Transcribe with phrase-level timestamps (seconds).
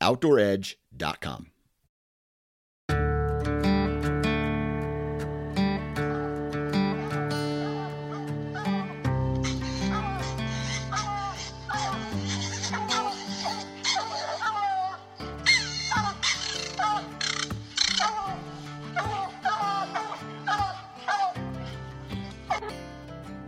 [0.00, 1.50] OutdoorEdge.com.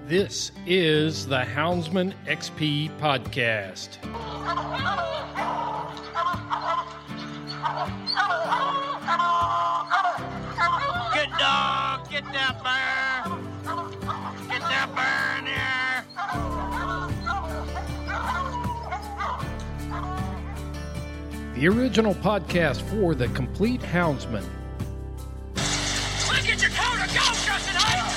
[0.06, 3.98] This is the Houndsman XP podcast.
[12.32, 13.24] dog, get that bear.
[14.48, 16.04] Get that bear in here.
[21.54, 24.44] The original podcast for the complete houndsman.
[25.56, 28.14] Look at your coat and go, Justin Hayes.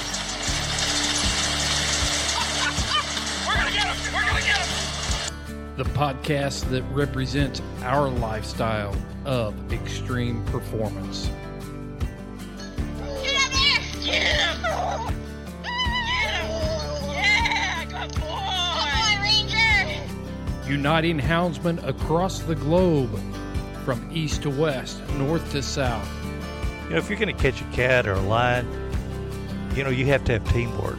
[3.47, 4.13] We're gonna get him.
[4.13, 4.67] We're gonna get him.
[5.77, 8.95] The podcast that represents our lifestyle
[9.25, 11.29] of extreme performance.
[20.71, 23.19] Uniting houndsmen across the globe
[23.83, 26.09] from east to west, north to south.
[26.85, 28.65] You know, if you're going to catch a cat or a lion,
[29.75, 30.97] you know, you have to have teamwork.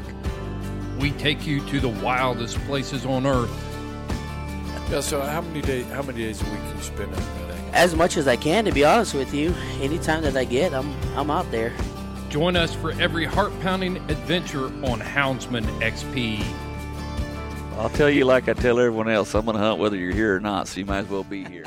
[0.98, 3.51] We take you to the wildest places on earth.
[4.91, 7.70] Yeah, so how many days how many days a week can you spend out there?
[7.73, 9.55] as much as I can, to be honest with you.
[9.81, 11.73] Anytime that I get, I'm I'm out there.
[12.29, 16.45] Join us for every heart pounding adventure on Houndsman XP.
[17.78, 20.36] I'll tell you like I tell everyone else, I'm going to hunt whether you're here
[20.36, 21.64] or not, so you might as well be here.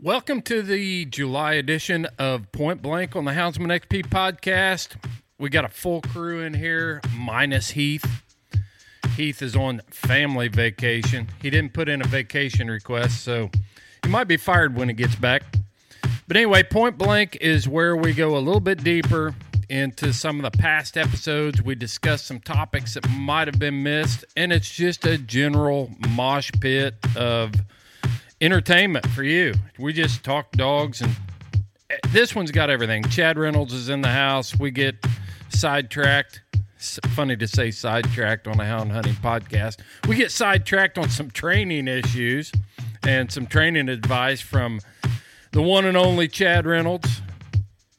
[0.00, 4.96] Welcome to the July edition of Point Blank on the Houndsman XP podcast.
[5.38, 8.04] We got a full crew in here, minus Heath.
[9.16, 11.28] Heath is on family vacation.
[11.40, 13.48] He didn't put in a vacation request, so
[14.02, 15.44] he might be fired when he gets back.
[16.32, 19.34] But anyway, Point Blank is where we go a little bit deeper
[19.68, 21.60] into some of the past episodes.
[21.60, 26.50] We discuss some topics that might have been missed, and it's just a general mosh
[26.58, 27.52] pit of
[28.40, 29.52] entertainment for you.
[29.78, 31.14] We just talk dogs, and
[32.08, 33.02] this one's got everything.
[33.10, 34.58] Chad Reynolds is in the house.
[34.58, 35.04] We get
[35.50, 36.40] sidetracked.
[36.78, 39.80] S- Funny to say sidetracked on a hound hunting podcast.
[40.08, 42.52] We get sidetracked on some training issues
[43.02, 44.80] and some training advice from
[45.52, 47.20] the one and only Chad Reynolds.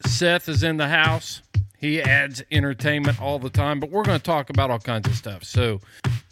[0.06, 1.42] Seth is in the house.
[1.78, 5.16] He adds entertainment all the time, but we're going to talk about all kinds of
[5.16, 5.44] stuff.
[5.44, 5.80] So,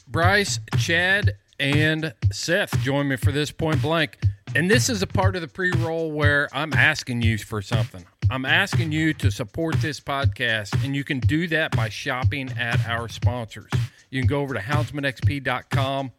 [0.07, 4.17] Bryce, Chad, and Seth join me for this point blank.
[4.55, 8.05] And this is a part of the pre roll where I'm asking you for something.
[8.29, 12.85] I'm asking you to support this podcast, and you can do that by shopping at
[12.87, 13.69] our sponsors.
[14.09, 16.11] You can go over to houndsmanxp.com,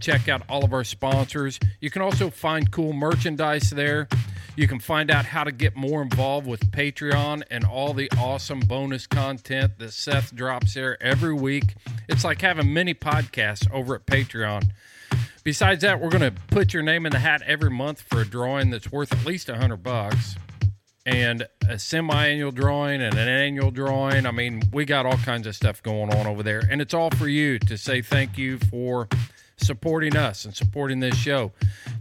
[0.00, 1.60] check out all of our sponsors.
[1.80, 4.08] You can also find cool merchandise there.
[4.56, 8.60] You can find out how to get more involved with Patreon and all the awesome
[8.60, 11.74] bonus content that Seth drops there every week.
[12.08, 14.70] It's like having mini podcasts over at Patreon.
[15.44, 18.26] Besides that, we're going to put your name in the hat every month for a
[18.26, 20.36] drawing that's worth at least a hundred bucks,
[21.06, 24.26] and a semi-annual drawing and an annual drawing.
[24.26, 27.10] I mean, we got all kinds of stuff going on over there, and it's all
[27.10, 29.08] for you to say thank you for
[29.60, 31.52] supporting us and supporting this show.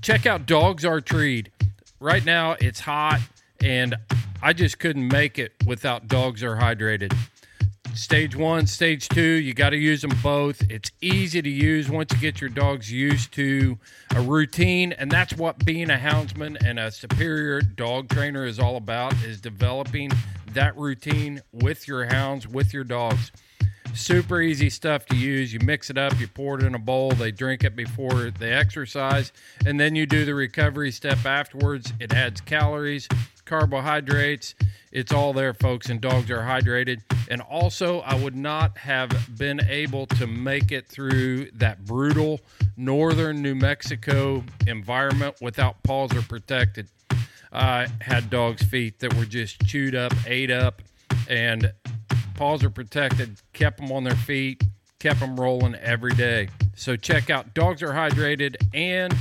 [0.02, 1.52] Check out Dogs Are Treed.
[2.00, 3.20] Right now, it's hot,
[3.62, 3.96] and
[4.42, 7.14] I just couldn't make it without Dogs Are Hydrated.
[7.94, 10.62] Stage one, stage two, you got to use them both.
[10.70, 13.78] It's easy to use once you get your dogs used to
[14.16, 18.78] a routine, and that's what being a houndsman and a superior dog trainer is all
[18.78, 20.12] about: is developing
[20.54, 23.32] that routine with your hounds, with your dogs.
[23.94, 25.54] Super easy stuff to use.
[25.54, 28.52] You mix it up, you pour it in a bowl, they drink it before they
[28.52, 29.32] exercise,
[29.66, 31.92] and then you do the recovery step afterwards.
[32.00, 33.08] It adds calories,
[33.46, 34.56] carbohydrates.
[34.92, 37.02] It's all there, folks, and dogs are hydrated.
[37.30, 42.40] And also, I would not have been able to make it through that brutal
[42.78, 46.88] northern New Mexico environment without paws are protected.
[47.52, 50.82] I had dogs' feet that were just chewed up, ate up,
[51.28, 51.72] and
[52.40, 54.64] paws are protected, kept them on their feet,
[54.98, 56.48] kept them rolling every day.
[56.74, 59.14] So check out Dogs Are Hydrated and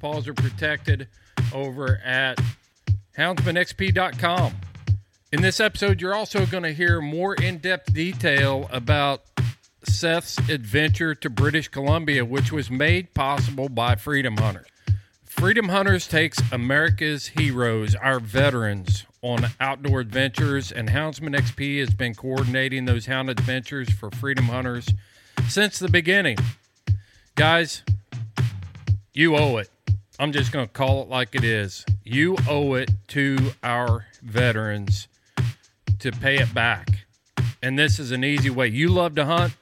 [0.00, 1.06] Paws Are Protected
[1.54, 2.40] over at
[3.16, 4.54] houndsmanxp.com.
[5.30, 9.22] In this episode, you're also going to hear more in depth detail about
[9.84, 14.66] Seth's adventure to British Columbia, which was made possible by Freedom Hunters.
[15.24, 22.14] Freedom Hunters takes America's heroes, our veterans, on outdoor adventures, and Houndsman XP has been
[22.14, 24.88] coordinating those hound adventures for Freedom Hunters
[25.48, 26.38] since the beginning.
[27.34, 27.82] Guys,
[29.12, 29.68] you owe it.
[30.20, 31.84] I'm just going to call it like it is.
[32.04, 35.08] You owe it to our veterans
[35.98, 36.88] to pay it back.
[37.60, 38.68] And this is an easy way.
[38.68, 39.54] You love to hunt.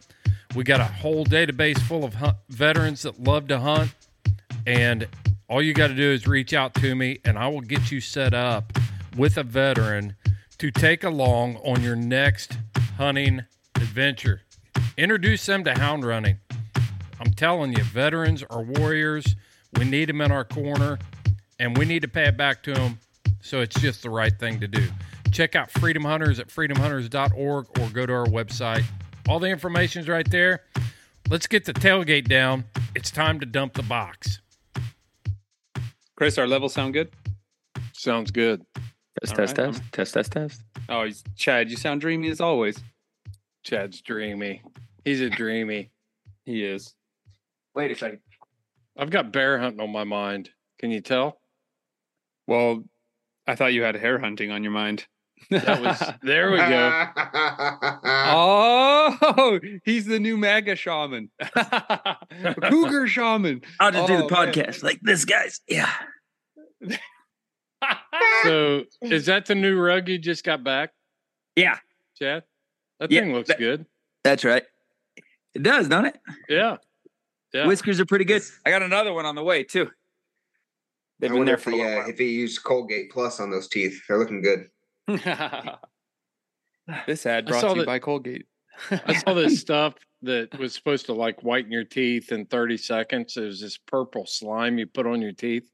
[0.55, 3.94] We got a whole database full of hunt- veterans that love to hunt.
[4.67, 5.08] And
[5.49, 8.02] all you got to do is reach out to me, and I will get you
[8.02, 8.78] set up
[9.16, 10.16] with a veteran
[10.58, 12.58] to take along on your next
[12.96, 13.43] hunting
[13.76, 14.43] adventure.
[14.96, 16.38] Introduce them to hound running.
[17.20, 19.37] I'm telling you, veterans are warriors.
[19.78, 20.99] We need them in our corner,
[21.58, 22.99] and we need to pay it back to them.
[23.40, 24.88] So it's just the right thing to do.
[25.31, 28.84] Check out Freedom Hunters at freedomhunters.org or go to our website.
[29.28, 30.62] All the information's right there.
[31.28, 32.64] Let's get the tailgate down.
[32.94, 34.40] It's time to dump the box.
[36.17, 37.10] Chris, our levels sound good.
[37.93, 38.64] Sounds good.
[39.20, 39.66] Test, All test, right.
[39.75, 40.62] test, test, test, test.
[40.88, 42.78] Oh, he's- Chad, you sound dreamy as always.
[43.62, 44.62] Chad's dreamy.
[45.05, 45.90] He's a dreamy.
[46.46, 46.94] He is.
[47.75, 48.19] Wait a second.
[48.99, 50.50] I've got bear hunting on my mind.
[50.78, 51.40] Can you tell?
[52.46, 52.84] Well,
[53.46, 55.06] I thought you had hair hunting on your mind.
[55.50, 57.06] That was there we go.
[58.05, 61.31] oh, he's the new MAGA shaman,
[62.62, 63.62] cougar shaman.
[63.81, 64.52] I'll just do the Oh, man.
[64.52, 65.60] podcast like this, guys.
[65.67, 65.90] Yeah.
[68.42, 70.92] So is that the new rug you just got back,
[71.56, 71.78] Yeah,
[72.19, 72.44] Chad?
[73.00, 73.86] That Yeah, thing looks that- good.
[74.22, 74.62] that's right.
[75.54, 76.19] It does, don't it?
[76.48, 76.76] Yeah.
[77.52, 77.66] Yeah.
[77.69, 78.42] Whiskers are pretty good.
[78.66, 79.88] I got another one on the way too.
[81.20, 82.08] They've I been there if for a he, uh, while.
[82.10, 84.02] if he used Colgate Plus on those teeth.
[84.08, 84.69] They're looking good.
[87.06, 88.46] this ad brought to you that- by Colgate.
[88.90, 93.36] I saw this stuff that was supposed to like whiten your teeth in 30 seconds.
[93.36, 95.70] It was this purple slime you put on your teeth.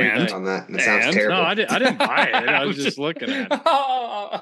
[0.00, 0.68] And on that.
[0.68, 1.14] And it sounds And?
[1.14, 1.36] terrible.
[1.36, 2.34] No, I, did, I didn't buy it.
[2.48, 3.60] I was just looking at it.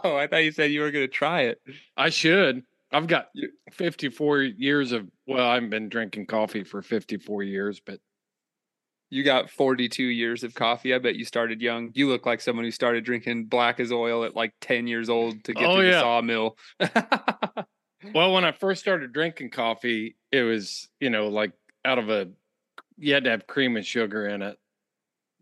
[0.03, 1.61] Oh, I thought you said you were going to try it.
[1.97, 2.63] I should.
[2.93, 3.29] I've got
[3.73, 7.99] 54 years of, well, I've been drinking coffee for 54 years, but
[9.11, 10.95] You got 42 years of coffee.
[10.95, 11.91] I bet you started young.
[11.95, 15.43] You look like someone who started drinking black as oil at like 10 years old
[15.45, 16.57] to get Oh, to the sawmill.
[18.15, 21.53] Well, when I first started drinking coffee, it was, you know, like
[21.85, 22.31] out of a,
[22.97, 24.57] you had to have cream and sugar in it.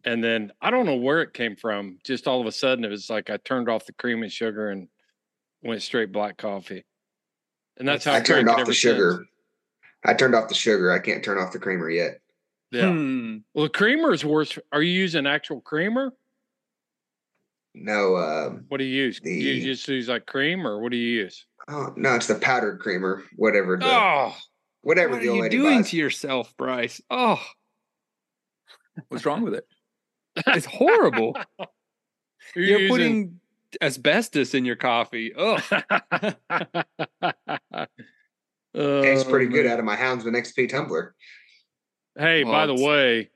[0.05, 1.99] And then I don't know where it came from.
[2.05, 4.71] Just all of a sudden, it was like I turned off the cream and sugar
[4.71, 4.89] and
[5.63, 6.85] went straight black coffee.
[7.79, 9.13] And that's how I I've turned off the sugar.
[9.17, 9.29] since.
[10.05, 10.93] I turned off the sugar.
[10.93, 12.21] I can't turn off the creamer yet.
[12.71, 12.91] Yeah.
[12.91, 13.39] Hmm.
[13.55, 14.59] Well, the creamer is worse.
[14.73, 16.13] Are you using actual creamer?
[17.75, 19.21] No, um, What do you use?
[19.21, 21.45] Do you just use like cream or what do you use?
[21.69, 23.23] oh no, it's the powdered creamer.
[23.37, 24.35] Whatever the Oh,
[24.83, 25.91] whatever What are the old you lady doing buys.
[25.91, 27.01] to yourself, Bryce?
[27.11, 27.41] Oh,
[29.09, 29.67] what's wrong with it?
[30.49, 31.37] It's horrible.
[32.55, 33.41] you're, You're using- putting
[33.83, 35.33] asbestos in your coffee.
[38.75, 41.15] Oh, Tastes Oh, pretty good out of my Houndsman XP tumbler.
[42.17, 43.31] Hey, by the way,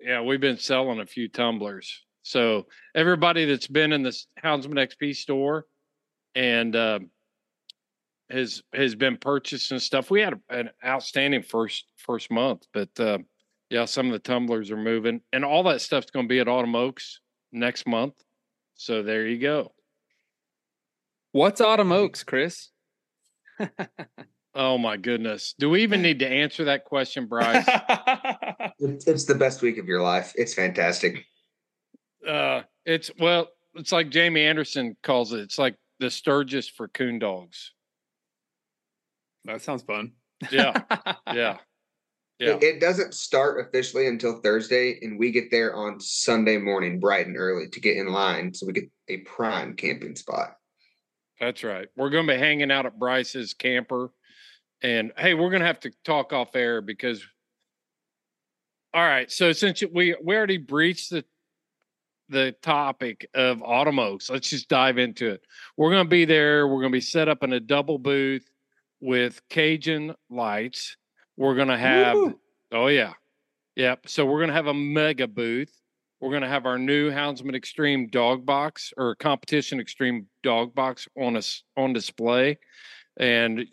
[0.00, 2.02] yeah, we've been selling a few tumblers.
[2.22, 5.66] So everybody that's been in this Houndsman XP store
[6.34, 7.10] and um,
[8.30, 10.10] has has been purchasing stuff.
[10.10, 13.18] We had an outstanding first first month, but uh,
[13.74, 16.46] yeah, some of the tumblers are moving, and all that stuff's going to be at
[16.46, 18.14] Autumn Oaks next month.
[18.76, 19.72] So there you go.
[21.32, 22.70] what's autumn oaks, Chris?
[24.56, 27.66] Oh my goodness, do we even need to answer that question, Bryce?
[28.78, 30.32] It's, it's the best week of your life.
[30.36, 31.24] It's fantastic.
[32.26, 35.40] Uh, it's well, it's like Jamie Anderson calls it.
[35.40, 37.72] It's like the Sturgis for coon dogs.
[39.44, 40.12] that sounds fun.
[40.52, 40.82] Yeah,
[41.32, 41.58] yeah,
[42.38, 42.54] yeah.
[42.54, 47.26] It, it doesn't start officially until Thursday, and we get there on Sunday morning, bright
[47.26, 50.56] and early, to get in line so we get a prime camping spot.
[51.40, 51.88] That's right.
[51.96, 54.10] We're going to be hanging out at Bryce's camper,
[54.82, 57.24] and hey, we're going to have to talk off air because.
[58.92, 61.24] All right, so since we we already breached the
[62.28, 65.42] the topic of autumn oaks, let's just dive into it.
[65.76, 66.66] We're going to be there.
[66.66, 68.48] We're going to be set up in a double booth
[69.00, 70.96] with Cajun lights.
[71.36, 72.40] We're going to have Woo!
[72.72, 73.14] Oh yeah.
[73.76, 74.08] Yep.
[74.08, 75.72] So we're gonna have a mega booth
[76.24, 81.06] we're going to have our new Houndsman Extreme dog box or competition extreme dog box
[81.20, 82.58] on us on display,
[83.18, 83.66] and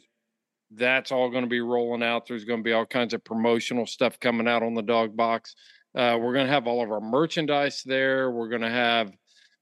[0.72, 2.28] that's all going to be rolling out.
[2.28, 5.56] There's going to be all kinds of promotional stuff coming out on the dog box.
[5.96, 8.30] Uh, we're going to have all of our merchandise there.
[8.32, 9.14] We're going to have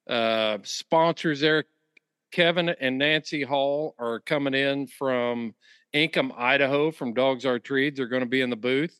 [0.10, 1.66] uh, sponsors there.
[2.32, 5.54] Kevin and Nancy Hall are coming in from
[5.94, 7.96] Income, Idaho, from Dogs Are Treed.
[7.96, 8.98] They're going to be in the booth.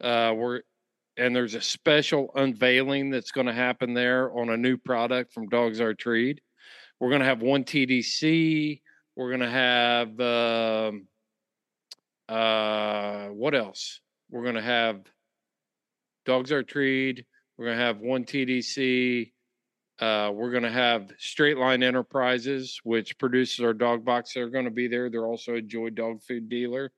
[0.00, 0.62] Uh, we're
[1.16, 5.48] and there's a special unveiling that's going to happen there on a new product from
[5.48, 6.40] Dogs Are Treed.
[6.98, 8.80] We're going to have one TDC.
[9.16, 11.08] We're going to have um,
[12.28, 14.00] uh, what else?
[14.30, 15.00] We're going to have
[16.24, 17.26] Dogs Are Treed.
[17.58, 19.32] We're going to have one TDC.
[20.00, 24.32] Uh, we're going to have Straight Line Enterprises, which produces our dog box.
[24.32, 25.10] They're going to be there.
[25.10, 26.90] They're also a Joy dog food dealer.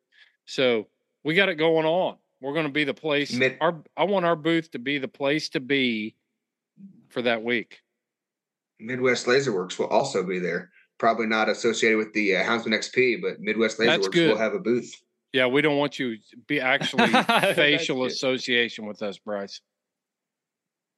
[0.47, 0.87] So
[1.25, 2.17] we got it going on.
[2.41, 3.33] We're going to be the place.
[3.33, 6.15] Mid- our I want our booth to be the place to be
[7.09, 7.81] for that week.
[8.79, 10.71] Midwest Laserworks will also be there.
[10.99, 14.95] Probably not associated with the uh, Houndsman XP, but Midwest Laserworks will have a booth.
[15.33, 17.09] Yeah, we don't want you to be actually
[17.55, 19.61] facial association with us, Bryce.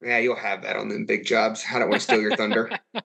[0.05, 1.65] Yeah, you'll have that on them big jobs.
[1.73, 2.71] I don't want to steal your thunder.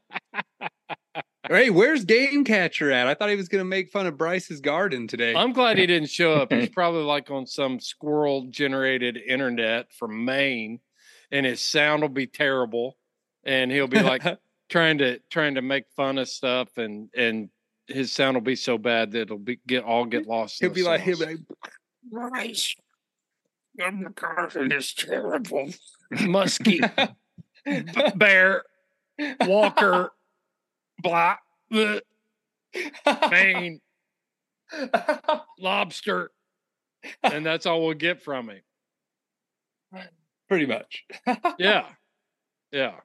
[1.50, 3.08] Hey, where's Game Catcher at?
[3.08, 5.34] I thought he was going to make fun of Bryce's garden today.
[5.34, 6.53] I'm glad he didn't show up.
[6.53, 10.79] He's probably like on some squirrel generated internet from Maine,
[11.32, 12.98] and his sound will be terrible.
[13.44, 14.22] And he'll be like
[14.70, 17.50] trying to trying to make fun of stuff, and and
[17.88, 20.60] his sound will be so bad that it'll be get all get lost.
[20.60, 21.25] he'll the be like, he'll sauce.
[21.25, 21.39] be like,
[22.12, 22.75] Bryce,
[23.74, 25.72] your garden is terrible.
[26.13, 27.16] Muskie,
[27.66, 28.63] B- bear,
[29.42, 30.12] Walker,
[31.01, 32.01] black, bleh,
[33.32, 33.82] Maine,
[35.60, 36.32] lobster,
[37.24, 40.06] and that's all we'll get from him.
[40.48, 41.06] pretty much.
[41.58, 41.86] Yeah,
[42.72, 42.96] yeah.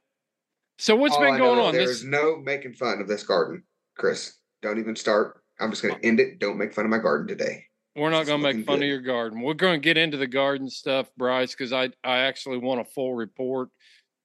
[0.79, 1.73] So what's All been I going on?
[1.73, 3.63] There This no making fun of this garden,
[3.97, 4.39] Chris.
[4.63, 5.43] Don't even start.
[5.61, 6.39] I'm just going to end it.
[6.41, 7.65] Don't make fun of my garden today.
[7.97, 8.85] We're not going to make fun good.
[8.85, 9.41] of your garden.
[9.41, 12.85] We're going to get into the garden stuff, Bryce, because I I actually want a
[12.85, 13.69] full report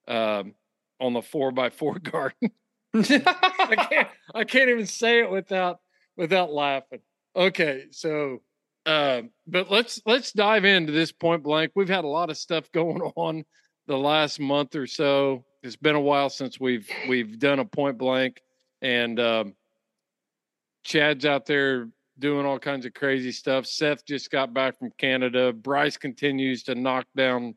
[0.08, 0.56] um,
[1.00, 2.52] on the four by four garden.
[2.94, 5.80] I can't I can't even say it without
[6.18, 7.00] without laughing.
[7.36, 8.42] Okay, so
[8.86, 11.72] um, but let's let's dive into this point blank.
[11.76, 13.46] We've had a lot of stuff going on
[13.88, 15.46] the last month or so.
[15.62, 18.42] It's been a while since we've we've done a point blank,
[18.82, 19.54] and um,
[20.84, 23.66] Chad's out there doing all kinds of crazy stuff.
[23.66, 25.54] Seth just got back from Canada.
[25.54, 27.56] Bryce continues to knock down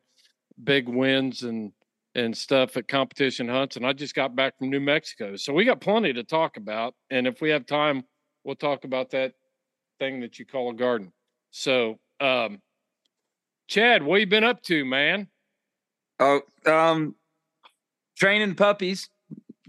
[0.63, 1.71] big wins and
[2.15, 3.75] and stuff at competition hunts.
[3.75, 5.35] And I just got back from New Mexico.
[5.35, 6.93] So we got plenty to talk about.
[7.09, 8.03] And if we have time,
[8.43, 9.33] we'll talk about that
[9.97, 11.11] thing that you call a garden.
[11.51, 12.59] So um
[13.67, 15.27] Chad, what you been up to, man?
[16.19, 17.15] Oh, um,
[18.15, 19.09] training puppies,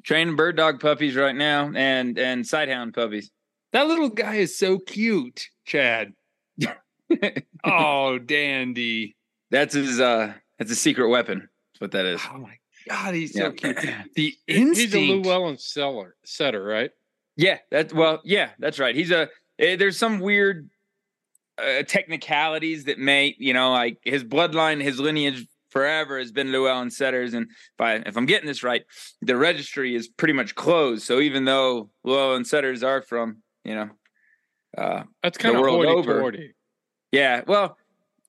[0.02, 3.30] training bird dog puppies right now, and and sighthound puppies.
[3.74, 6.12] That little guy is so cute, Chad.
[7.64, 9.16] oh, dandy.
[9.50, 10.00] That's his.
[10.00, 11.40] Uh, that's a secret weapon.
[11.72, 12.20] That's what that is.
[12.32, 12.56] Oh my
[12.88, 13.76] god, he's so cute.
[14.14, 14.78] The instinct.
[14.78, 15.26] He's a instinct.
[15.26, 16.90] Llewellyn seller setter, right?
[17.36, 18.94] Yeah, that well, yeah, that's right.
[18.94, 19.28] He's a.
[19.58, 20.70] eh, There's some weird
[21.58, 26.90] uh, technicalities that may, you know, like his bloodline, his lineage forever has been Llewellyn
[26.90, 28.82] setters, and if I if I'm getting this right,
[29.20, 31.02] the registry is pretty much closed.
[31.02, 33.90] So even though Llewellyn setters are from, you know,
[34.76, 36.20] uh, That's The kind of world over.
[36.20, 36.54] toity.
[37.12, 37.78] Yeah, well,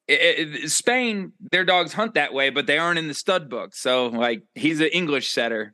[0.10, 3.74] i i Spain, their dogs hunt that way, but they aren't in the stud book.
[3.75, 5.74] So, like, he's an English setter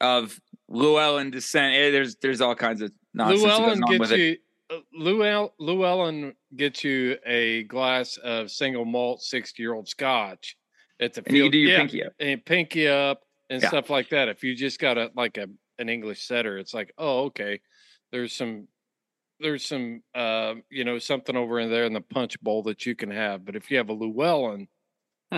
[0.00, 1.74] of Llewellyn descent.
[1.74, 4.36] Eh, There's there's all kinds of nonsense Llewellyn on gets with you.
[4.70, 10.56] uh, Llewell, Llewellyn gets you a glass of single malt sixty year old Scotch
[11.00, 11.52] at the And you field.
[11.52, 12.12] do your yeah, pinky up.
[12.18, 13.20] and pinky up
[13.50, 13.68] and Yeah.
[13.68, 14.28] stuff like that.
[14.28, 15.48] If you just got a like a
[15.78, 17.60] an English setter, it's like, oh, okay.
[18.10, 18.68] There's some
[19.42, 22.94] there's some uh, you know something over in there in the punch bowl that you
[22.94, 23.44] can have.
[23.44, 24.68] But if you have a Llewellyn,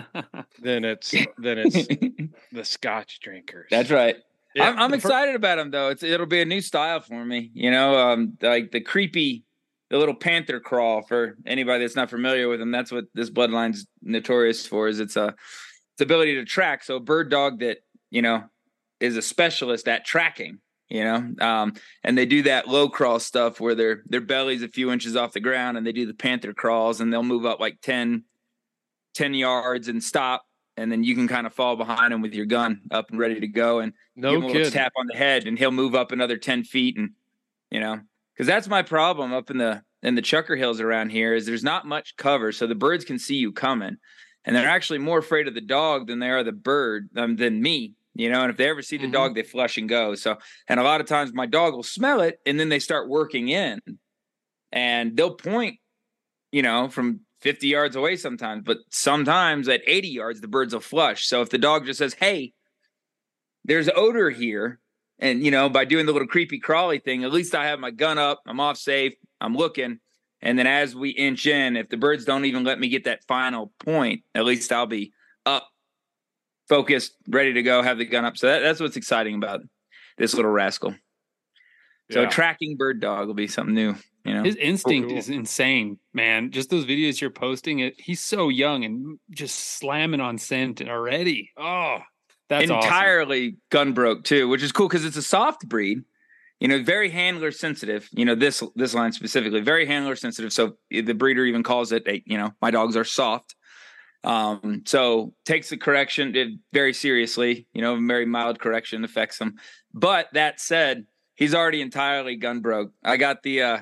[0.61, 1.87] then it's then it's
[2.53, 3.69] the Scotch drinkers.
[3.71, 4.17] That's right.
[4.55, 5.89] Yeah, I'm, I'm the fir- excited about him though.
[5.89, 7.51] It's it'll be a new style for me.
[7.55, 9.45] You know, um, like the creepy,
[9.91, 11.03] the little panther crawl.
[11.03, 14.89] For anybody that's not familiar with him, that's what this bloodline's notorious for.
[14.89, 15.35] Is it's a
[15.95, 16.85] its ability to track.
[16.85, 17.79] So a bird dog that
[18.11, 18.45] you know
[19.01, 20.59] is a specialist at tracking.
[20.95, 21.73] You know, um,
[22.05, 25.33] and they do that low crawl stuff where their their belly's a few inches off
[25.33, 28.23] the ground, and they do the panther crawls, and they'll move up like 10,
[29.15, 30.45] 10 yards and stop,
[30.77, 33.41] and then you can kind of fall behind him with your gun up and ready
[33.41, 35.97] to go, and No give him a little tap on the head, and he'll move
[35.97, 37.11] up another ten feet, and
[37.73, 37.99] you know,
[38.33, 41.65] because that's my problem up in the in the Chukar Hills around here is there's
[41.65, 43.97] not much cover, so the birds can see you coming,
[44.45, 47.61] and they're actually more afraid of the dog than they are the bird um, than
[47.61, 47.95] me.
[48.15, 49.13] You know, and if they ever see the Mhm.
[49.13, 50.15] dog, they flush and go.
[50.15, 53.09] So, and a lot of times my dog will smell it, and then they start
[53.09, 53.81] working in,
[54.73, 55.79] and they'll point,
[56.53, 60.81] you know, from 50 yards away sometimes, but sometimes at 80 yards, the birds will
[60.81, 61.27] flush.
[61.27, 62.55] So if the dog just says, Hey,
[63.65, 64.81] there's odor here,
[65.19, 67.91] and you know, by doing the little creepy crawly thing, at least I have my
[67.91, 69.99] gun up, I'm off safe, I'm looking.
[70.41, 73.25] And then as we inch in, if the birds don't even let me get that
[73.27, 75.13] final point, at least I'll be
[76.69, 78.37] focused, ready to go, have the gun up.
[78.37, 79.61] So that, that's what's exciting about
[80.19, 80.95] this little rascal.
[82.11, 82.29] So Yeah.
[82.29, 83.95] tracking bird dog will be something new,
[84.25, 84.45] you know.
[84.45, 85.19] His instinct Cool.
[85.19, 86.51] is insane, man.
[86.51, 91.51] Just those videos you're posting, it he's so young and just slamming on scent already.
[91.57, 91.99] Oh,
[92.49, 92.77] that's awesome.
[92.77, 96.01] entirely gun broke too, which is cool because it's a soft breed.
[96.61, 98.09] You know, very handler sensitive.
[98.13, 100.53] You know this this line specifically, very handler sensitive.
[100.53, 103.55] So the breeder even calls it, a, you know, my dogs are soft.
[104.25, 107.67] Um, so takes the correction very seriously.
[107.73, 109.57] You know, very mild correction affects them.
[109.93, 112.93] But that said, he's already entirely gun broke.
[113.05, 113.79] I got the uh,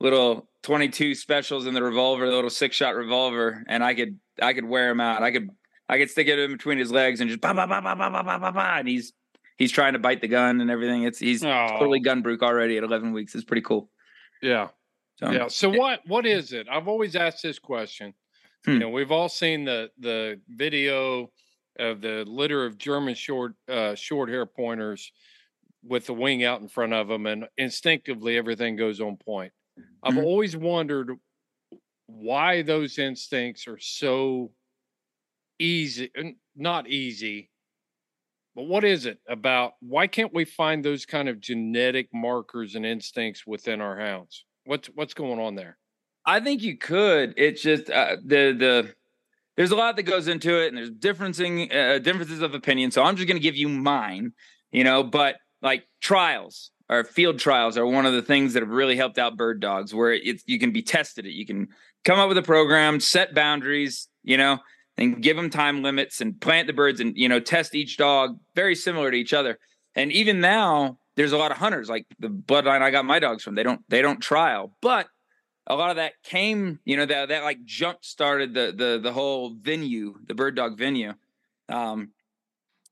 [0.00, 4.52] little 22 specials in the revolver, the little six shot revolver, and I could I
[4.52, 5.22] could wear him out.
[5.22, 5.48] I could
[5.88, 8.10] I could stick it in between his legs and just ba ba ba ba ba
[8.10, 9.12] ba ba ba ba, and he's
[9.56, 11.04] he's trying to bite the gun and everything.
[11.04, 11.66] It's he's Oh.
[11.78, 13.34] totally gun broke already at 11 weeks.
[13.34, 13.90] It's pretty cool.
[14.42, 14.68] Yeah.
[15.18, 15.48] So, Yeah.
[15.48, 16.66] So what what is it?
[16.70, 18.14] I've always asked this question.
[18.66, 18.78] Hmm.
[18.78, 21.32] You know, we've all seen the the video
[21.78, 25.12] of the litter of German short uh, short hair pointers
[25.82, 29.52] with the wing out in front of them, and instinctively everything goes on point.
[30.02, 30.18] I've Mhm.
[30.18, 31.12] always wondered
[32.06, 34.52] why those instincts are so
[35.58, 36.10] easy,
[36.54, 37.50] not easy,
[38.54, 39.74] but what is it about?
[39.80, 44.44] Why can't we find those kind of genetic markers and instincts within our hounds?
[44.64, 45.78] What's what's going on there?
[46.26, 47.34] I think you could.
[47.36, 48.94] It's just uh, the the
[49.56, 52.90] there's a lot that goes into it, and there's differencing uh, differences of opinion.
[52.90, 54.32] So I'm just going to give you mine,
[54.72, 55.02] you know.
[55.02, 59.18] But like trials or field trials are one of the things that have really helped
[59.18, 61.26] out bird dogs, where it's you can be tested.
[61.26, 61.68] It you can
[62.04, 64.58] come up with a program, set boundaries, you know,
[64.98, 68.38] and give them time limits and plant the birds, and you know, test each dog
[68.54, 69.58] very similar to each other.
[69.94, 73.44] And even now, there's a lot of hunters like the bloodline I got my dogs
[73.44, 73.54] from.
[73.54, 75.06] They don't they don't trial, but
[75.66, 79.12] a lot of that came, you know, that that like jump started the the the
[79.12, 81.14] whole venue, the bird dog venue.
[81.68, 82.12] Um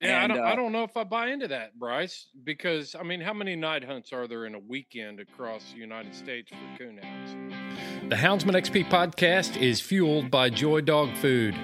[0.01, 0.45] Yeah, and, I don't.
[0.45, 3.55] uh, I don't know if I buy into that, Bryce, because I mean, how many
[3.57, 8.11] night hunts are there in a weekend across the United States for coon coonhounds?
[8.11, 11.55] The Houndsman XP podcast is fueled by Joy Dog Food.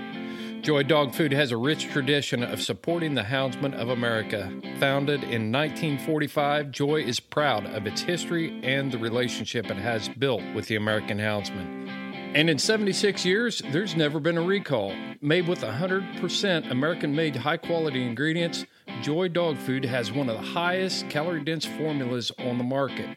[0.62, 4.52] Joy Dog Food has a rich tradition of supporting the houndsmen of America.
[4.78, 10.42] Founded in 1945, Joy is proud of its history and the relationship it has built
[10.54, 11.88] with the American Houndsman.
[12.34, 14.94] And in 76 years, there's never been a recall.
[15.22, 18.66] Made with 100% American made high quality ingredients,
[19.00, 23.16] Joy Dog Food has one of the highest calorie dense formulas on the market.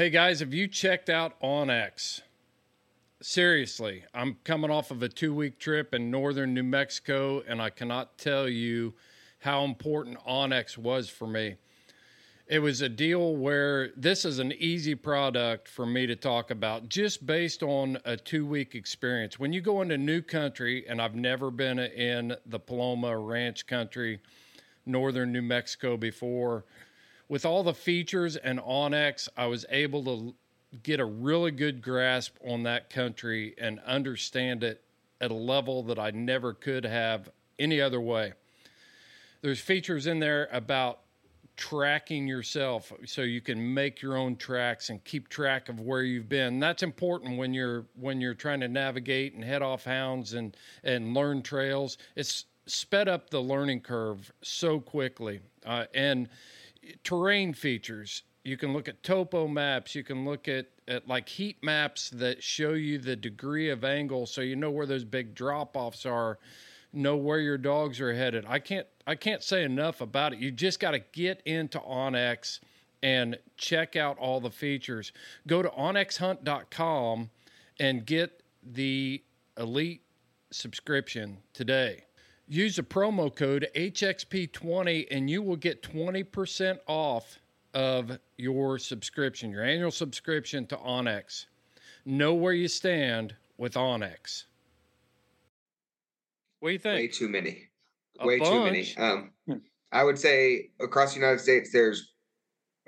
[0.00, 2.22] Hey guys, have you checked out onX?
[3.20, 7.68] Seriously, I'm coming off of a two week trip in northern New Mexico, and I
[7.68, 8.94] cannot tell you
[9.40, 11.56] how important onX was for me.
[12.46, 16.88] It was a deal where this is an easy product for me to talk about
[16.88, 19.38] just based on a two week experience.
[19.38, 24.18] When you go into new country, and I've never been in the Paloma Ranch country,
[24.86, 26.64] northern New Mexico before,
[27.30, 30.34] with all the features and onX, I was able to
[30.82, 34.82] get a really good grasp on that country and understand it
[35.20, 38.32] at a level that I never could have any other way.
[39.42, 41.02] There's features in there about
[41.56, 46.28] tracking yourself so you can make your own tracks and keep track of where you've
[46.28, 46.58] been.
[46.58, 51.14] That's important when you're when you're trying to navigate and head off hounds and and
[51.14, 51.96] learn trails.
[52.16, 55.40] It's sped up the learning curve so quickly.
[55.64, 56.28] Uh, and
[57.04, 58.22] terrain features.
[58.44, 59.94] You can look at topo maps.
[59.94, 64.26] You can look at, at like heat maps that show you the degree of angle
[64.26, 66.38] so you know where those big drop offs are,
[66.92, 68.44] know where your dogs are headed.
[68.48, 70.38] I can't I can't say enough about it.
[70.38, 72.60] You just got to get into onX
[73.02, 75.12] and check out all the features.
[75.46, 77.30] Go to onxhunt.com
[77.78, 79.22] and get the
[79.56, 80.02] elite
[80.50, 82.04] subscription today.
[82.50, 87.38] Use the promo code HXP20 and you will get 20% off
[87.74, 91.46] of your subscription, your annual subscription to onX.
[92.04, 94.46] Know where you stand with onX.
[96.58, 96.96] What do you think?
[96.98, 97.68] Way too many.
[98.18, 98.96] A Way too many.
[98.96, 99.30] Um,
[99.92, 102.14] I would say across the United States, there's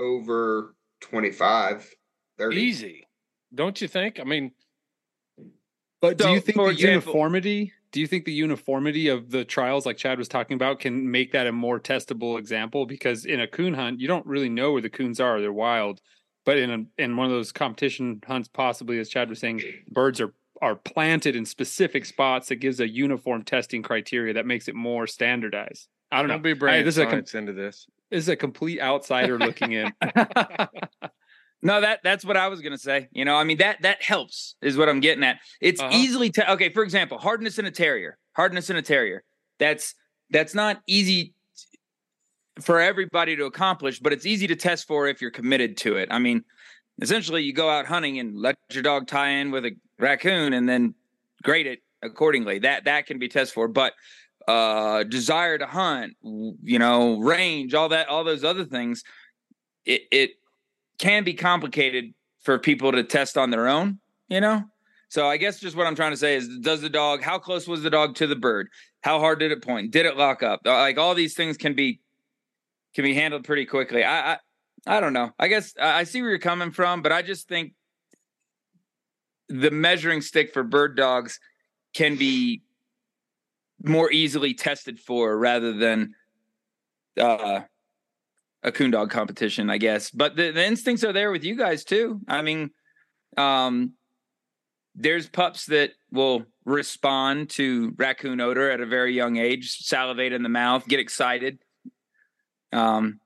[0.01, 1.89] over 25,
[2.37, 2.57] 30.
[2.57, 3.07] Easy.
[3.55, 4.19] Don't you think?
[4.19, 4.51] I mean,
[6.01, 7.73] But do you think the example- uniformity?
[7.93, 11.33] Do you think the uniformity of the trials, like Chad was talking about, can make
[11.33, 12.87] that a more testable example?
[12.87, 16.01] Because in a coon hunt, you don't really know where the coons are; they're wild.
[16.45, 20.21] But in a in one of those competition hunts, possibly as Chad was saying, birds
[20.21, 24.75] are are planted in specific spots that gives a uniform testing criteria that makes it
[24.75, 25.89] more standardized.
[26.11, 26.35] I don't know.
[26.35, 27.87] don't be Hey, bringing this is a com- into this.
[28.11, 29.93] this is a complete outsider looking in.
[31.63, 33.09] No, that that's what I was gonna say.
[33.13, 35.39] You know, I mean that that helps is what I'm getting at.
[35.61, 35.91] It's Uh-huh.
[35.93, 36.71] easily te- okay.
[36.71, 39.23] For example, hardness in a terrier, hardness in a terrier.
[39.59, 39.95] That's
[40.31, 41.35] that's not easy
[42.61, 46.09] for everybody to accomplish, but it's easy to test for if you're committed to it.
[46.11, 46.45] I mean,
[47.01, 50.69] essentially, you go out hunting and let your dog tie in with a raccoon, and
[50.69, 50.95] then
[51.45, 52.59] grade it accordingly.
[52.59, 53.95] That that can be tested for, but
[54.49, 59.05] uh desire to hunt you know range all that all those other things
[59.85, 60.31] it it
[61.03, 64.63] can be complicated for people to test on their own, you know?
[65.09, 67.67] So I guess just what I'm trying to say is does the dog how close
[67.67, 68.69] was the dog to the bird?
[69.03, 69.91] How hard did it point?
[69.91, 70.61] Did it lock up?
[70.65, 72.01] Uh, Like all these things can be
[72.95, 74.05] can be handled pretty quickly.
[74.05, 74.39] I I,
[74.87, 75.33] I don't know.
[75.39, 77.75] I guess I I see where you're coming from, but I just think
[79.49, 81.41] the measuring stick for bird dogs
[81.95, 82.63] can be
[83.85, 86.15] more easily tested for rather than
[87.21, 87.63] uh
[88.63, 90.11] a coon dog competition, I guess.
[90.11, 92.21] But the, the instincts are there with you guys too.
[92.29, 92.71] I mean,
[93.37, 93.95] um,
[94.95, 100.43] there's pups that will respond to raccoon odor at a very young age, salivate in
[100.43, 101.59] the mouth, get excited.
[102.73, 103.21] Um,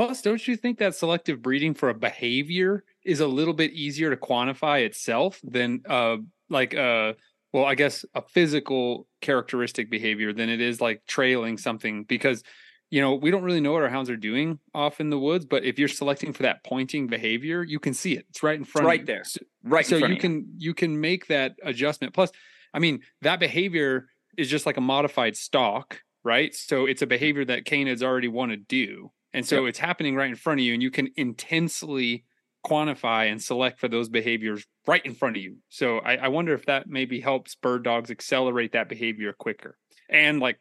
[0.00, 4.08] Plus, don't you think that selective breeding for a behavior is a little bit easier
[4.08, 6.16] to quantify itself than uh
[6.48, 7.12] like uh
[7.52, 12.42] well, I guess a physical characteristic behavior than it is like trailing something because
[12.90, 15.46] you know, we don't really know what our hounds are doing off in the woods,
[15.46, 18.26] but if you're selecting for that pointing behavior, you can see it.
[18.30, 19.14] It's right in front right of you.
[19.14, 19.86] there, So- right.
[19.86, 22.12] so in front you can you can make that adjustment.
[22.14, 22.30] Plus
[22.74, 26.54] i mean that behavior is just like a modified stock right?
[26.54, 29.10] So it's a behavior that canids already want to do.
[29.32, 32.24] And so it's happening right in front of you and you can intensely
[32.66, 35.56] quantify and select for those behaviors right in front of you.
[35.70, 39.78] So i, I wonder if that maybe helps bird dogs accelerate that behavior quicker.
[40.10, 40.58] And like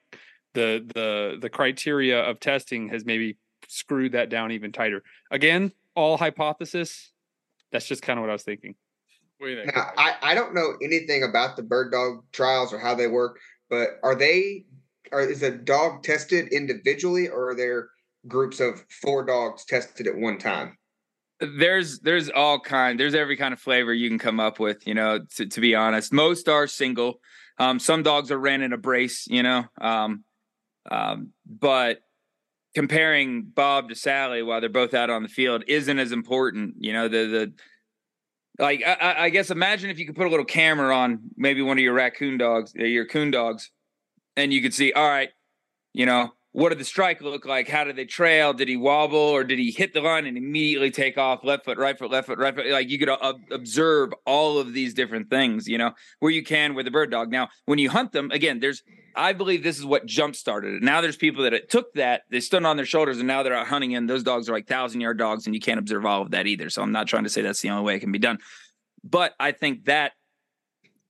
[0.54, 6.18] the the the criteria of testing has maybe screwed that down even tighter again all
[6.18, 7.12] hypothesis
[7.72, 8.76] that's just kind of what i was thinking
[9.38, 9.76] What do you think?
[9.76, 13.40] Now, I, I don't know anything about the bird dog trials or how they work,
[13.70, 14.66] but are they
[15.12, 17.90] are is a dog tested individually or are there
[18.28, 20.78] groups of four dogs tested at one time?
[21.58, 24.94] there's there's all kind there's every kind of flavor you can come up with you
[24.94, 27.22] know to, to be honest most are single
[27.60, 30.24] um some dogs are ran in a brace you know um
[30.90, 32.02] um but
[32.76, 36.94] comparing bob to sally while they're both out on the field isn't as important you
[36.94, 37.54] know the the
[38.60, 41.78] like I- I, guess imagine if you could put a little camera on maybe one
[41.78, 43.72] of your raccoon dogs your coon dogs
[44.36, 45.30] and you could see all right
[45.94, 47.68] you know what did the strike look like?
[47.68, 48.54] How did they trail?
[48.54, 51.78] Did he wobble or did he hit the line and immediately take off left foot,
[51.78, 52.66] right foot, left foot, right foot?
[52.68, 56.74] Like you could uh, observe all of these different things, you know, where you can
[56.74, 57.32] with a bird dog.
[57.32, 58.82] Now, when you hunt them, again, there's,
[59.16, 60.84] I believe this is what jump started it.
[60.84, 63.56] Now there's people that it took that, they stood on their shoulders and now they're
[63.56, 66.24] out hunting and those dogs are like thousand yard dogs and you can't observe all
[66.24, 66.72] of that either.
[66.72, 68.40] So I'm not trying to say that's the only way it can be done.
[69.04, 70.14] But I think that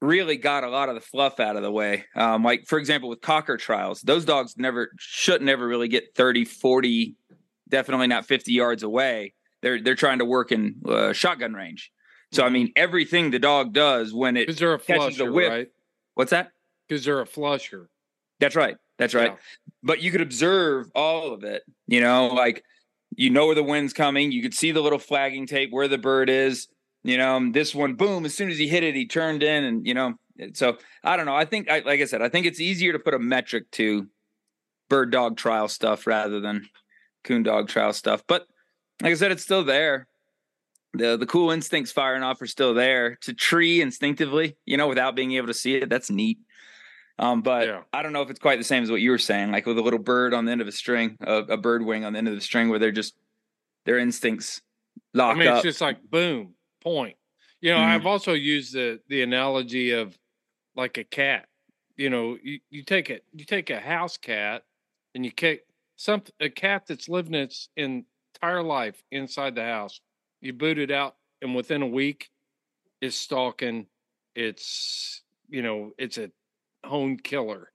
[0.02, 2.06] really got a lot of the fluff out of the way.
[2.16, 6.46] Um, like, for example, with cocker trials, those dogs never should never really get 30,
[6.46, 7.16] 40,
[7.68, 9.34] definitely not 50 yards away.
[9.62, 11.92] They're they're trying to work in uh, shotgun range.
[12.32, 15.34] So I mean, everything the dog does when it Because they're a catches flusher, a
[15.34, 15.50] whip.
[15.50, 15.68] right?
[16.14, 16.52] What's that?
[16.88, 17.90] Because they're a flusher.
[18.40, 18.78] That's right.
[18.98, 19.32] That's right.
[19.32, 19.38] Yeah.
[19.84, 21.64] But you could observe all of it.
[21.88, 22.64] You know, like
[23.16, 24.32] you know where the wind's coming.
[24.32, 26.68] You could see the little flagging tape where the bird is.
[27.04, 28.26] You know, this one, boom!
[28.26, 30.16] As soon as he hit it, he turned in, and you know.
[30.54, 31.36] So I don't know.
[31.36, 34.08] I think, I, like I said, I think it's easier to put a metric to
[34.90, 36.68] bird dog trial stuff rather than
[37.24, 38.24] coon dog trial stuff.
[38.28, 38.48] But
[39.02, 40.08] like I said, it's still there.
[40.94, 43.18] The the cool instincts firing off are still there.
[43.22, 46.40] To tree instinctively, you know, without being able to see it, that's neat.
[47.20, 47.82] Um, but Yeah.
[47.92, 49.78] I don't know if it's quite the same as what you were saying, like with
[49.78, 52.18] a little bird on the end of a string, a, a bird wing on the
[52.18, 53.14] end of the string, where they're just
[53.86, 54.62] their instincts
[55.14, 55.56] lock I mean, up.
[55.58, 57.18] it's just like boom, point.
[57.62, 57.82] You know, Mhm.
[57.82, 60.18] I've also used the the analogy of
[60.76, 61.50] like a cat.
[61.98, 64.64] You know, you, you take it you take a house cat
[65.16, 65.66] and you kick
[65.98, 70.02] some a cat that's living its entire life inside the house.
[70.42, 72.32] You boot it out and within a week
[73.02, 73.88] it's stalking.
[74.36, 76.32] It's you know, it's a
[76.86, 77.72] honed killer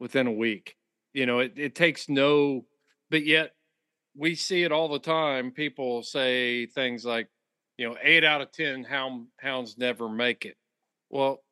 [0.00, 0.76] within a week.
[1.14, 2.66] You know, it, it takes no
[3.10, 3.54] but yet
[4.16, 5.52] we see it all the time.
[5.52, 7.28] People say things like,
[7.76, 10.56] you know, eight out of ten hound hounds never make it.
[11.10, 11.42] Well,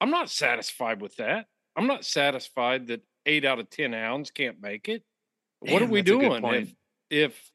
[0.00, 1.46] I'm not satisfied with that.
[1.76, 5.02] I'm not satisfied that eight out of ten hounds can't make it.
[5.60, 6.74] what are we that's a good doing if
[7.10, 7.50] if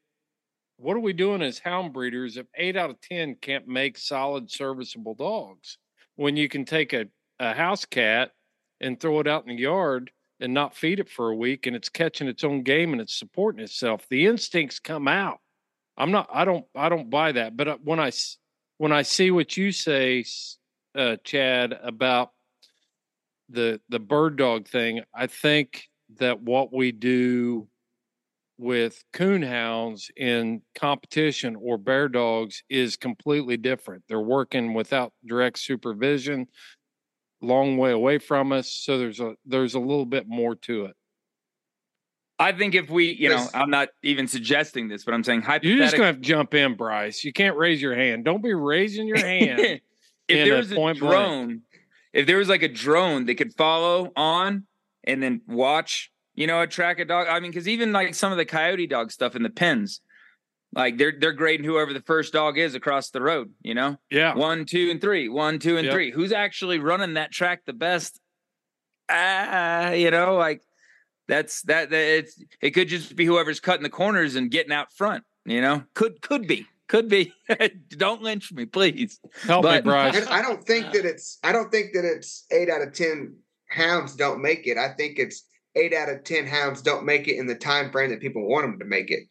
[0.78, 4.50] what are we doing as hound breeders if eight out of ten can't make solid
[4.50, 5.78] serviceable dogs
[6.16, 7.06] when you can take a,
[7.38, 8.30] a house cat
[8.80, 11.74] and throw it out in the yard and not feed it for a week and
[11.74, 15.38] it's catching its own game and it's supporting itself the instincts come out
[15.98, 18.10] i'm not i don't i don't buy that but when I
[18.78, 20.24] when i see what you say
[20.94, 22.30] uh, chad about
[23.50, 25.84] the the bird dog thing i think
[26.18, 27.68] that what we do
[28.58, 34.02] with coon hounds in competition or bear dogs is completely different.
[34.08, 36.48] They're working without direct supervision
[37.40, 40.96] long way away from us so there's a there's a little bit more to it
[42.38, 45.78] I think if we, you know, I'm not even suggesting this, but I'm saying you're
[45.78, 49.08] just gonna have to jump in bryce you can't raise your hand don't be raising
[49.08, 49.80] your hand
[50.28, 51.12] if there was a point blank.
[51.12, 51.62] drone,
[52.12, 54.66] if there was like a drone that could follow on
[55.04, 57.28] and then watch, you know, a track a dog.
[57.28, 60.00] I mean, because even like some of the coyote dog stuff in the pens,
[60.74, 63.52] like they're they're grading whoever the first dog is across the road.
[63.62, 65.94] You know, yeah one, two, and three, one, two, and Yep.
[65.94, 66.10] three.
[66.10, 68.20] Who's actually running that track the best?
[69.08, 70.60] Ah, you know, like
[71.28, 71.90] that's that.
[71.90, 75.24] that it's it could just be whoever's cutting the corners and getting out front.
[75.44, 77.32] You know, could could be, could be.
[77.90, 79.20] Don't lynch me, please.
[79.42, 82.68] help me but- bryce I don't think that it's I don't think that it's eight
[82.68, 83.36] out of ten
[83.68, 84.76] hounds don't make it.
[84.76, 85.44] I think it's
[85.76, 88.66] eight out of ten hounds don't make it in the time frame that people want
[88.66, 89.24] them to make it.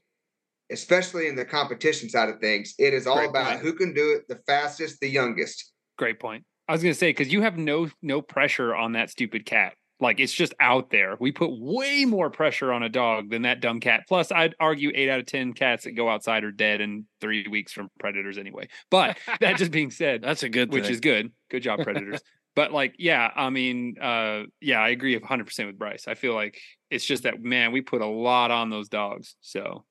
[0.71, 2.73] Especially in the competition side of things.
[2.77, 3.62] It is all Great about point.
[3.62, 5.71] who can do it the fastest, the youngest.
[5.97, 6.43] Great point.
[6.67, 9.73] I was gonna say because you have no no pressure on that stupid cat.
[9.99, 11.15] Like it's just out there.
[11.19, 14.03] We put way more pressure on a dog than that dumb cat.
[14.07, 17.47] Plus, I'd argue eight out of ten cats that go outside are dead in three
[17.47, 18.67] weeks from predators anyway.
[18.91, 20.93] But that just being said, that's a good which thing.
[20.93, 21.31] is good.
[21.49, 22.21] Good job, predators.
[22.55, 26.07] but like, yeah, I mean, uh, yeah, I agree 100 percent with Bryce.
[26.07, 26.60] I feel like
[26.91, 29.36] it's just that man, we put a lot on those dogs.
[29.41, 29.83] So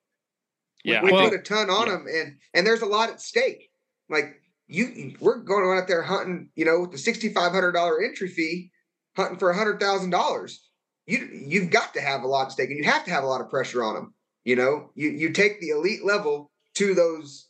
[0.84, 1.92] yeah, we, I well- put a ton on yeah.
[1.92, 3.70] them, and and there's a lot at stake.
[4.08, 4.36] Like
[4.68, 8.28] you, we're going out there hunting, you know, with the sixty five hundred dollar entry
[8.28, 8.70] fee,
[9.16, 10.60] hunting for a hundred thousand dollars.
[11.06, 13.28] You you've got to have a lot at stake, and you have to have a
[13.28, 14.14] lot of pressure on them.
[14.44, 17.48] You know, you you take the elite level to those,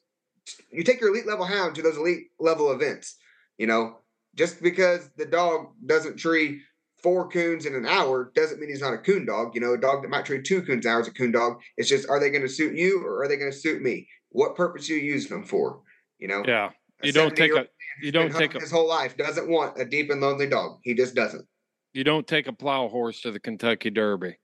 [0.71, 3.17] you take your elite level hound to those elite level events.
[3.59, 3.99] You know,
[4.35, 6.61] just because the dog doesn't tree
[7.03, 9.55] four coons in an hour doesn't mean he's not a coon dog.
[9.55, 11.61] You know, a dog that might tree two coons an hour is a coon dog.
[11.77, 14.09] It's just, are they going to suit you or are they going to suit me?
[14.31, 15.83] What purpose are you using them for?
[16.19, 16.71] You know, yeah
[17.03, 17.67] you don't take a
[18.03, 20.79] you don't take a his whole life doesn't want a deep and lonely dog.
[20.83, 21.47] He just doesn't.
[21.97, 24.39] You don't take a plow horse to the Kentucky Derby.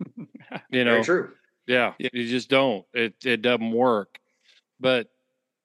[0.70, 1.32] you know, Very true.
[1.66, 2.08] yeah, Yeah.
[2.12, 2.84] you just don't.
[2.92, 4.18] It it doesn't work.
[4.80, 5.08] But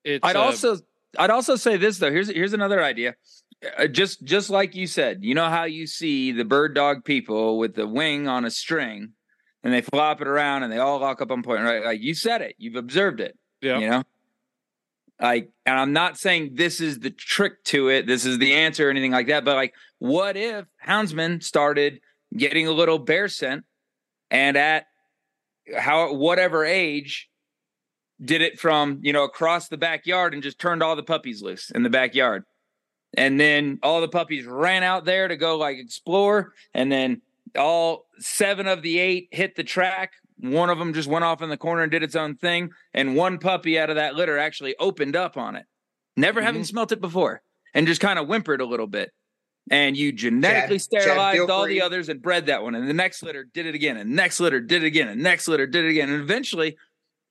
[0.03, 0.77] it's I'd uh, also
[1.17, 2.11] I'd also say this though.
[2.11, 3.15] Here's here's another idea.
[3.77, 7.57] Uh, just just like you said, you know how you see the bird dog people
[7.57, 9.13] with the wing on a string,
[9.63, 11.63] and they flop it around and they all lock up on point.
[11.63, 11.83] Right?
[11.85, 12.55] Like you said it.
[12.57, 13.37] You've observed it.
[13.61, 14.03] yeah, You know.
[15.21, 18.07] Like, and I'm not saying this is the trick to it.
[18.07, 19.45] This is the answer or anything like that.
[19.45, 21.99] But like, what if houndsman started
[22.35, 23.63] getting a little bear scent,
[24.31, 24.85] and at
[25.77, 27.29] how whatever age
[28.23, 31.69] did it from you know across the backyard and just turned all the puppies loose
[31.71, 32.43] in the backyard
[33.15, 37.21] and then all the puppies ran out there to go like explore and then
[37.57, 41.49] all seven of the eight hit the track one of them just went off in
[41.49, 44.75] the corner and did its own thing and one puppy out of that litter actually
[44.79, 45.65] opened up on it.
[46.15, 46.67] Never having mm-hmm.
[46.67, 47.41] smelt it before
[47.73, 49.11] and just kind of whimpered a little bit.
[49.71, 51.75] And you genetically Chad, sterilized feel all free.
[51.75, 54.39] the others and bred that one and the next litter did it again and next
[54.41, 56.75] litter did it again and next litter did it again and eventually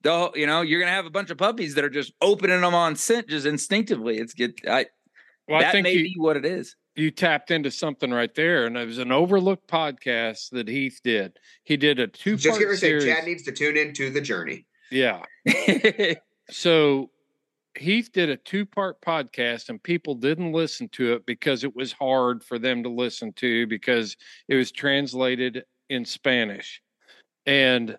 [0.01, 2.75] the you know you're gonna have a bunch of puppies that are just opening them
[2.75, 4.17] on scent just instinctively.
[4.17, 4.87] It's get I
[5.47, 8.67] well, I think may you, be what it is you tapped into something right there,
[8.67, 11.39] and it was an overlooked podcast that Heath did.
[11.65, 13.01] He did a two Just here to say.
[13.01, 14.67] Chad needs to tune into the journey.
[14.91, 15.23] yeah,
[16.51, 17.11] so
[17.77, 21.93] Heath did a two part podcast, and people didn't listen to it because it was
[21.93, 24.17] hard for them to listen to because
[24.49, 26.83] it was translated in Spanish.
[27.47, 27.97] And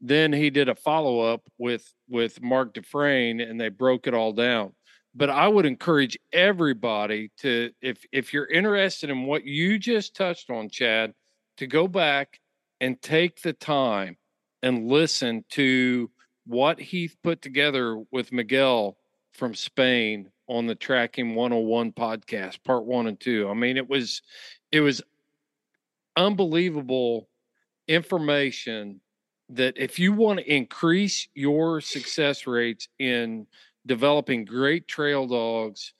[0.00, 4.32] then he did a follow up with with Mark Dufresne, and they broke it all
[4.32, 4.72] down.
[5.14, 10.50] But I would encourage everybody to if if you're interested in what you just touched
[10.50, 11.14] on, Chad,
[11.58, 12.40] to go back
[12.80, 14.16] and take the time
[14.62, 16.10] and listen to
[16.46, 18.96] what Heath put together with Miguel
[19.32, 23.48] from Spain on the Tracking 101 podcast, part one and two.
[23.48, 24.22] I mean, it was
[24.72, 25.02] it was
[26.16, 27.28] unbelievable
[27.88, 29.00] information
[29.50, 33.46] that if you want to increase your success rates in
[33.86, 35.92] developing great trail dogs,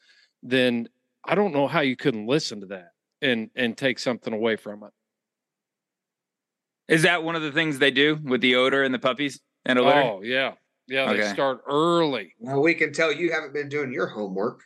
[0.42, 0.88] then
[1.24, 2.92] I don't know how you couldn't listen to that
[3.22, 4.90] and and take something away from it.
[6.88, 9.78] Is that one of the things they do with the odor and the puppies and
[9.78, 10.00] a litter?
[10.00, 10.52] Oh yeah,
[10.86, 11.12] yeah.
[11.12, 12.34] They start early.
[12.38, 14.60] Well, we can tell you haven't been doing your homework.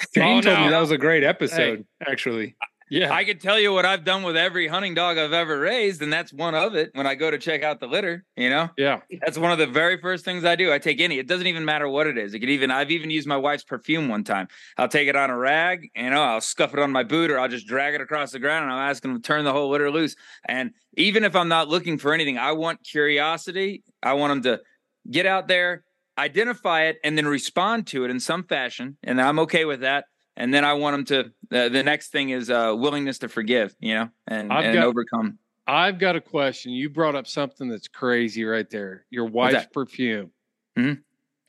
[0.00, 2.56] Oh, Jane Oh, told me that was a great episode, actually.
[2.92, 3.10] Yeah.
[3.10, 6.12] I could tell you what I've done with every hunting dog I've ever raised, and
[6.12, 6.90] that's one of it.
[6.92, 9.66] When I go to check out the litter, you know, Yeah, that's one of the
[9.66, 10.70] very first things I do.
[10.70, 11.18] I take any.
[11.18, 12.34] It doesn't even matter what it is.
[12.34, 12.70] It could even.
[12.70, 14.48] I've even used my wife's perfume one time.
[14.76, 17.40] I'll take it on a rag, you know, I'll scuff it on my boot, or
[17.40, 19.70] I'll just drag it across the ground, and I'm asking them to turn the whole
[19.70, 20.14] litter loose.
[20.46, 23.84] And even if I'm not looking for anything, I want curiosity.
[24.02, 24.62] I want them to
[25.10, 25.84] get out there,
[26.18, 28.98] identify it, and then respond to it in some fashion.
[29.02, 30.04] And I'm okay with that.
[30.36, 31.64] And then I want them to.
[31.64, 34.84] Uh, the next thing is uh, willingness to forgive, you know, and, I've and got-
[34.86, 35.38] overcome.
[35.66, 36.72] I've got a question.
[36.72, 39.04] You brought up something that's crazy right there.
[39.10, 40.30] Your wife's perfume.
[40.76, 41.02] Mhm.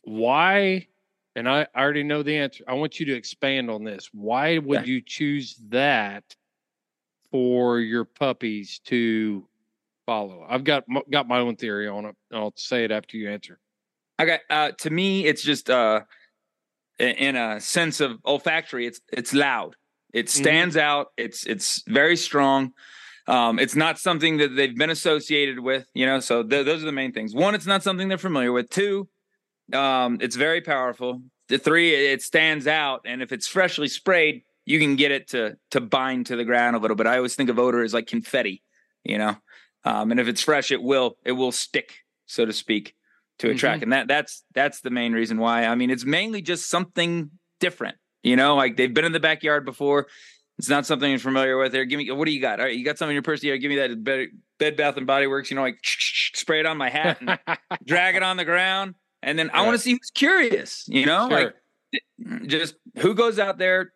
[0.03, 0.87] Why?
[1.35, 2.63] And I, I already know the answer.
[2.67, 4.09] I want you to expand on this.
[4.13, 4.91] Why would Okay.
[4.91, 6.23] you choose that
[7.31, 9.47] for your puppies to
[10.05, 10.45] follow?
[10.47, 12.15] I've got got my own theory on it.
[12.29, 13.59] and I'll say it after you answer.
[14.21, 14.39] Okay.
[14.49, 16.01] Uh, to me, it's just uh,
[16.99, 19.75] in a sense of olfactory, it's it's loud.
[20.13, 21.07] It stands out.
[21.17, 22.73] It's it's very strong.
[23.27, 26.19] Um, it's not something that they've been associated with, you know.
[26.19, 27.33] So th- those are the main things.
[27.33, 28.69] One, it's not something they're familiar with.
[28.69, 29.07] Two,
[29.73, 31.21] um, it's very powerful.
[31.47, 35.57] The three, it stands out, and if it's freshly sprayed, you can get it to
[35.71, 37.07] to bind to the ground a little bit.
[37.07, 38.61] I always think of odor as like confetti,
[39.03, 39.35] you know.
[39.85, 42.95] Um, and if it's fresh, it will it will stick, so to speak,
[43.39, 43.55] to mm-hmm.
[43.55, 43.81] a track.
[43.81, 45.65] And that that's that's the main reason why.
[45.65, 48.55] I mean, it's mainly just something different, you know.
[48.55, 50.07] Like they've been in the backyard before.
[50.59, 51.71] It's not something you're familiar with.
[51.71, 52.59] There, give me what do you got?
[52.59, 53.41] All right, you got something in your purse?
[53.41, 55.49] here give me that bed, bed Bath and Body Works.
[55.49, 57.39] You know, like spray it on my hat and
[57.85, 60.85] drag it on the ground, and then I want to see who's curious.
[60.87, 61.53] You know, Sure.
[62.29, 63.93] like just who goes out there,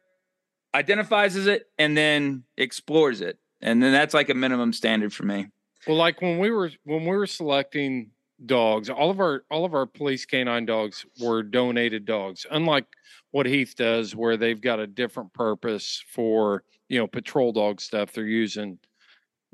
[0.73, 5.47] identifies it, and then explores it, and then that's like a minimum standard for me.
[5.85, 8.11] Well, like when we were when we were selecting
[8.45, 12.45] dogs, all of our all of our police canine dogs were donated dogs.
[12.51, 12.85] Unlike
[13.31, 18.11] what Heath does, where they've got a different purpose for you know patrol dog stuff.
[18.11, 18.79] They're using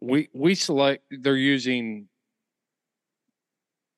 [0.02, 2.08] we we select they're using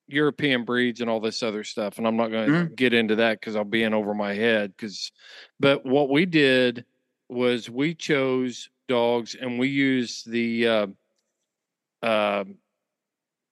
[0.08, 3.39] European breeds and all this other stuff, and I'm not going to get into that
[3.39, 4.74] because I'll be in over my head.
[4.78, 5.12] Because,
[5.60, 6.86] but what we did
[7.28, 10.88] was we chose dogs and we used the uh,
[12.04, 12.58] um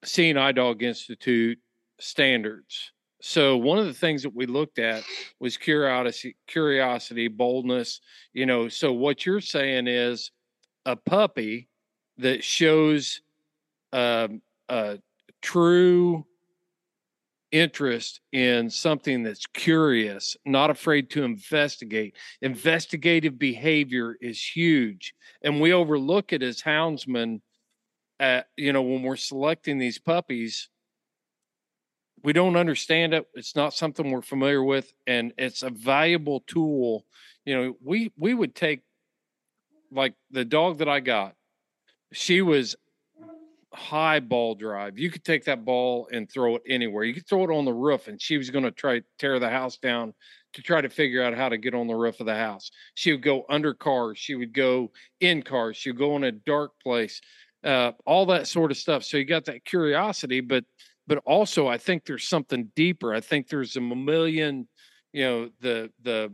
[0.03, 1.59] Seeing Eye Dog Institute
[1.99, 2.91] standards.
[3.21, 5.03] So one of the things that we looked at
[5.39, 8.01] was curiosity, curiosity, boldness.
[8.33, 10.31] You know, so what you're saying is
[10.85, 11.69] a puppy
[12.17, 13.21] that shows
[13.93, 14.99] um, a
[15.41, 16.25] true
[17.53, 22.15] interest in something that's curious, not afraid to investigate.
[22.41, 25.13] Investigative behavior is huge,
[25.43, 27.39] and we overlook it as houndsmen
[28.57, 30.69] you know when we're selecting these puppies
[32.23, 33.27] we don't understand it.
[33.33, 37.05] It's not something we're familiar with and it's a valuable tool.
[37.45, 38.81] You know we we would take
[39.91, 41.35] like the dog that i got
[42.13, 42.75] she was
[43.73, 44.99] high ball drive.
[44.99, 47.03] You could take that ball and throw it anywhere.
[47.03, 49.39] You could throw it on the roof and she was going to try to tear
[49.39, 50.13] the house down
[50.53, 52.69] to try to figure out how to get on the roof of the house.
[52.93, 54.19] She would go under cars.
[54.19, 55.75] She would go in cars.
[55.75, 57.19] She would go in a dark place
[57.63, 59.03] uh, all that sort of stuff.
[59.03, 60.65] So you got that curiosity, but
[61.07, 63.13] but also I think there's something deeper.
[63.13, 64.67] I think there's a mammalian,
[65.11, 66.33] you know, the the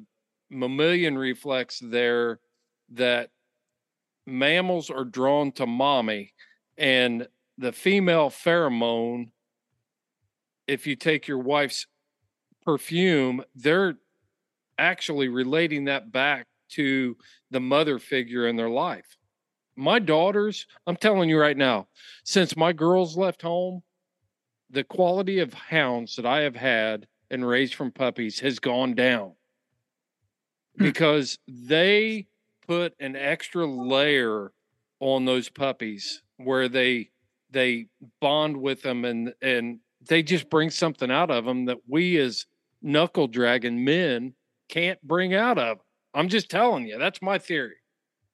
[0.50, 2.40] mammalian reflex there
[2.94, 3.30] that
[4.26, 6.34] mammals are drawn to mommy,
[6.78, 9.30] and the female pheromone.
[10.68, 11.88] If you take your wife's
[12.64, 13.96] perfume, they're
[14.78, 17.18] actually relating that back to
[17.50, 19.18] the mother figure in their life
[19.80, 21.88] my daughters, I'm telling you right now,
[22.24, 23.82] since my girls left home,
[24.70, 29.34] the quality of hounds that I have had and raised from puppies has gone down
[30.78, 30.84] hmm.
[30.84, 32.28] because they
[32.68, 34.52] put an extra layer
[35.00, 37.10] on those puppies where they
[37.52, 37.88] they
[38.22, 42.46] bond with them and and they just bring something out of them that we as
[42.82, 44.34] knuckle dragon men
[44.70, 45.80] can't bring out of.
[46.14, 46.98] I'm just telling you.
[46.98, 47.76] That's my theory.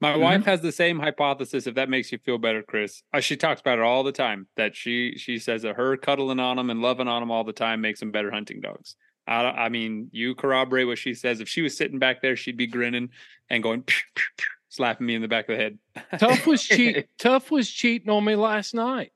[0.01, 1.67] My wife has the same hypothesis.
[1.67, 4.47] If that makes you feel better, Chris, uh, she talks about it all the time.
[4.57, 7.53] That she she says that her cuddling on them and loving on them all the
[7.53, 8.95] time makes them better hunting dogs.
[9.27, 11.39] I, I mean, you corroborate what she says.
[11.39, 13.09] If she was sitting back there, she'd be grinning
[13.49, 15.79] and going, "Pew, pew, pew," slapping me in the back of the head.
[16.19, 17.07] Tough was cheat.
[17.17, 19.13] Tough was cheating on me last night.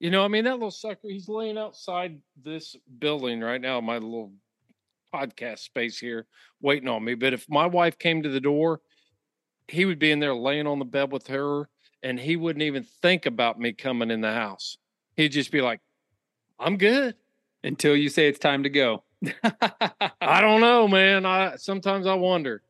[0.00, 1.00] You know, I mean, that little sucker.
[1.08, 3.80] He's laying outside this building right now.
[3.80, 4.32] My little
[5.12, 6.26] podcast space here,
[6.60, 7.14] waiting on me.
[7.14, 8.80] But if my wife came to the door,
[9.68, 11.68] he would be in there laying on the bed with her,
[12.02, 14.78] and he wouldn't even think about me coming in the house.
[15.16, 15.80] He'd just be like,
[16.58, 17.14] "I'm good."
[17.64, 19.02] Until you say it's time to go.
[20.20, 21.26] I don't know, man.
[21.26, 22.62] I sometimes I wonder.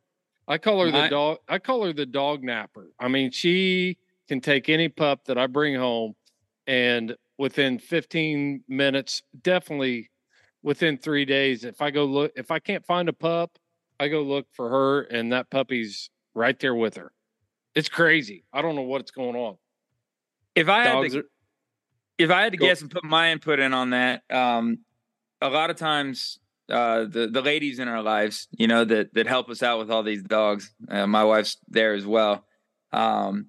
[0.46, 1.38] I call her the My- dog.
[1.48, 2.90] I call her the dog napper.
[2.98, 6.14] I mean, she can take any pup that I bring home,
[6.66, 10.10] and within 15 minutes, definitely
[10.62, 13.58] within three days, if I go look, if I can't find a pup,
[14.00, 17.12] I go look for her, and that puppy's right there with her.
[17.74, 18.44] It's crazy.
[18.52, 19.56] I don't know what's going on.
[20.54, 21.22] If I had to, are-
[22.18, 24.78] if I had to Go- guess and put my input in on that, um,
[25.40, 29.26] a lot of times uh, the the ladies in our lives, you know, that that
[29.26, 30.72] help us out with all these dogs.
[30.88, 32.44] Uh, my wife's there as well.
[32.92, 33.46] Um,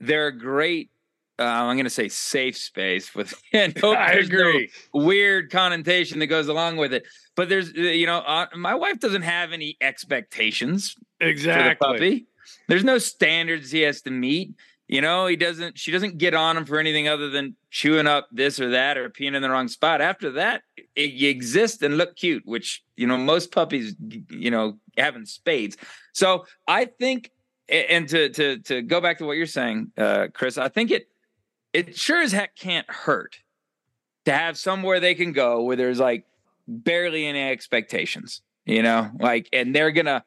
[0.00, 0.90] they're a great.
[1.36, 3.34] Uh, I'm going to say safe space with.
[3.52, 4.52] and I there's no
[4.92, 7.04] weird connotation that goes along with it.
[7.34, 11.86] But there's, uh, you know, uh, my wife doesn't have any expectations for the Exactly.
[11.86, 12.26] puppy.
[12.68, 14.54] There's no standards he has to meet.
[14.86, 15.78] You know, he doesn't.
[15.78, 19.08] She doesn't get on him for anything other than chewing up this or that or
[19.08, 20.02] peeing in the wrong spot.
[20.02, 20.62] After that,
[20.94, 23.94] it, you exist and look cute, which you know most puppies,
[24.28, 25.78] you know, have in spades.
[26.12, 27.30] So I think,
[27.70, 31.08] and to to to go back to what you're saying, uh, Chris, I think it
[31.72, 33.38] it sure as heck can't hurt
[34.26, 36.26] to have somewhere they can go where there's like
[36.68, 40.24] barely any expectations, you know, like, and they're gonna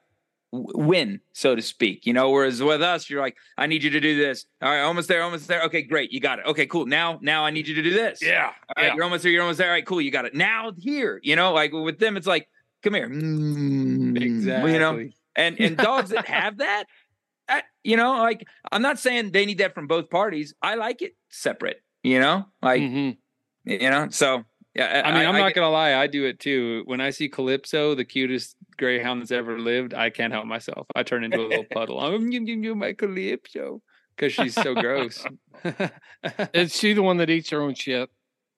[0.52, 2.30] win, so to speak, you know.
[2.30, 4.46] Whereas with us, you're like, I need you to do this.
[4.62, 5.64] All right, almost there, almost there.
[5.64, 6.46] Okay, great, you got it.
[6.46, 6.86] Okay, cool.
[6.86, 8.22] Now, now I need you to do this.
[8.22, 8.46] Yeah.
[8.46, 8.96] All right, yeah.
[8.96, 9.32] you're almost there.
[9.32, 9.68] You're almost there.
[9.68, 10.02] All right, cool.
[10.02, 10.34] You got it.
[10.36, 12.48] Now here, you know, like with them, it's like,
[12.84, 13.10] come here.
[13.10, 14.74] Mm, Exactly.
[14.74, 16.86] You know, and and dogs that have that,
[17.50, 20.54] I, you know, like I'm not saying they need that from both parties.
[20.62, 21.82] I like it separate.
[22.04, 23.18] You know, like Mhm.
[23.66, 24.08] you know.
[24.12, 24.44] So
[24.78, 26.84] yeah, I mean, I'm not get- gonna lie, I do it too.
[26.86, 30.88] When I see Calypso, the cutest greyhound that's ever lived, I can't help myself.
[30.96, 32.00] I turn into a little puddle.
[32.00, 33.82] I'm you, you, my Calypso
[34.16, 35.26] because she's so gross.
[36.54, 38.10] Is she the one that eats her own shit?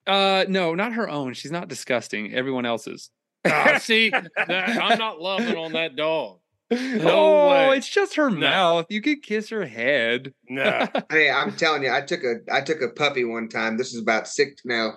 [0.08, 1.34] uh, no, not her own.
[1.34, 2.34] She's not disgusting.
[2.34, 3.12] Everyone else's.
[3.46, 6.40] Ah, see, that- I'm not loving on that dog.
[6.72, 7.78] No way.
[7.78, 8.86] it's just her mouth.
[8.90, 10.34] You could kiss her head.
[10.48, 10.88] No.
[11.10, 13.78] Hey, I'm telling you, I took a I took a puppy one time.
[13.78, 14.92] This is about six no,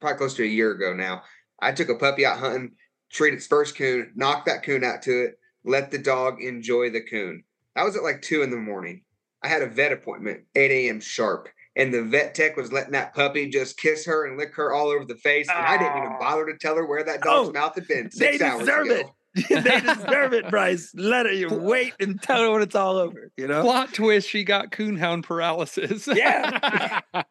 [0.00, 1.22] probably close to a year ago now.
[1.60, 2.72] I took a puppy out hunting,
[3.10, 7.00] treat its first coon, knocked that coon out to it, let the dog enjoy the
[7.02, 7.44] coon.
[7.74, 9.02] That was at like two in the morning.
[9.42, 11.00] I had a vet appointment, 8 a.m.
[11.00, 11.48] sharp.
[11.76, 14.88] And the vet tech was letting that puppy just kiss her and lick her all
[14.88, 15.48] over the face.
[15.48, 18.10] And I didn't even bother to tell her where that dog's Oh, mouth had been
[18.16, 18.94] they six hours deserve ago.
[18.94, 19.06] it.
[19.48, 20.90] they deserve it, Bryce.
[20.96, 23.30] Let her you wait and tell her when it's all over.
[23.36, 23.62] You know.
[23.62, 26.08] Plot twist: She got coonhound paralysis.
[26.12, 27.00] Yeah.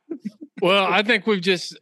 [0.61, 1.77] well, I think we've just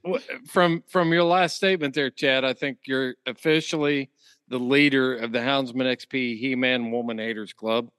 [0.48, 2.44] from from your last statement there, Chad.
[2.44, 4.10] I think you're officially
[4.48, 7.90] the leader of the Houndsman XP He Man Woman Haters Club.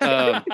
[0.00, 0.44] Um,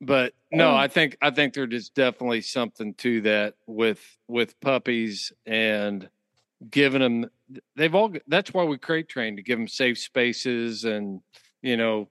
[0.00, 5.32] but no, I think I think there is definitely something to that with with puppies
[5.46, 6.08] and
[6.70, 7.30] giving them.
[7.76, 8.12] They've all.
[8.26, 11.20] That's why we crate train to give them safe spaces and
[11.62, 12.08] you know.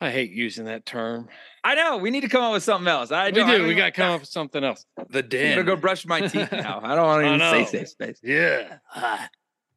[0.00, 1.28] I hate using that term.
[1.64, 1.96] I know.
[1.96, 3.10] We need to come up with something else.
[3.10, 3.66] I We don't- I do.
[3.66, 4.84] We got to come up with something else.
[5.10, 5.58] the den.
[5.58, 6.80] I'm gonna go brush my teeth now.
[6.82, 8.20] I don't want to even say safe space.
[8.22, 8.78] Yeah.
[8.94, 9.28] Ah.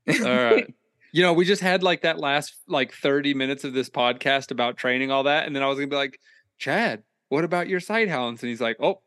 [0.09, 0.72] All right.
[1.11, 4.78] You know, we just had like that last like 30 minutes of this podcast about
[4.78, 5.45] training all that.
[5.45, 6.19] And then I was gonna be like,
[6.57, 8.41] Chad, what about your sight hounds?
[8.43, 9.01] And he's like, Oh,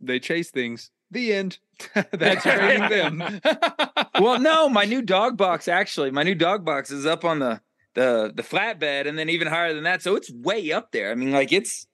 [0.00, 0.90] they chase things.
[1.10, 1.58] The end.
[2.12, 3.40] That's training them.
[4.20, 7.60] well, no, my new dog box actually, my new dog box is up on the
[7.98, 10.02] the the flatbed, and then even higher than that.
[10.02, 11.10] So it's way up there.
[11.10, 11.86] I mean, like it's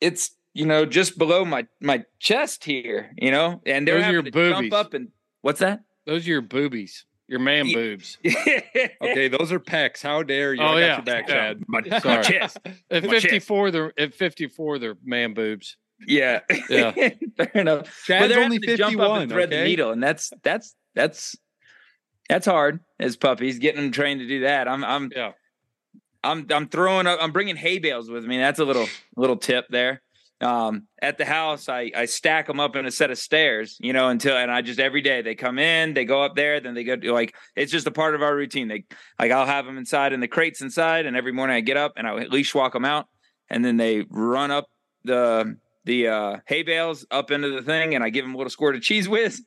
[0.00, 3.12] it's you know just below my my chest here.
[3.16, 4.70] You know, and they're Those are your boobies.
[4.70, 5.08] jump up and
[5.42, 5.82] what's that?
[6.06, 8.18] Those are your boobies, your man boobs.
[8.26, 10.02] okay, those are pecs.
[10.02, 10.62] How dare you?
[10.62, 10.96] Oh, I got yeah.
[10.96, 11.28] your back.
[11.28, 11.62] Chad.
[11.68, 12.24] my, my Sorry.
[12.24, 12.58] chest.
[12.90, 13.26] At My chest.
[13.26, 15.76] 54, they're at 54, they're man boobs.
[16.06, 16.90] Yeah, Yeah.
[17.36, 18.04] fair enough.
[18.08, 19.22] But they're only having to jump up 51.
[19.22, 19.64] and thread the okay?
[19.64, 21.36] needle, and that's that's that's
[22.30, 24.68] that's hard as puppies getting them trained to do that.
[24.68, 25.32] I'm I'm Yeah.
[26.22, 27.18] I'm I'm throwing up.
[27.20, 28.38] I'm bringing hay bales with me.
[28.38, 30.00] That's a little little tip there.
[30.40, 33.92] um, at the house, I, I stack them up in a set of stairs, you
[33.92, 36.74] know, until, and I just every day they come in, they go up there, then
[36.74, 38.68] they go to like, it's just a part of our routine.
[38.68, 38.84] They,
[39.18, 41.04] like, I'll have them inside in the crates inside.
[41.04, 43.06] And every morning I get up and I leash walk them out.
[43.50, 44.66] And then they run up
[45.04, 48.50] the, the uh, hay bales up into the thing and I give them a little
[48.50, 49.44] squirt of Cheez Whiz.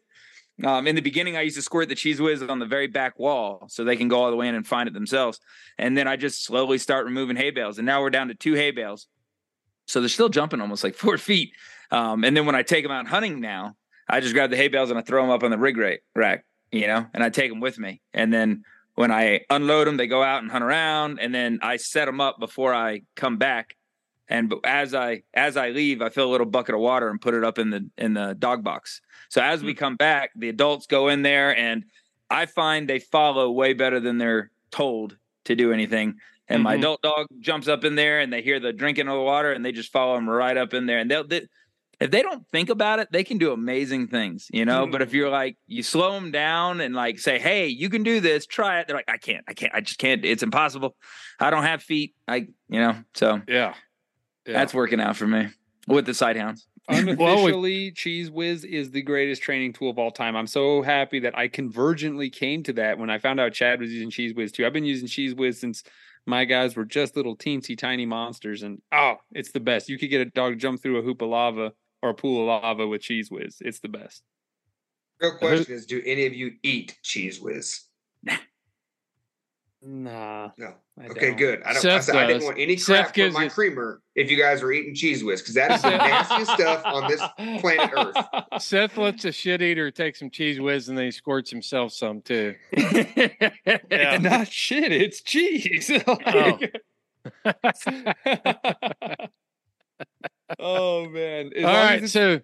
[0.64, 3.18] Um, in the beginning, I used to squirt the Cheez Whiz on the very back
[3.18, 5.40] wall so they can go all the way in and find it themselves.
[5.78, 7.80] And then I just slowly start removing hay bales.
[7.80, 9.08] And now we're down to two hay bales.
[9.88, 11.54] So they're still jumping almost like four feet.
[11.92, 13.76] Um, and then when I take them out hunting now,
[14.08, 15.78] I just grab the hay bales and I throw them up on the rig
[16.16, 18.02] rack, you know, and I take them with me.
[18.14, 18.64] And then
[18.96, 21.20] when I unload them, they go out and hunt around.
[21.20, 23.76] And then I set them up before I come back.
[24.34, 27.36] And as I as I leave, I fill a little bucket of water and put
[27.36, 29.00] it up in the in the dog box.
[29.30, 31.86] So as we come back, the adults go in there, and
[32.32, 36.16] I find they follow way better than they're told to do anything.
[36.48, 36.80] And my Mhm.
[36.80, 39.64] adult dog jumps up in there, and they hear the drinking of the water, and
[39.64, 40.98] they just follow them right up in there.
[40.98, 41.48] And they'll, they,
[42.00, 44.88] if they don't think about it, they can do amazing things, you know.
[44.88, 48.20] But if you're like, you slow them down and like say, "Hey, you can do
[48.20, 48.48] this.
[48.48, 49.46] Try it." They're like, "I can't.
[49.48, 49.74] I can't.
[49.76, 50.26] I just can't.
[50.26, 50.96] It's impossible.
[51.40, 52.16] I don't have feet.
[52.28, 53.76] I, you know." So yeah,
[54.46, 54.54] yeah.
[54.54, 55.48] that's working out for me
[55.88, 56.68] with the sight hounds.
[56.90, 60.36] Unofficially, Cheez Whiz is the greatest training tool of all time.
[60.36, 63.92] I'm so happy that I convergently came to that when I found out Chad was
[63.92, 64.66] using Cheez Whiz too.
[64.66, 65.84] I've been using Cheez Whiz since
[66.26, 69.90] my guys were just little teensy tiny monsters, and oh, it's the best.
[69.90, 72.42] You could get a dog to jump through a hoop of lava or a pool
[72.42, 73.58] of lava with Cheese Whiz.
[73.62, 74.24] It's the best.
[75.22, 77.82] Real question is: Do any of you eat Cheez Whiz?
[79.86, 80.52] Nah.
[80.58, 80.74] No.
[81.02, 81.38] I Okay, don't.
[81.38, 81.64] good.
[81.64, 81.86] I don't.
[81.86, 84.72] I, said, I didn't want any crap from my it- creamer if you guys are
[84.72, 87.22] eating Cheez Whiz because that is the nastiest stuff on this
[87.62, 88.16] planet Earth.
[88.62, 92.22] Seth lets a shit eater take some Cheez Whiz and then he squirts himself some
[92.22, 92.56] too.
[92.72, 94.92] It's not shit.
[94.92, 95.92] It's cheese.
[96.26, 96.60] Oh.
[100.60, 101.52] oh man.
[101.56, 102.42] As All long as so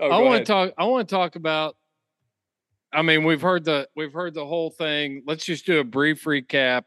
[0.00, 0.72] Oh, I want to talk.
[0.78, 1.76] I want to talk about.
[2.92, 5.22] I mean, we've heard the we've heard the whole thing.
[5.26, 6.84] Let's just do a brief recap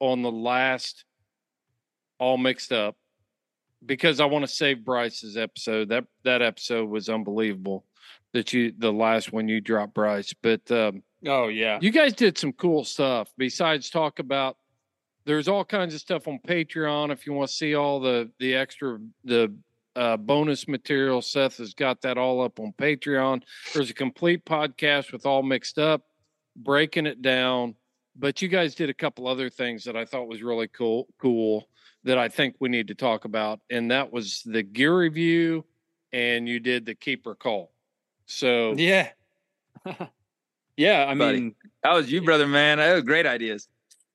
[0.00, 1.04] on the last
[2.18, 2.96] all mixed up
[3.84, 5.90] because I want to save Bryce's episode.
[5.90, 7.84] That that episode was unbelievable.
[8.32, 11.78] That you the last one you dropped Bryce, but um, Oh yeah.
[11.80, 14.56] you guys did some cool stuff besides talk about
[15.24, 18.54] there's all kinds of stuff on patreon if you want to see all the the
[18.54, 19.52] extra the
[19.96, 23.42] uh, bonus material seth has got that all up on patreon
[23.74, 26.02] there's a complete podcast with all mixed up
[26.56, 27.74] breaking it down
[28.14, 31.68] but you guys did a couple other things that i thought was really cool cool
[32.04, 35.64] that i think we need to talk about and that was the gear review
[36.12, 37.72] and you did the keeper call
[38.26, 39.08] so Yeah.
[40.76, 41.40] yeah, I Buddy.
[41.40, 42.78] mean, That was you, brother, man.
[42.78, 43.68] That was great ideas.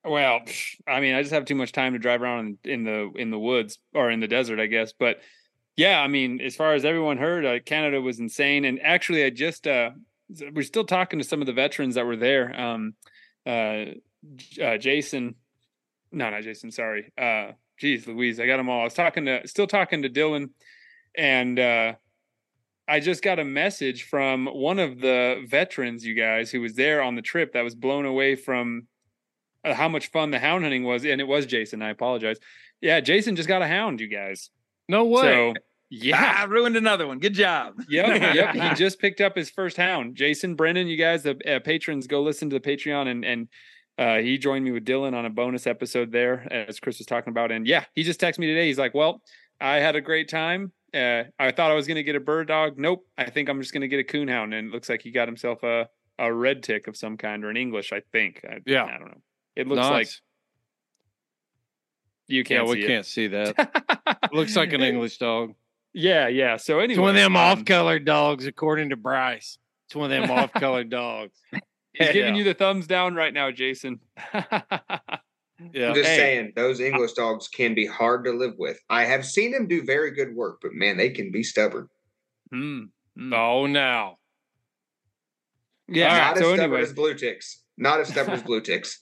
[0.04, 0.40] well,
[0.86, 3.30] I mean, I just have too much time to drive around in, in the in
[3.30, 4.92] the woods or in the desert, I guess.
[4.92, 5.20] But
[5.82, 8.64] yeah, I mean, as far as everyone heard, uh, Canada was insane.
[8.64, 9.90] And actually, I just uh,
[10.52, 12.54] we're still talking to some of the veterans that were there.
[12.58, 12.94] Um,
[13.44, 13.86] uh,
[14.62, 15.34] uh, Jason,
[16.12, 16.70] no, not Jason.
[16.70, 17.12] Sorry.
[17.18, 18.82] Uh, geez, Louise, I got them all.
[18.82, 20.50] I was talking to, still talking to Dylan,
[21.18, 21.94] and uh,
[22.86, 27.02] I just got a message from one of the veterans, you guys, who was there
[27.02, 28.86] on the trip that was blown away from
[29.64, 31.04] uh, how much fun the hound hunting was.
[31.04, 31.82] And it was Jason.
[31.82, 32.38] I apologize.
[32.80, 34.50] Yeah, Jason just got a hound, you guys.
[34.88, 35.54] no way So,
[35.94, 36.36] yeah.
[36.38, 37.18] Ah, ruined another one.
[37.18, 37.74] Good job.
[37.90, 38.54] Yep, yep.
[38.54, 40.16] He just picked up his first hound.
[40.16, 43.48] Jason Brennan, you guys, the uh, patrons, go listen to the Patreon, and and
[43.98, 47.30] uh, he joined me with Dylan on a bonus episode there, as Chris was talking
[47.30, 47.52] about.
[47.52, 48.68] And yeah, he just texted me today.
[48.68, 49.20] He's like, "Well,
[49.60, 50.72] I had a great time.
[50.94, 52.78] Uh, I thought I was going to get a bird dog.
[52.78, 55.02] Nope, I think I'm just going to get a coon hound." And it looks like
[55.02, 58.40] he got himself a a red tick of some kind or an English, I think.
[58.48, 58.84] I, Yeah.
[58.84, 59.22] I don't know.
[59.56, 60.08] It looks like
[62.28, 62.66] you can't.
[62.66, 65.52] Yeah, we see can't see that looks like an english dog
[65.94, 66.56] Yeah, yeah.
[66.56, 69.58] So anyway, It's one of them um, off-colored dogs, according to Bryce.
[69.86, 71.38] It's one of them off-colored dogs.
[71.92, 72.38] He's giving Yeah.
[72.38, 74.00] you the thumbs down right now, Jason.
[75.72, 75.90] Yeah.
[75.90, 76.16] I'm just Hey.
[76.16, 78.80] saying, those English dogs can be hard to live with.
[78.90, 81.88] I have seen them do very good work, but man, they can be stubborn.
[82.50, 82.86] Hmm.
[83.16, 83.32] Hmm.
[83.32, 84.18] Oh, now.
[85.86, 86.08] Yeah.
[86.16, 87.62] Not so as stubborn anyway, as blue ticks.
[87.76, 89.01] Not as stubborn as blue ticks.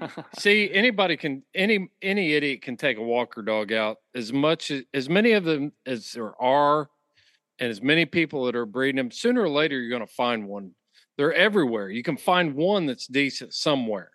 [0.38, 3.98] See, anybody can, any any idiot can take a walker dog out.
[4.14, 6.88] As much as, as many of them as there are,
[7.58, 10.46] and as many people that are breeding them, sooner or later you're going to find
[10.46, 10.72] one.
[11.16, 11.90] They're everywhere.
[11.90, 14.10] You can find one that's decent somewhere.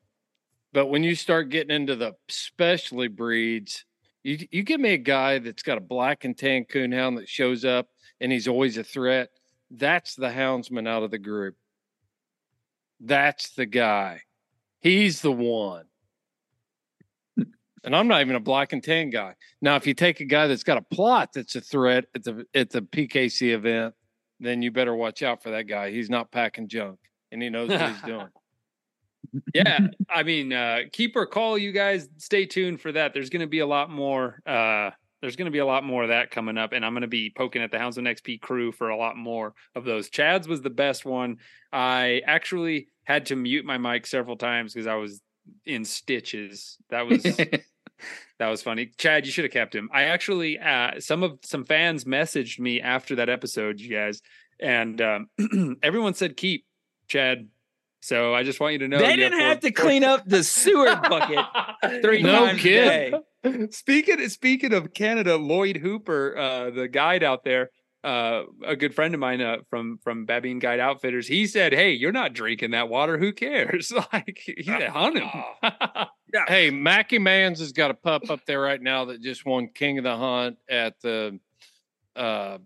[0.74, 3.86] But when you start getting into the specialty breeds,
[4.24, 7.64] you you give me a guy that's got a black and tan coonhound that shows
[7.64, 7.88] up
[8.20, 9.30] and he's always a threat.
[9.72, 11.56] That's the houndsman out of the group.
[13.00, 14.22] That's the guy.
[14.80, 15.86] He's the one.
[17.84, 19.36] And I'm not even a black and tan guy.
[19.62, 22.46] Now, if you take a guy that's got a Plott that's a threat at the
[22.54, 23.94] at the PKC event,
[24.40, 25.92] then you better watch out for that guy.
[25.92, 27.00] He's not packing junk
[27.32, 28.28] and he knows what he's doing.
[29.54, 32.10] yeah, I mean, uh, keeper call, you guys.
[32.18, 33.14] Stay tuned for that.
[33.14, 34.42] There's going to be a lot more.
[34.46, 37.02] Uh, there's going to be a lot more of that coming up, and I'm going
[37.02, 40.10] to be poking at the Hounds Houndsman XP crew for a lot more of those.
[40.10, 41.38] Chad's was the best one.
[41.74, 45.20] I actually had to mute my mic several times because I was
[45.66, 46.78] in stitches.
[46.92, 47.24] That was
[48.40, 48.92] that was funny.
[48.98, 49.90] Chad, you should have kept him.
[49.92, 54.22] I actually uh, some of some fans messaged me after that episode, you guys,
[54.62, 55.28] and um,
[55.84, 56.66] everyone said keep
[57.10, 57.50] Chad.
[58.02, 60.42] So I just want you to know They didn't four- have to clean up the
[60.42, 61.44] sewer bucket
[62.02, 63.14] three No times kid.
[63.44, 63.68] a day.
[63.72, 67.72] speaking speaking of Canada, Lloyd Hooper, uh, the guide out there,
[68.04, 71.92] uh, a good friend of mine uh, from from Babine Guide Outfitters, he said, "Hey,
[71.92, 73.18] you're not drinking that water.
[73.18, 73.92] Who cares?
[74.14, 75.30] like, he's said, hunt him."
[76.48, 79.98] Hey, Mackie Mans has got a pup up there right now that just won King
[79.98, 81.40] of the Hunt at the
[82.16, 82.60] uh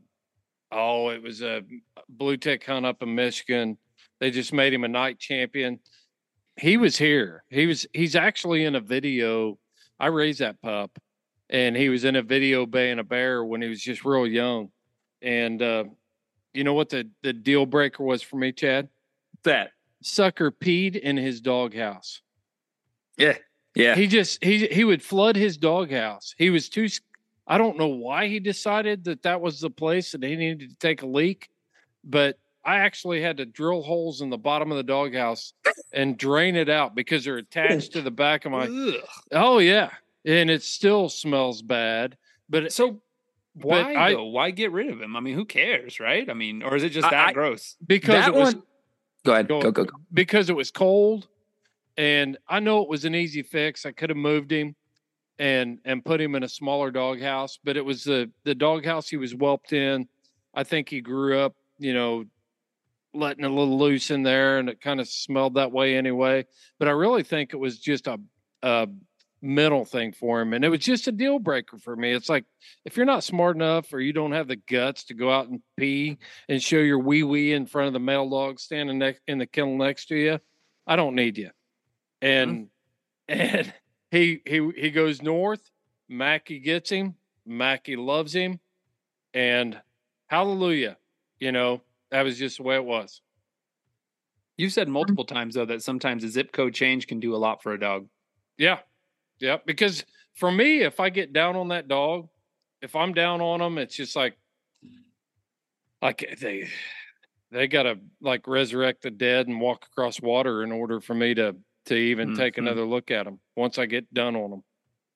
[0.71, 1.63] oh, it was a
[2.09, 3.77] blue tick hunt up in Michigan.
[4.19, 5.79] They just made him a night champion.
[6.59, 7.43] He was here.
[7.49, 9.57] He was he's actually in a video.
[9.99, 10.99] I raised that pup
[11.49, 14.69] and he was in a video baying a bear when he was just real young.
[15.23, 15.85] And uh
[16.53, 18.89] you know what the the deal breaker was for me, Chad?
[19.43, 19.71] That
[20.01, 22.21] sucker peed in his doghouse.
[23.17, 23.37] Yeah.
[23.75, 23.95] Yeah.
[23.95, 26.35] He just he he would flood his doghouse.
[26.37, 26.87] He was too.
[27.47, 30.75] I don't know why he decided that that was the place that he needed to
[30.77, 31.49] take a leak,
[32.03, 35.53] but I actually had to drill holes in the bottom of the doghouse
[35.91, 38.69] and drain it out because they're attached to the back of my.
[39.31, 39.89] Oh yeah,
[40.23, 42.15] and it still smells bad.
[42.49, 43.01] But so
[43.55, 44.25] Why I- though?
[44.25, 45.15] Why get rid of him?
[45.15, 46.29] I mean, who cares, right?
[46.29, 47.75] I mean, or is it just that I- gross?
[47.85, 48.63] because That it was one-
[49.25, 49.47] Go ahead.
[49.47, 49.85] Go, go, go.
[50.13, 51.27] because it was cold
[51.95, 53.85] and I know it was an easy fix.
[53.85, 54.75] I could have moved him
[55.39, 59.17] and and put him in a smaller doghouse, but it was the the doghouse he
[59.17, 60.07] was whelped in.
[60.53, 62.25] I think he grew up, you know,
[63.13, 66.45] letting a little loose in there and it kind of smelled that way anyway.
[66.79, 68.19] But I really think it was just a
[68.61, 68.87] a
[69.43, 72.13] mental thing for him and it was just a deal breaker for me.
[72.13, 72.45] It's like
[72.85, 75.61] if you're not smart enough or you don't have the guts to go out and
[75.77, 76.17] pee
[76.47, 79.45] and show your wee wee in front of the male dog standing next in the
[79.45, 80.39] kennel next to you,
[80.87, 81.51] I don't need you.
[82.21, 82.27] Mm-hmm.
[82.27, 82.67] And
[83.27, 83.73] and
[84.11, 85.69] he he he goes north.
[86.07, 87.15] Mackie gets him.
[87.45, 88.59] Mackie loves him,
[89.33, 89.79] and
[90.27, 90.97] hallelujah.
[91.39, 91.81] You know
[92.11, 93.21] that was just the way it was.
[94.55, 94.93] You've said mm-hmm.
[94.93, 97.79] multiple times though that sometimes a zip code change can do a lot for a
[97.79, 98.07] dog.
[98.57, 98.79] Yeah,
[99.43, 99.57] yeah.
[99.65, 102.29] Because for me, if I get down on that dog,
[102.81, 104.37] if I'm down on them, it's just like
[106.01, 106.67] like they
[107.51, 111.55] they gotta like resurrect the dead and walk across water in order for me to
[111.85, 112.59] to even take Mhm.
[112.59, 114.63] another look at them once I get done on them.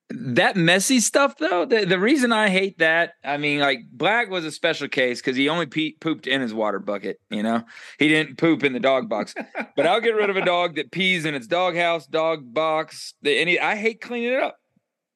[0.10, 4.45] That messy stuff though the, the reason i hate that i mean like black was
[4.45, 7.62] a special case because he only pe- pooped in his water bucket you know
[7.99, 9.36] he didn't poop in the dog box
[9.76, 13.38] but i'll get rid of a dog that pees in its doghouse dog box the,
[13.38, 14.58] any i hate cleaning it up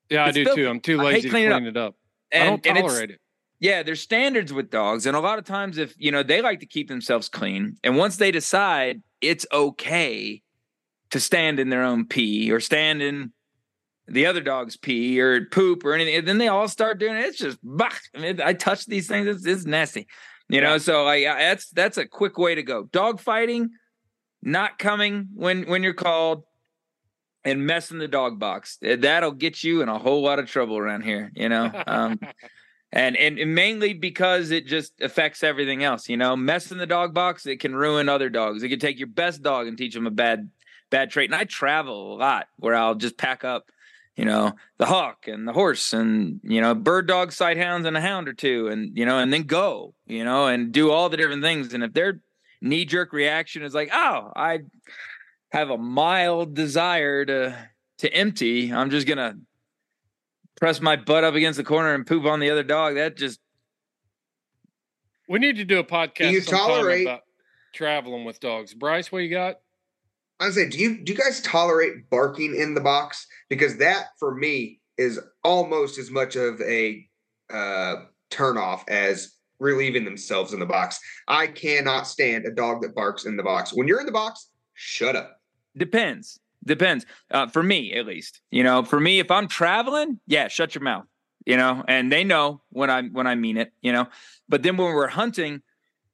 [0.09, 0.61] Yeah, I do filthy.
[0.63, 0.69] too.
[0.69, 1.95] I'm too lazy to clean it it up.
[2.31, 3.19] And- I don't tolerate it.
[3.61, 6.59] yeah there's standards with dogs and a lot of times if you know they like
[6.59, 10.41] to keep themselves clean and once they decide it's okay
[11.11, 13.31] to stand in their own pee or stand in
[14.11, 17.25] the other dog's pee or poop or anything and then they all start doing it.
[17.25, 19.27] It's just bah, I, I touch these things.
[19.27, 20.07] It's, it's nasty
[20.51, 20.77] you know?
[20.77, 22.83] So like I- that's that's a quick way to go.
[22.83, 23.71] Dog fighting
[24.43, 26.43] not coming when when you're called
[27.43, 28.77] and messing the dog box.
[28.81, 31.71] That'll get you in a whole lot of trouble around here you know?
[31.87, 32.19] Um
[32.91, 36.35] and, and and mainly because it just affects everything else you know?
[36.35, 38.61] Messing the dog box it can ruin other dogs.
[38.61, 40.49] It can take your best dog and teach them a bad
[40.89, 41.29] bad trait.
[41.31, 43.69] And i travel a lot where i'll just pack up
[44.15, 47.95] you know the hawk and the horse and you know bird dog sight hounds and
[47.95, 51.09] a hound or two and you know and then go you know and do all
[51.09, 52.19] the different things and if their
[52.61, 54.59] knee jerk reaction is like oh i
[55.51, 57.55] have a mild desire to
[57.97, 59.35] to empty i'm just gonna
[60.59, 63.39] press my butt up against the corner and poop on the other dog that just
[65.27, 67.21] We need to do a podcast you tolerate- about
[67.73, 68.73] traveling with dogs.
[68.73, 69.61] Bryce, what you got?
[70.41, 73.27] I say, do you do you guys tolerate barking in the box?
[73.49, 77.05] Because that for me is almost as much of a
[77.51, 77.95] uh,
[78.31, 80.99] turnoff as relieving themselves in the box.
[81.27, 83.71] I cannot stand a dog that barks in the box.
[83.71, 85.39] When you're in the box, shut up.
[85.77, 86.39] Depends.
[86.65, 87.05] Depends.
[87.29, 88.41] Uh, for me, at least.
[88.49, 91.05] You know, for me, if I'm traveling, yeah, shut your mouth.
[91.45, 93.71] You know, and they know when I when I mean it.
[93.81, 94.07] You know,
[94.49, 95.61] but then when we're hunting,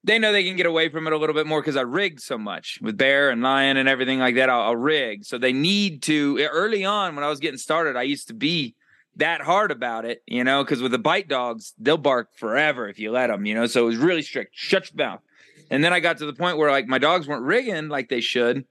[0.03, 2.21] they know they can get away from it a little bit more because I rigged
[2.21, 4.49] so much with bear and lion and everything like that.
[4.49, 5.25] I'll, I'll rig.
[5.25, 8.75] So they need to early on when I was getting started, I used to be
[9.17, 12.99] that hard about it, you know, because with the bite dogs, they'll bark forever if
[12.99, 13.65] you let them, you know.
[13.65, 14.51] So it was really strict.
[14.55, 15.21] Shut your mouth.
[15.69, 18.21] And then I got to the point where like my dogs weren't rigging like they
[18.21, 18.65] should.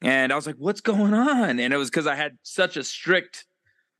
[0.00, 1.60] And I was like, what's going on?
[1.60, 3.44] And it was because I had such a strict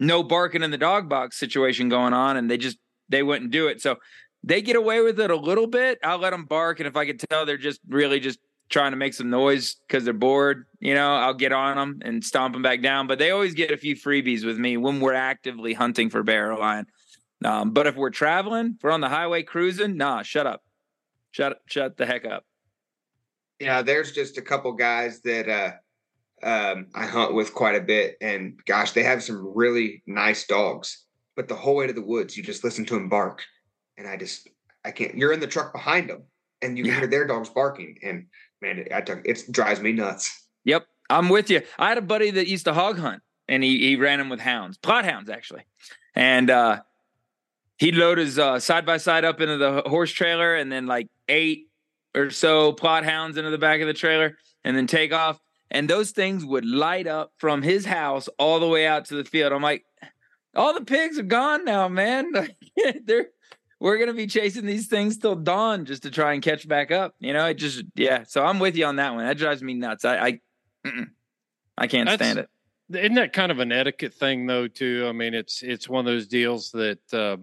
[0.01, 2.37] no barking in the dog box situation going on.
[2.37, 3.81] And they just, they wouldn't do it.
[3.81, 3.99] So
[4.45, 5.99] they get away with it a little bit.
[6.03, 6.81] I'll let them bark.
[6.81, 8.39] And if I can tell they're just really just
[8.69, 12.25] trying to make some noise because they're bored, you know, I'll get on them and
[12.25, 13.07] stomp them back down.
[13.07, 16.53] But they always get a few freebies with me when we're actively hunting for bear
[16.53, 16.87] or lion.
[17.45, 20.63] Um, but if we're traveling, if we're on the highway cruising, nah, shut up.
[21.33, 22.45] Shut shut the heck up.
[23.59, 25.73] Yeah, there's just a couple guys that uh
[26.43, 31.05] um, I hunt with quite a bit, and gosh, they have some really nice dogs.
[31.37, 33.43] But the whole way to the woods, you just listen to them bark,
[34.03, 34.49] and I just
[34.85, 35.15] I can't.
[35.15, 36.25] You're in the truck behind them,
[36.61, 38.27] and you can hear their dogs barking, and
[38.61, 40.47] man, it, I, it drives me nuts.
[40.65, 41.63] Yep, I'm with you.
[41.79, 44.41] I had a buddy that used to hog hunt, and he he ran them with
[44.41, 45.63] hounds, Plott hounds actually,
[46.15, 46.81] and uh,
[47.79, 48.35] he'd load his
[48.65, 51.69] side by side up into the horse trailer, and then like eight
[52.15, 55.41] or so Plott hounds into the back of the trailer, and then take off
[55.73, 59.25] and those things would light up from his house all the way out to the
[59.25, 59.55] field.
[59.55, 59.87] I'm like,
[60.55, 62.31] all the pigs are gone now, man.
[63.05, 63.29] They're
[63.83, 67.17] we're gonna be chasing these things till dawn just to try and catch back up.
[67.19, 68.23] You know, it just yeah.
[68.29, 69.27] So I'm with you on that one.
[69.27, 70.05] That drives me nuts.
[70.05, 70.41] I I,
[71.77, 72.49] I can't That's- stand it.
[72.97, 75.07] Isn't that kind of an etiquette thing though too?
[75.09, 77.39] I mean, it's it's one of those deals that uh,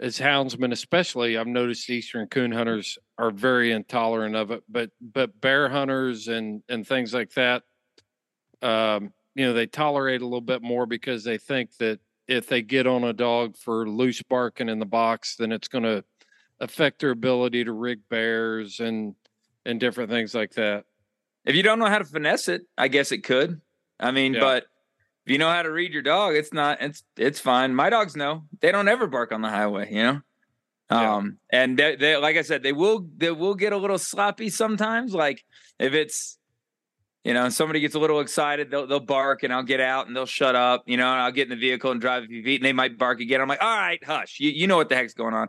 [0.00, 4.64] as houndsmen, especially, I've noticed eastern coon hunters are very intolerant of it.
[4.68, 7.62] But but bear hunters and and things like that,
[8.62, 12.62] um, you know, they tolerate a little bit more because they think that if they
[12.62, 16.04] get on a dog for loose barking in the box, then it's going to
[16.60, 19.14] affect their ability to rig bears and
[19.64, 20.84] and different things like that.
[21.44, 23.60] If you don't know how to finesse it, I guess it could.
[24.00, 24.40] I mean, Yeah.
[24.40, 24.64] but
[25.24, 27.74] if you know how to read your dog, it's not it's it's fine.
[27.74, 28.44] My dogs know.
[28.60, 30.20] They don't ever bark on the highway, you know?
[30.88, 34.50] Um and they, they like I said, they will they will get a little sloppy
[34.50, 35.12] sometimes.
[35.14, 35.44] Like
[35.80, 36.35] if it's
[37.26, 40.14] you know, somebody gets a little excited, they'll they'll bark and I'll get out and
[40.14, 42.42] they'll shut up, you know, and I'll get in the vehicle and drive a few
[42.44, 43.40] feet and they might bark again.
[43.40, 44.38] I'm like, all right, hush.
[44.38, 45.48] You you know what the heck's going on.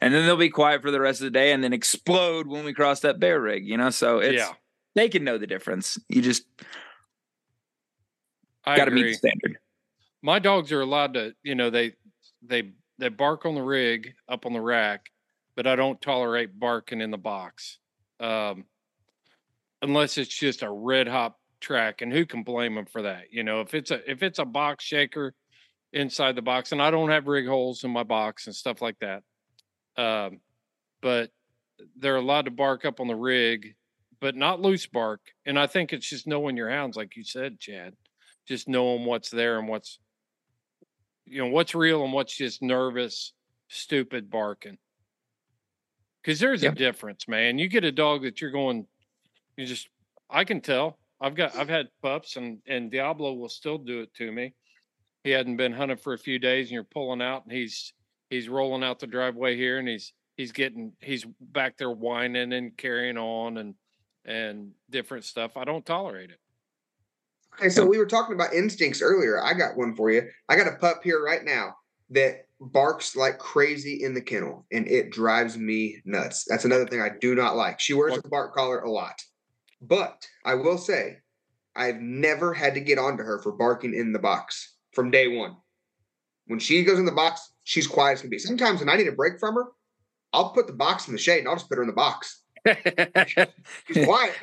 [0.00, 2.64] And then they'll be quiet for the rest of the day and then explode when
[2.64, 3.90] we cross that bear rig, you know?
[3.90, 4.52] So it's Yeah.
[4.94, 5.98] they can know the difference.
[6.08, 6.44] You just
[8.64, 9.58] I got to meet the standard.
[10.22, 11.94] my dogs are allowed to you know they
[12.42, 15.06] they they bark on the rig up on the rack
[15.56, 17.78] but i don't tolerate barking in the box
[18.20, 18.64] um
[19.86, 23.42] unless it's just a red hot track and who can blame them for that you
[23.42, 23.60] know?
[23.60, 25.34] If it's a if it's a box shaker
[25.92, 28.98] inside the box and i don't have rig holes in my box and stuff like
[28.98, 29.22] that
[29.96, 30.40] um
[31.00, 31.30] but
[31.96, 33.76] they're allowed to bark up on the rig
[34.20, 37.58] but not loose bark and i think it's just knowing your hounds like you said
[37.60, 37.94] chad
[38.46, 39.98] just knowing what's there and what's
[41.24, 43.32] you know what's real and what's just nervous
[43.68, 44.78] stupid barking.
[46.22, 47.58] Because there's a difference man.
[47.58, 48.86] You get a dog that you're going
[49.56, 49.88] you just
[50.30, 54.12] i can tell i've got i've had pups and and diablo will still do it
[54.14, 54.52] to me
[55.24, 57.92] he hadn't been hunting for a few days and you're pulling out and he's
[58.30, 62.76] he's rolling out the driveway here and he's he's getting he's back there whining and
[62.76, 63.74] carrying on and
[64.24, 66.40] and different stuff i don't tolerate it
[67.58, 69.42] Okay, so we were talking about instincts earlier.
[69.42, 70.28] I got one for you.
[70.48, 71.74] I got a pup here right now
[72.10, 76.44] that barks like crazy in the kennel, and it drives me nuts.
[76.46, 77.80] That's another thing I do not like.
[77.80, 79.14] She wears a bark collar a lot,
[79.88, 81.18] but I will say,
[81.74, 85.56] I've never had to get onto her for barking in the box from day one.
[86.46, 88.38] When she goes in the box, she's quiet as can be.
[88.38, 89.66] Sometimes when I need a break from her,
[90.32, 92.42] I'll put the box in the shade and I'll just put her in the box.
[93.86, 94.34] she's quiet.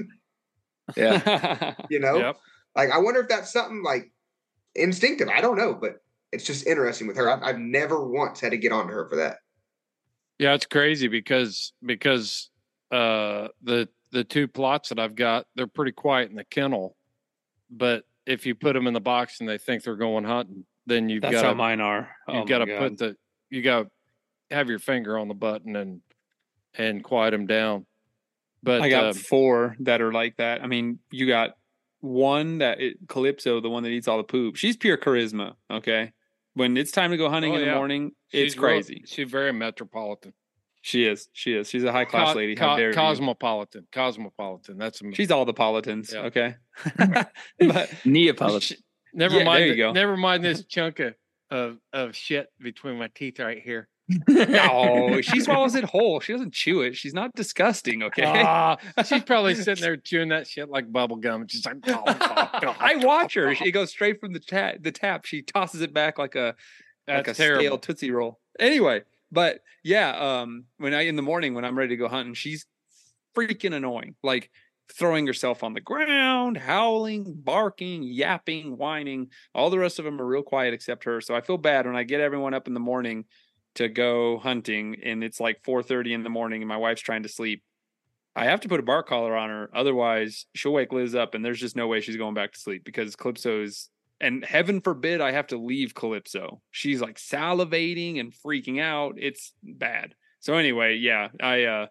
[0.96, 1.76] Yeah.
[1.90, 2.38] you know Yep.
[2.76, 4.12] like i wonder if that's something like
[4.76, 5.98] instinctive i don't know but
[6.32, 9.16] it's just interesting with her i've, I've never once had to get onto her for
[9.18, 9.38] that
[10.40, 12.50] Yeah, it's crazy because because
[12.92, 16.96] uh the the two Plotts that I've got, they're pretty quiet in the kennel.
[17.70, 21.10] But if you put them in the box and they think they're going hunting, then
[21.10, 22.10] you've got how mine are.
[22.30, 23.16] You've Oh got to put the
[23.50, 26.02] you got to have your finger on the button and
[26.76, 27.86] and quiet them down.
[28.62, 30.64] But I got um, four that are like that.
[30.64, 31.52] I mean, you got
[32.00, 34.56] one that it, Calypso, the one that eats all the poop.
[34.56, 35.54] She's pure charisma.
[35.72, 36.12] Okay,
[36.54, 37.76] when it's time to go hunting Oh, in the yeah.
[37.76, 39.04] morning, it's she's real- crazy.
[39.06, 40.34] she's very metropolitan.
[40.86, 41.30] She is.
[41.32, 41.70] She is.
[41.70, 42.56] She's a high class Co- lady.
[42.56, 42.94] co- How dare you?
[42.94, 44.78] cosmopolitan, cosmopolitan.
[44.78, 46.14] That's a, She's all the politins.
[46.14, 46.24] Yeah.
[46.24, 46.56] Okay,
[47.60, 48.78] but neapolitan
[49.14, 49.62] Never Yeah, mind.
[49.62, 49.92] there you the- go.
[49.94, 51.14] Never mind this chunk of,
[51.50, 53.88] of of shit between my teeth right here.
[54.28, 56.20] no, she swallows it whole.
[56.20, 56.98] She doesn't chew it.
[56.98, 58.04] She's not disgusting.
[58.04, 58.24] Okay.
[58.26, 58.76] Ah,
[59.06, 61.48] she's probably sitting there chewing that shit like bubble gum.
[61.48, 63.56] She's like, "Oh, I watch her.
[63.56, 64.76] She goes straight from the tap.
[64.82, 65.24] The tap.
[65.26, 66.56] She tosses it back like a
[67.08, 68.40] like a That's stale tootsie roll.
[68.60, 69.04] Anyway,
[69.34, 72.66] but yeah, um, when I in the morning when I'm ready to go hunting, she's
[73.36, 74.16] freaking annoying.
[74.24, 74.50] Like
[74.94, 79.30] throwing herself on the ground, howling, barking, yapping, whining.
[79.56, 81.22] All the rest of them are real quiet except her.
[81.22, 83.26] So I feel bad when I get everyone up in the morning
[83.76, 87.30] to go hunting and it's like 4:30 in the morning and my wife's trying to
[87.30, 87.64] sleep.
[88.36, 91.46] I have to put a bark collar on her, otherwise she'll wake Liz up, and
[91.46, 93.90] there's just no way she's going back to sleep because Calypso is.
[94.24, 96.62] And heaven forbid I have to leave Calypso.
[96.72, 99.16] She's like salivating and freaking out.
[99.18, 100.16] It's bad.
[100.40, 101.88] So anyway, yeah, I uh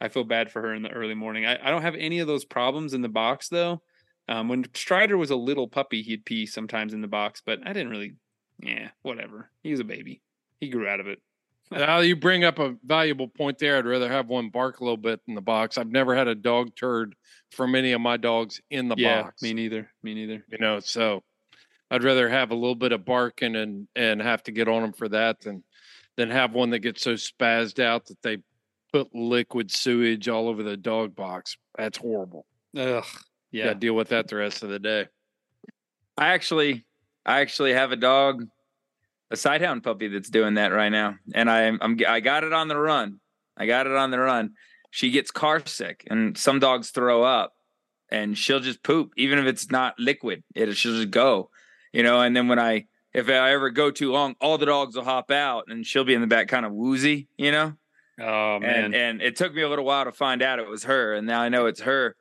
[0.00, 1.44] I feel bad for her in the early morning.
[1.44, 3.82] I, I don't have any of those problems in the box though.
[4.28, 7.72] Um, when Strider was a little puppy, he'd pee sometimes in the box, but I
[7.72, 8.14] didn't really.
[8.60, 9.50] Yeah, whatever.
[9.62, 10.22] He was a baby.
[10.60, 11.20] He grew out of it.
[11.70, 13.76] Now you bring up a valuable point there.
[13.76, 15.76] I'd rather have one bark a little bit in the box.
[15.76, 17.14] I've never had a dog turd
[17.50, 19.42] from any of my dogs in the yeah, box.
[19.42, 19.90] me neither.
[20.02, 20.42] Me neither.
[20.48, 21.22] you know, so
[21.90, 24.92] I'd rather have a little bit of barking and and have to get on them
[24.92, 25.64] for that than
[26.16, 28.38] than have one that gets so spazzed out that they
[28.92, 31.56] put liquid sewage all over the dog box.
[31.76, 32.46] That's horrible.
[32.76, 33.04] Ugh.
[33.52, 33.74] Yeah, Yeah.
[33.74, 35.06] deal with that the rest of the day.
[36.16, 36.84] I actually,
[37.24, 38.44] I actually have a dog,
[39.30, 42.68] a sighthound puppy that's doing that right now, and I'm, I'm, I got it on
[42.68, 43.20] the run.
[43.56, 44.54] I got it on the run.
[44.90, 47.52] She gets car sick, and some dogs throw up,
[48.10, 50.42] and she'll just poop, even if it's not liquid.
[50.56, 51.50] It she'll just go,
[51.92, 52.20] you know.
[52.20, 55.30] And then when I, if I ever go too long, all the dogs will hop
[55.30, 57.74] out, and she'll be in the back, kind of woozy, you know.
[58.20, 58.84] Oh man.
[58.86, 61.26] And and it took me a little while to find out it was her, and
[61.26, 62.16] now I know it's her.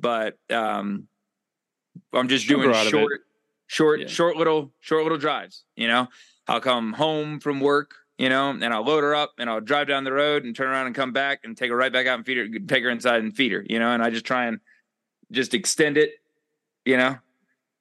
[0.00, 1.06] But um,
[2.12, 2.98] I'm just She'll doing grow out of it.
[2.98, 3.20] short,
[3.66, 4.06] short, Yeah.
[4.08, 5.64] short little, short little drives.
[5.76, 6.08] You know,
[6.48, 9.86] I'll come home from work, you know, and I'll load her up, and I'll drive
[9.88, 12.16] down the road and turn around and come back and take her right back out
[12.16, 13.64] and feed her, take her inside and feed her.
[13.68, 14.58] You know, and I just try and
[15.30, 16.12] just extend it.
[16.84, 17.18] You know.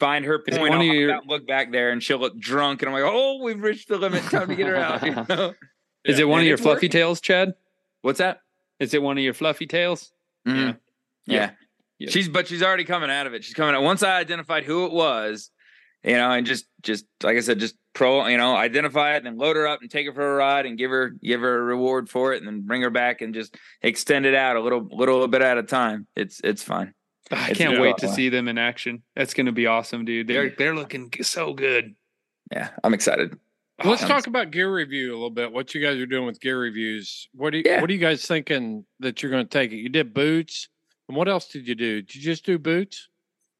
[0.01, 0.59] Find her point.
[0.59, 3.61] one of your- look back there, and she'll look drunk, and I'm like, "Oh, we've
[3.61, 4.23] reached the limit.
[4.23, 5.53] Time to get her out." You know?
[6.03, 6.89] Is Yeah, it one and of your fluffy working.
[6.89, 7.53] tails, Chad?
[8.01, 8.41] What's that?
[8.79, 10.11] Is it one of your fluffy tails?
[10.47, 10.77] Mhm.
[11.27, 11.35] Yeah.
[11.35, 11.51] Yeah.
[11.99, 12.09] Yeah.
[12.09, 13.43] She's but she's already coming out of it.
[13.43, 13.83] She's coming out.
[13.83, 15.51] Once I identified who it was,
[16.03, 19.27] you know, and just just like I said, just pro, you know, identify it and
[19.27, 21.59] then load her up and take her for a ride and give her give her
[21.59, 24.59] a reward for it and then bring her back and just extend it out a
[24.61, 26.07] little little bit at a time.
[26.15, 26.95] It's it's fine.
[27.31, 29.03] I can't wait to see them in action.
[29.15, 30.27] That's going to be awesome, dude.
[30.27, 31.95] They're they're looking so good.
[32.51, 33.37] Yeah, I'm excited.
[33.83, 35.51] Let's talk about gear review a little bit.
[35.51, 37.27] What you guys are doing with gear reviews?
[37.33, 37.81] What do you, Yeah.
[37.81, 39.77] what are you guys thinking that you're going to take it?
[39.77, 40.69] You did boots,
[41.07, 42.01] and what else did you do?
[42.03, 43.09] Did you just do boots?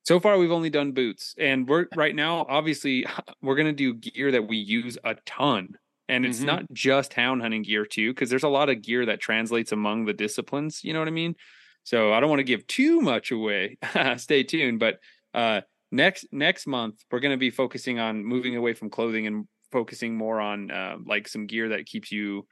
[0.04, 2.46] So far, we've only done boots, and we're right now.
[2.50, 3.06] Obviously,
[3.42, 5.76] we're going to do gear that we use a ton,
[6.08, 6.46] and it's Mhm.
[6.46, 10.06] not just hound hunting gear too, because there's a lot of gear that translates among
[10.06, 10.84] the disciplines.
[10.84, 11.36] You know what I mean?
[11.84, 13.78] So I don't want to give too much away.
[14.18, 15.00] Stay tuned, but
[15.34, 15.62] uh,
[15.92, 20.16] next next month we're going to be focusing on moving away from clothing and focusing
[20.16, 22.46] more on uh, like some gear that keeps you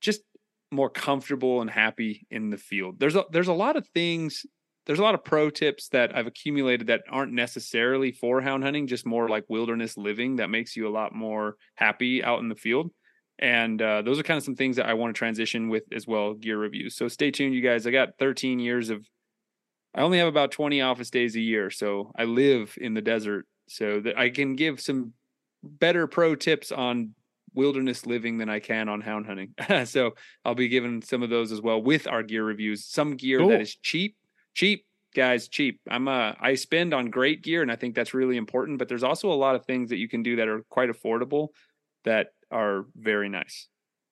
[0.00, 0.22] just
[0.70, 2.98] more comfortable and happy in the field.
[2.98, 4.44] There's a there's a lot of things
[4.86, 8.86] there's a lot of pro tips that I've accumulated that aren't necessarily for hound hunting,
[8.86, 12.54] just more like wilderness living that makes you a lot more happy out in the
[12.54, 12.90] field.
[13.38, 16.06] And uh, those are kind of some things that I want to transition with as
[16.06, 16.96] well, gear reviews.
[16.96, 17.86] So stay tuned, you guys.
[17.86, 19.04] I got 13 years of,
[19.94, 21.70] I only have about 20 office days a year.
[21.70, 25.12] So I live in the desert so that I can give some
[25.62, 27.14] better pro tips on
[27.54, 29.54] wilderness living than I can on hound hunting.
[29.86, 30.14] so
[30.44, 32.84] I'll be giving some of those as well with our gear reviews.
[32.84, 33.48] Some gear Cool.
[33.50, 34.16] that is cheap,
[34.54, 35.80] cheap guys, cheap.
[35.88, 39.04] I'm uh I spend on great gear and I think that's really important, but there's
[39.04, 41.48] also a lot of things that you can do that are quite affordable
[42.04, 43.68] that are very nice.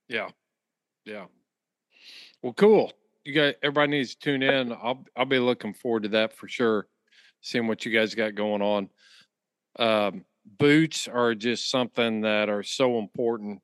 [0.08, 0.28] Yeah,
[1.06, 1.26] yeah.
[2.42, 2.92] Well, cool.
[3.24, 4.72] You got everybody needs to tune in.
[4.72, 6.88] I'll I'll be looking forward to that for sure.
[7.40, 8.88] Seeing what you guys got going on.
[9.78, 10.24] Um,
[10.58, 13.60] boots are just something that are so important.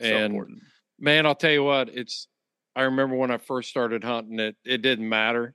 [0.00, 0.60] So and important.
[0.98, 2.28] man, I'll tell you what, it's
[2.76, 5.54] I remember when I first started hunting it, it didn't matter.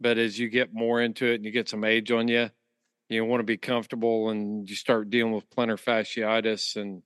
[0.00, 2.50] But as you get more into it and you get some age on you,
[3.08, 7.02] you want to be comfortable and you start dealing with plantar fasciitis and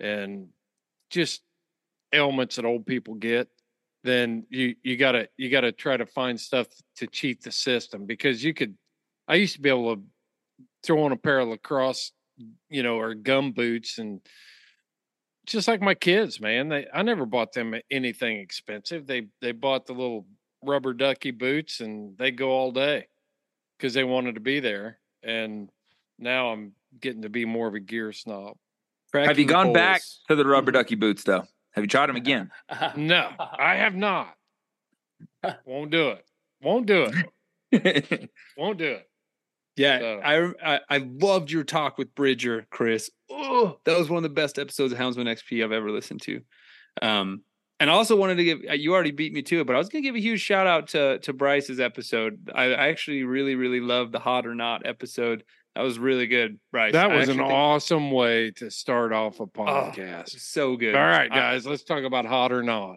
[0.00, 0.48] and
[1.10, 1.42] just
[2.12, 3.48] ailments that old people get,
[4.04, 8.42] then you you gotta you gotta try to find stuff to cheat the system because
[8.44, 8.76] you could
[9.26, 10.02] I used to be able to
[10.82, 12.12] throw on a pair of LaCrosse,
[12.70, 14.20] you know, or gum boots and
[15.46, 16.68] just like my kids, man.
[16.68, 19.06] They I never bought them anything expensive.
[19.06, 20.26] They they bought the little
[20.62, 23.06] rubber ducky boots and they go all day
[23.76, 24.98] because they wanted to be there.
[25.22, 25.70] And
[26.18, 28.56] now I'm getting to be more of a gear snob.
[29.14, 31.44] Have you Cracking gone back to the rubber ducky boots though?
[31.72, 32.50] Have you tried them again?
[32.96, 34.34] No, I have not.
[35.64, 36.24] Won't do it.
[36.62, 37.10] Won't do
[37.72, 38.30] it.
[38.56, 39.08] Won't do it.
[39.76, 40.20] Yeah, So-
[40.64, 43.10] I, I I loved your talk with Bridger, Chris.
[43.30, 46.40] Oh, that was one of the best episodes of Houndsman XP I've ever listened to.
[47.00, 47.42] Um,
[47.78, 49.78] and I also wanted to give uh, you already beat me to it, but I
[49.78, 52.50] was going to give a huge shout out to to Bryce's episode.
[52.52, 55.44] I, I actually really really loved the hot or not episode.
[55.78, 56.92] That was really good, Bryce.
[56.92, 60.30] That I was an think- awesome way to start off a podcast.
[60.40, 60.96] so good.
[60.96, 62.96] All right, I- guys, let's talk about hot or not.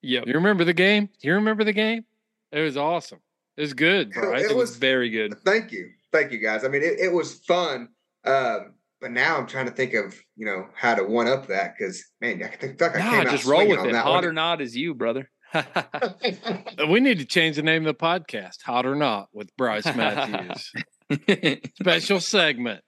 [0.00, 0.28] Yep.
[0.28, 1.10] You remember the game?
[1.20, 2.06] You remember the game?
[2.50, 3.18] It was awesome.
[3.58, 4.50] It was good, Bryce.
[4.50, 5.34] It was very good.
[5.44, 6.64] Thank you, thank you, guys.
[6.64, 7.90] I mean, it, it was fun,
[8.24, 11.74] um, but now I'm trying to think of you know how to one up that
[11.78, 13.92] because man, I think like I Nah, came out just roll with on it.
[13.92, 14.24] that Hot one.
[14.24, 15.28] or not is you, brother.
[16.88, 20.72] We need to change the name of the podcast, Hot or Not, with Bryce Matthews.
[21.80, 22.82] Special segment.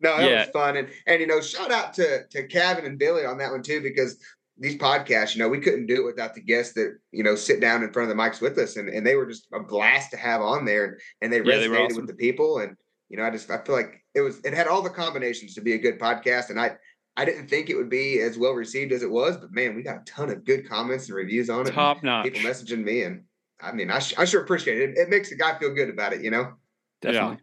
[0.00, 0.40] No, that Yeah.
[0.40, 3.50] was fun, and and you know, shout out to to Kevin and Billy on that
[3.50, 4.18] one too because
[4.58, 7.60] these podcasts, you know, we couldn't do it without the guests that you know sit
[7.60, 10.10] down in front of the mics with us, and, and they were just a blast
[10.10, 11.96] to have on there, and, and they Yeah, they resonated awesome.
[11.96, 12.76] with the people, and
[13.08, 15.60] you know, I just I feel like it was it had all the combinations to
[15.62, 16.76] be a good podcast, and I
[17.16, 19.82] I didn't think it would be as well received as it was, but man, we
[19.82, 22.24] got a ton of good comments and reviews on it, Top notch.
[22.24, 23.22] people messaging me, and
[23.60, 24.98] I mean, I, sh- I sure appreciate it.
[24.98, 25.08] it.
[25.08, 26.54] makes the guy feel good about it, you know.
[27.00, 27.38] Definitely.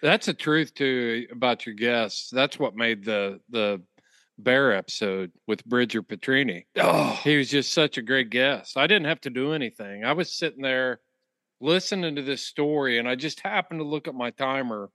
[0.00, 2.30] That's the truth too about your guests.
[2.30, 3.82] That's what made the the
[4.38, 6.64] bear episode with Bridger Petrini.
[6.76, 8.76] Oh, He was just such a great guest.
[8.76, 10.04] I didn't have to do anything.
[10.04, 11.00] I was sitting there
[11.60, 14.90] listening to this story, and I just happened to look at my timer.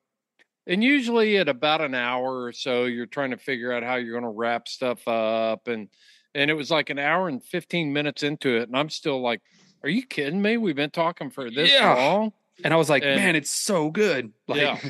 [0.68, 4.20] And usually, at about an hour or so, you're trying to figure out how you're
[4.20, 5.88] going to wrap stuff up, and
[6.36, 9.42] and it was like an hour and fifteen minutes into it, and I'm still like,
[9.84, 10.58] "Are you kidding me?
[10.58, 11.94] We've been talking for this Yeah.
[11.94, 14.34] long." and I was like, And- man, it's so good.
[14.48, 14.80] Like, Yeah.
[14.84, 14.90] yeah,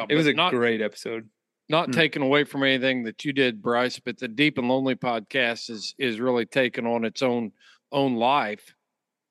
[0.00, 1.28] Yeah, it was a not- great episode.
[1.68, 1.94] not Mm.
[1.94, 5.94] taking away from anything that you did, Bryce, but the Deep and Lonely podcast is
[5.98, 7.52] is really taking on its own
[7.90, 8.74] own life,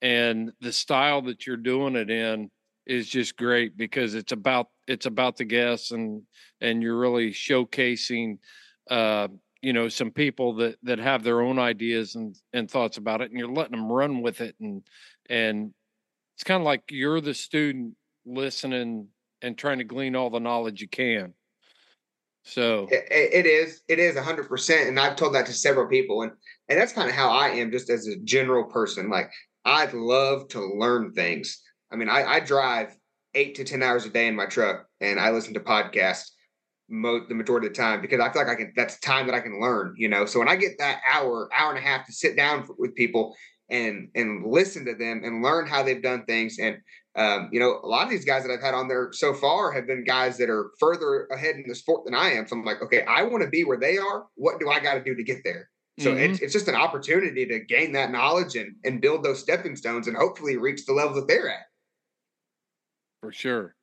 [0.02, 2.50] and the style that you're doing it in
[2.86, 6.24] is just great because it's about it's about the guests and
[6.60, 8.38] and you're really showcasing
[8.90, 9.28] uh
[9.66, 13.32] you know some people that that have their own ideas and and thoughts about it
[13.32, 14.84] and you're letting them run with it and
[15.28, 15.74] and
[16.36, 17.96] it's kind of like you're the student
[18.28, 19.08] listening
[19.42, 21.34] and trying to glean all the knowledge you can
[22.44, 23.82] so It, it is.
[23.88, 26.32] It is hundred percent, and I've told that to several people, and
[26.70, 29.10] and that's kind of how I am, just as a general person.
[29.10, 29.32] Like
[29.66, 31.60] i'd love to learn things.
[31.92, 32.96] I mean, I, I drive
[33.34, 36.35] eight to ten hours a day in my truck, and I listen to podcasts
[36.90, 38.74] mo- the majority of the time because I feel like I can.
[38.76, 39.96] That's time that I can learn.
[39.98, 42.62] You know, so when I get that hour, hour and a half to sit down
[42.62, 43.36] f- with people
[43.70, 46.78] and and listen to them and learn how they've done things and
[47.16, 49.72] um, you know, a lot of these guys that I've had on there so far
[49.72, 52.46] have been guys that are further ahead in the sport than I am.
[52.46, 54.26] So I'm like, okay, I want to be where they are.
[54.36, 55.70] What do I got to do to get there?
[55.98, 56.20] So Mhm.
[56.30, 60.10] it's, it's just an opportunity to gain that knowledge and, and build those stepping stones
[60.10, 61.68] and hopefully reach the level that they're at.
[63.22, 63.78] For sure.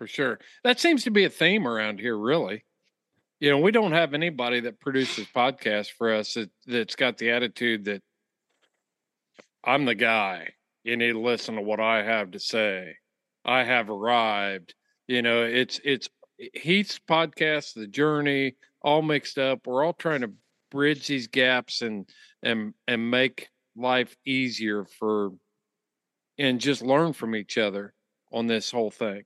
[0.00, 0.38] For sure.
[0.64, 2.64] That seems to be a theme around here, really.
[3.38, 7.32] You know, we don't have anybody that produces podcasts for us that, that's got the
[7.32, 8.02] attitude that
[9.62, 10.54] I'm the guy.
[10.84, 12.94] You need to listen to what I have to say.
[13.44, 14.74] I have arrived.
[15.06, 16.08] You know, it's it's
[16.54, 19.66] Heath's podcast, the journey, all mixed up.
[19.66, 20.32] We're all trying to
[20.70, 22.08] bridge these gaps and
[22.42, 25.32] and and make life easier for
[26.38, 27.92] and just learn from each other
[28.32, 29.24] on this whole thing.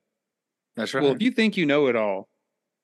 [0.76, 1.02] That's right.
[1.02, 2.28] Well, if you think you know it all,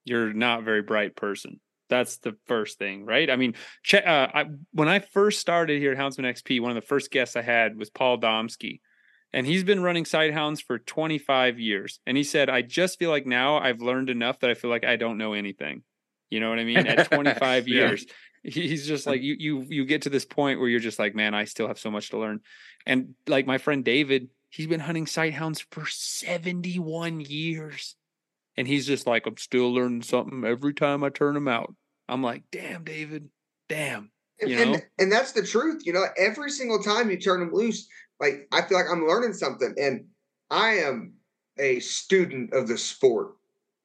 [0.05, 1.61] you're not a very bright person.
[1.89, 3.29] That's the first thing, right?
[3.29, 3.55] I mean,
[3.93, 7.35] uh, I, when I first started here at Houndsman XP, one of the first guests
[7.35, 8.81] I had was Paul Domsky,
[9.33, 11.99] and he's been running Sighthounds for 25 years.
[12.07, 14.85] And he said, "I just feel like now I've learned enough that I feel like
[14.85, 15.83] I don't know anything."
[16.31, 16.87] You know what I mean?
[16.87, 17.89] At 25 Yeah.
[17.89, 18.07] years,
[18.45, 19.35] he's just like you.
[19.39, 21.91] You you get to this point where you're just like, man, I still have so
[21.91, 22.41] much to learn.
[22.87, 27.97] And like my friend David, he's been hunting Sighthounds for 71 years.
[28.57, 31.75] And he's just like, I'm still learning something every time I turn him out.
[32.09, 33.31] I'm like, damn, David,
[33.69, 34.11] damn.
[34.41, 34.63] And, You know?
[34.63, 35.83] and, and that's the truth.
[35.87, 37.89] You know, every single time you turn them loose,
[38.19, 39.75] like I feel like I'm learning something.
[39.81, 40.07] And
[40.51, 41.15] I am
[41.59, 43.35] a student of the sport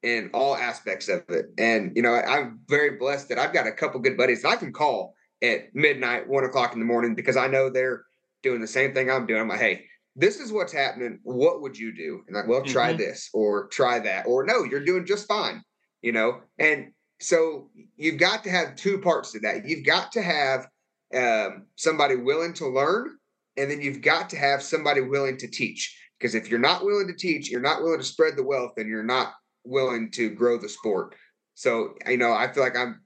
[0.01, 1.45] in all aspects of it.
[1.57, 4.55] And, you know, I'm very blessed that I've got a couple good buddies that I
[4.55, 8.03] can call at midnight, one o'clock in the morning, because I know they're
[8.43, 9.41] doing the same thing I'm doing.
[9.41, 9.85] I'm like, hey,
[10.15, 11.19] this is what's happening.
[11.23, 12.23] What would you do?
[12.27, 12.97] And like, well, try Mhm.
[12.97, 15.61] this or try that, or no, you're doing just fine,
[16.01, 16.41] you know?
[16.57, 19.67] And so you've got to have two parts to that.
[19.67, 20.67] You've got to have
[21.13, 23.17] um, somebody willing to learn,
[23.57, 25.97] and then you've got to have somebody willing to teach.
[26.17, 28.89] Because if you're not willing to teach, you're not willing to spread the wealth, and
[28.89, 31.15] you're not willing to grow the sport.
[31.53, 33.01] So you know, I feel like I'm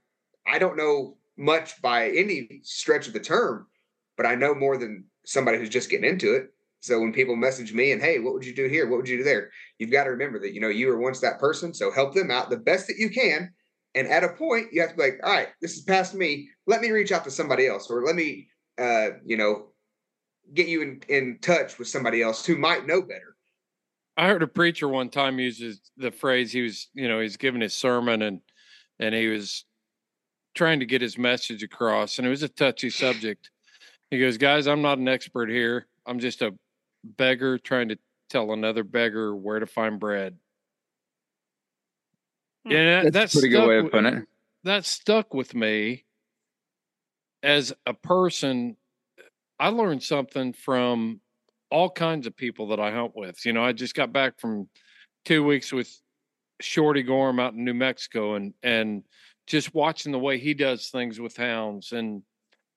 [0.48, 3.68] I don't know much by any stretch of the term,
[4.18, 6.50] but I know more than somebody who's just getting into it.
[6.82, 8.90] So when people message me and hey, what would you do here?
[8.90, 9.50] What would you do there?
[9.78, 11.74] You've got to remember that you know you were once that person.
[11.74, 13.52] So help them out the best that you can.
[13.96, 16.50] And at a point, you have to be like, all right, this is past me.
[16.68, 19.70] Let me reach out to somebody else, or let me, uh, you know,
[20.54, 23.36] get you in, in touch with somebody else who might know better.
[24.16, 27.62] I heard a preacher one time uses the phrase he was, you know, he's giving
[27.62, 28.42] his sermon and
[29.00, 29.64] and he was
[30.56, 33.50] trying to get his message across, and it was a touchy subject.
[34.12, 35.88] He goes, "Guys, I'm not an expert here.
[36.06, 36.54] I'm just a
[37.04, 37.98] beggar trying to
[38.30, 40.38] tell another beggar where to find bread."
[42.66, 42.72] Hmm.
[42.72, 44.28] Yeah, That's, that's a pretty good way of with- putting it.
[44.64, 46.06] that stuck with me
[47.44, 48.76] as a person.
[49.60, 51.20] I learned something from
[51.70, 53.46] all kinds of people that I hunt with.
[53.46, 54.70] You know, I just got back from
[55.26, 55.94] two weeks with
[56.62, 59.04] Shorty Gorham out in New Mexico and and
[59.48, 62.22] just watching the way he does things with hounds and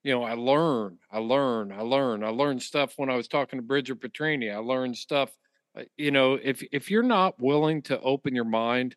[0.03, 2.25] you know, I learn, I learn, I learn.
[2.25, 4.53] I learned stuff when I was talking to Bridger Petrini.
[4.53, 5.31] I learned stuff
[5.77, 8.97] uh, you know, if if you're not willing to open your mind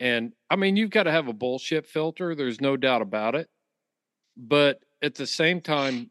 [0.00, 3.48] and I mean, you've got to have a bullshit filter, there's no doubt about it.
[4.36, 6.10] But at the same time,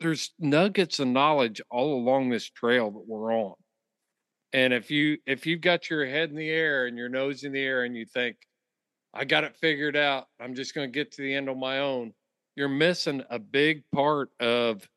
[0.00, 3.54] there's nuggets of knowledge all along this trail that we're on.
[4.52, 7.52] And if you if you've got your head in the air and your nose in
[7.52, 8.36] the air and you think,
[9.18, 11.80] I got it figured out, I'm just going to get to the end on my
[11.80, 12.12] own,
[12.54, 14.88] you're missing a big part of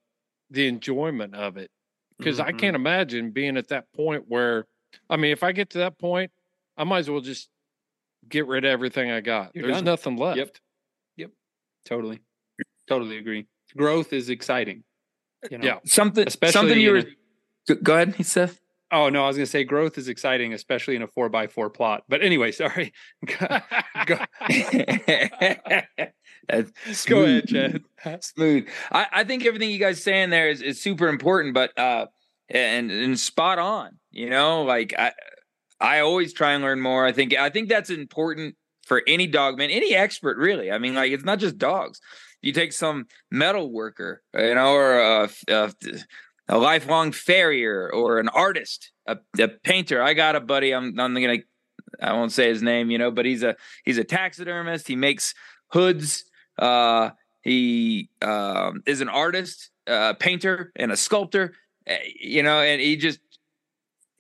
[0.52, 1.72] the enjoyment of it.
[2.20, 2.60] Because I Mhm.
[2.60, 4.68] can't imagine being at that point where,
[5.10, 6.32] I mean, if I get to that point,
[6.78, 7.50] I might as well just
[8.30, 9.56] get rid of everything I got.
[9.56, 9.86] You're There's done.
[9.86, 10.38] nothing left.
[10.38, 10.58] Yep.
[11.18, 11.32] Yep.
[11.86, 12.20] Totally.
[12.88, 13.48] Totally agree.
[13.76, 14.84] Growth is exciting.
[15.50, 15.66] You know?
[15.66, 15.80] Yeah.
[15.86, 17.10] Something, Especially something you in were.
[17.10, 18.61] a- Go- Go ahead, Seth.
[18.92, 21.48] Oh no, I was going to say growth is exciting, especially in a four by
[21.48, 22.04] four plot.
[22.10, 22.94] But anyway, sorry.
[23.26, 23.60] Go,
[24.06, 25.92] go ahead.
[27.48, 28.24] Chad.
[28.24, 28.68] Smooth.
[28.92, 32.08] I, I think everything you guys saying there is, is super important, but uh
[32.50, 33.98] and and spot on.
[34.12, 35.14] You know, like I
[35.80, 37.06] I always try and learn more.
[37.06, 40.72] I think I think that's important for any dogman, any expert, really.
[40.72, 42.00] I mean, like it's not just dogs.
[42.42, 45.72] You take some metal worker, you know, or a, a,
[46.50, 50.02] a lifelong farrier, or an artist, a, a painter.
[50.02, 50.74] I got a buddy.
[50.74, 51.38] I'm I'm gonna
[52.02, 54.88] I won't say his name, you know, but he's a he's a taxidermist.
[54.88, 55.34] He makes
[55.72, 56.26] hoods.
[56.60, 57.12] Uh,
[57.42, 61.54] he um, is an artist, a painter, and a sculptor.
[61.89, 63.20] uh, You know, and he just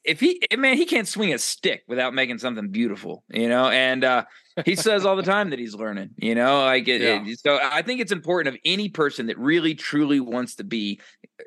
[0.03, 3.23] if he eh, man, he can't swing a stick without making something beautiful.
[3.29, 4.25] You know, and uh,
[4.65, 6.09] he says all the time that he's learning.
[6.17, 7.23] You know, like it, Yeah.
[7.25, 7.59] it- so.
[7.61, 10.99] I think it's important of any person that really truly wants to be,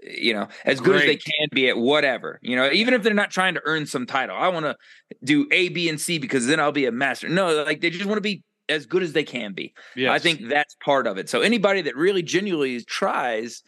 [0.03, 2.39] you know, as good as they can be at whatever.
[2.43, 4.37] You know, even if they're not trying to earn some title.
[4.37, 4.77] I want to
[5.23, 7.29] do A, B, and C because then I'll be a master.
[7.29, 9.75] No, like they just want to be as good as they can be.
[10.13, 11.29] I think that's part of it.
[11.29, 13.63] So anybody that really genuinely tries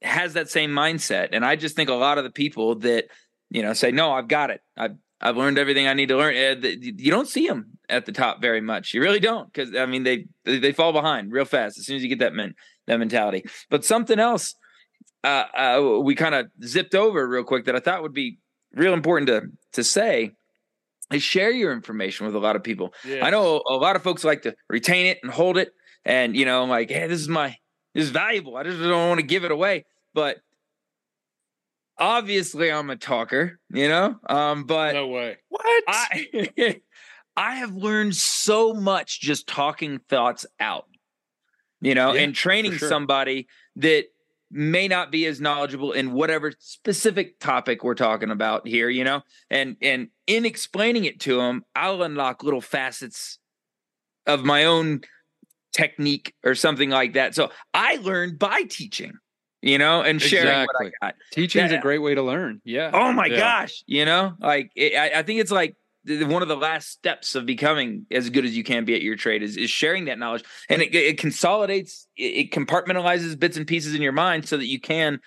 [0.00, 1.28] has that same mindset.
[1.32, 3.04] And I just think a lot of the people that,
[3.50, 4.60] you know, say, no, I've got it.
[4.76, 6.34] I've, I've learned everything I need to learn.
[6.34, 8.94] eh, You don't see them at the top very much.
[8.94, 9.52] You really don't.
[9.54, 12.18] Cause I mean, they, they they fall behind real fast as soon as you get
[12.20, 12.54] that men,
[12.86, 13.44] that mentality.
[13.70, 14.54] But something else
[15.24, 18.38] uh, uh, we kind of zipped over real quick that I thought would be
[18.74, 19.42] real important to,
[19.74, 20.32] to say
[21.12, 22.92] is share your information with a lot of people.
[23.04, 25.72] I know a lot of folks like to retain it and hold it,
[26.04, 27.54] and you know, like, hey, this is my
[27.94, 28.56] this is valuable.
[28.56, 29.84] I just don't want to give it away.
[30.14, 30.38] But
[31.98, 34.16] obviously, I'm a talker, you know.
[34.28, 35.36] Um, but no way.
[35.48, 36.48] what I
[37.36, 40.86] I have learned so much just talking thoughts out,
[41.80, 42.88] you know, Yeah, and training sure.
[42.88, 44.06] somebody that
[44.50, 49.22] may not be as knowledgeable in whatever specific topic we're talking about here, you know,
[49.50, 53.38] and and in explaining it to them, I'll unlock little facets
[54.26, 55.00] of my own
[55.72, 57.34] technique or something like that.
[57.34, 59.14] So I learned by teaching,
[59.62, 60.86] you know, and sharing Exactly.
[60.90, 61.14] what I got.
[61.30, 62.60] Teaching is a great way to learn.
[62.62, 62.90] Yeah.
[62.92, 63.38] Oh my Yeah.
[63.38, 67.34] gosh, you know, like it, I, I think it's like one of the last steps
[67.34, 70.18] of becoming as good as you can be at your trade is, is sharing that
[70.18, 74.66] knowledge, and it, it consolidates, it, compartmentalizes bits and pieces in your mind so that
[74.66, 75.20] you can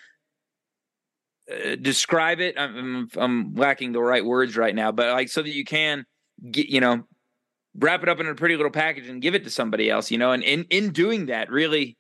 [1.50, 2.56] uh, describe it.
[2.58, 6.06] I'm, I'm I'm lacking the right words right now, but like so that you can
[6.52, 7.04] get you know
[7.78, 10.18] wrap it up in a pretty little package and give it to somebody else, you
[10.18, 11.98] know, and in in doing that really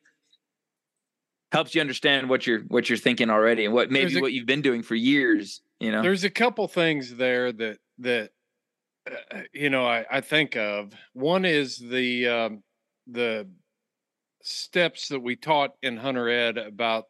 [1.52, 4.46] helps you understand what you're what you're thinking already and what maybe a- what you've
[4.46, 6.02] been doing for years you know?
[6.02, 8.32] There's a couple things there that that
[9.10, 10.94] uh, you know I, I think of.
[11.14, 12.64] One is the um,
[13.08, 13.48] the
[14.42, 17.06] steps that we taught in Hunter Ed about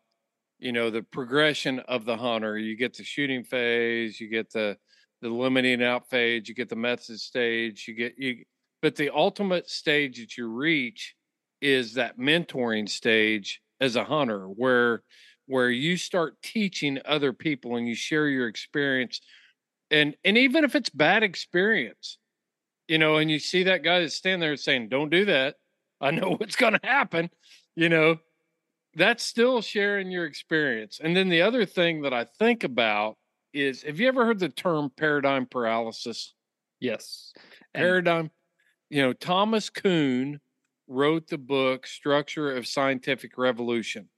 [0.60, 2.58] you know the progression of the hunter.
[2.58, 4.78] You get the shooting phase, you get the
[5.22, 8.44] the limiting out phase, you get the method stage, you get you
[8.82, 11.16] but the ultimate stage that you reach
[11.60, 15.02] is that mentoring stage as a hunter where
[15.48, 19.22] where you start teaching other people and you share your experience
[19.96, 22.18] and and even if it's bad experience
[22.88, 25.56] you know and you see that guy that's standing there saying don't do that.
[26.02, 27.30] I know what's going to happen
[27.76, 28.18] you know
[28.98, 31.02] that's still sharing your experience.
[31.04, 33.18] And then the other thing that i think about
[33.54, 36.34] is have you ever heard the term paradigm paralysis?
[36.80, 37.34] Yes.
[37.74, 38.32] Paradigm
[38.90, 40.40] you know thomas kuhn
[40.88, 44.10] wrote the book structure of scientific revolution.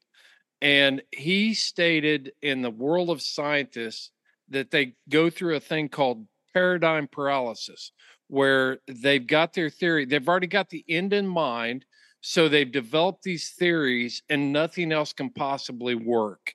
[0.62, 4.12] And he stated in the world of scientists
[4.50, 7.92] that they go through a thing called paradigm paralysis
[8.28, 11.86] where they've got their theory they've already got the end in mind
[12.22, 16.54] so they've developed these theories and nothing else can possibly work.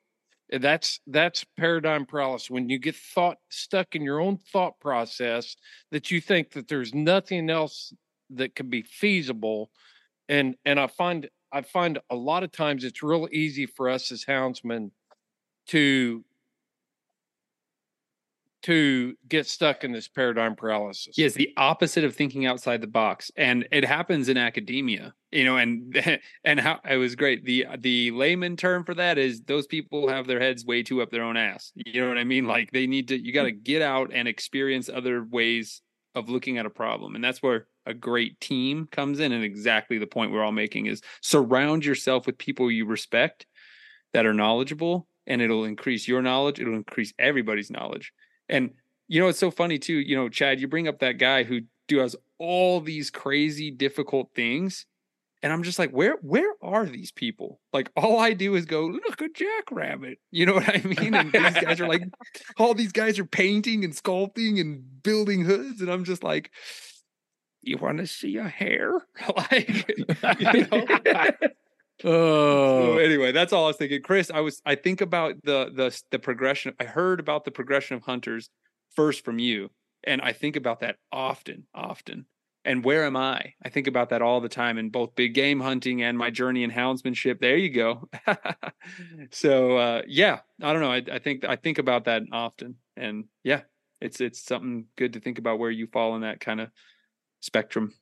[0.50, 2.50] That's that's paradigm paralysis.
[2.50, 5.56] When you get thought stuck in your own thought process
[5.90, 7.94] that you think that there's nothing else
[8.28, 9.70] that can be feasible
[10.28, 14.10] and and i find i find a lot of times it's real easy for us
[14.10, 14.90] as houndsmen
[15.66, 16.24] to
[18.62, 23.30] to get stuck in this paradigm paralysis Yes, the opposite of thinking outside the box,
[23.36, 25.14] and it happens in academia.
[25.30, 27.44] You know, and and how it was great.
[27.44, 31.10] the The layman term for that is those people have their heads way too up
[31.10, 31.72] their own ass.
[31.74, 32.46] You know what I mean?
[32.46, 33.18] Like they need to.
[33.18, 35.82] You got to get out and experience other ways
[36.14, 39.32] of looking at a problem, and that's where a great team comes in.
[39.32, 43.46] And exactly the point we're all making is surround yourself with people you respect
[44.12, 46.60] that are knowledgeable, and it'll increase your knowledge.
[46.60, 48.12] It'll increase everybody's knowledge.
[48.52, 48.70] And
[49.08, 49.94] you know, it's so funny too.
[49.94, 54.86] You know, Chad, you bring up that guy who does all these crazy, difficult things,
[55.42, 57.60] and I'm just like, where, where are these people?
[57.72, 60.18] Like, all I do is go look at Jackrabbit.
[60.30, 61.14] You know what I mean?
[61.14, 62.04] And these guys are like,
[62.58, 66.50] all these guys are painting and sculpting and building hoods, and I'm just like,
[67.60, 69.06] you want to see a hare?
[69.36, 69.88] like,
[70.38, 70.86] you know?
[72.04, 74.02] Oh So anyway, that's all I was thinking.
[74.02, 76.74] Chris, I was I think about the the the progression.
[76.80, 78.50] I heard about the progression of hunters
[78.94, 79.70] first from you,
[80.04, 82.26] and I think about that often, often.
[82.64, 83.54] And where am I?
[83.64, 86.62] I think about that all the time in both big game hunting and my journey
[86.62, 87.40] in houndsmanship.
[87.40, 88.08] There you go.
[89.30, 90.92] so uh, yeah, I don't know.
[90.92, 93.62] I, I think I think about that often, and yeah,
[94.00, 96.70] it's it's something good to think about where you fall in that kind of
[97.40, 97.92] spectrum.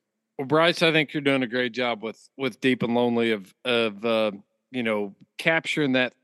[0.41, 3.53] Well, Bryce, I think you're doing a great job with with deep and lonely of
[3.63, 4.31] of uh,
[4.71, 6.15] you know capturing that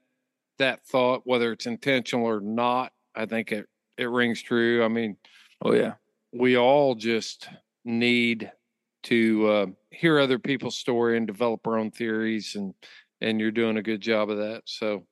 [0.58, 2.94] that thought, whether it's intentional or not.
[3.14, 4.84] I think it it rings true.
[4.84, 5.18] I mean,
[5.62, 5.94] Oh yeah.
[6.34, 7.48] we all just
[7.86, 8.52] need
[9.04, 12.74] to uh, hear other people's story and develop our own theories, and
[13.22, 14.64] and you're doing a good job of that.
[14.66, 15.06] So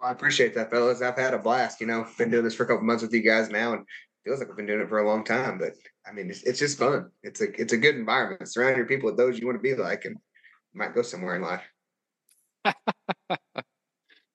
[0.00, 1.02] Well, I appreciate that, fellas.
[1.02, 1.78] I've had a blast.
[1.78, 3.84] You know, been doing this for a couple months with you guys now, and
[4.24, 5.58] feels like I've been doing it for a long time.
[5.58, 5.72] But
[6.06, 7.10] I mean, it's, it's just fun.
[7.22, 8.48] It's a it's a good environment.
[8.48, 10.16] Surround your people with those you want to be like, and
[10.72, 11.62] you might go somewhere in life.
[12.64, 12.74] Uh,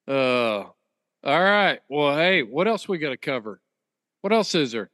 [0.64, 0.72] all
[1.24, 1.80] right.
[1.88, 3.60] Well, hey, what else we got to cover?
[4.20, 4.90] What else is there?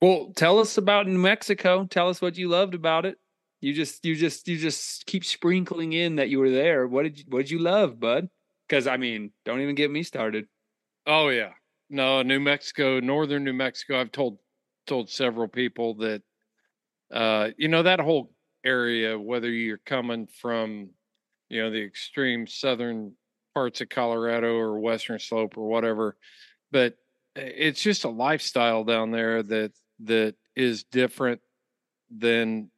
[0.00, 1.84] Well, tell us about New Mexico.
[1.84, 3.18] Tell us what you loved about it.
[3.60, 6.86] You just you just you just keep sprinkling in that you were there.
[6.86, 8.28] What did you what did you love, bud?
[8.66, 10.46] Because I mean, don't even get me started.
[11.06, 11.50] Oh yeah.
[11.90, 14.00] No, New Mexico, northern New Mexico.
[14.00, 14.38] I've told
[14.86, 16.22] told several people that
[17.12, 18.32] uh you know that whole
[18.64, 20.90] area whether you're coming from
[21.50, 23.12] you know the extreme southern
[23.54, 26.16] parts of Colorado or western slope or whatever
[26.72, 26.96] but
[27.36, 31.40] it's just a lifestyle down there that that is different
[32.10, 32.70] than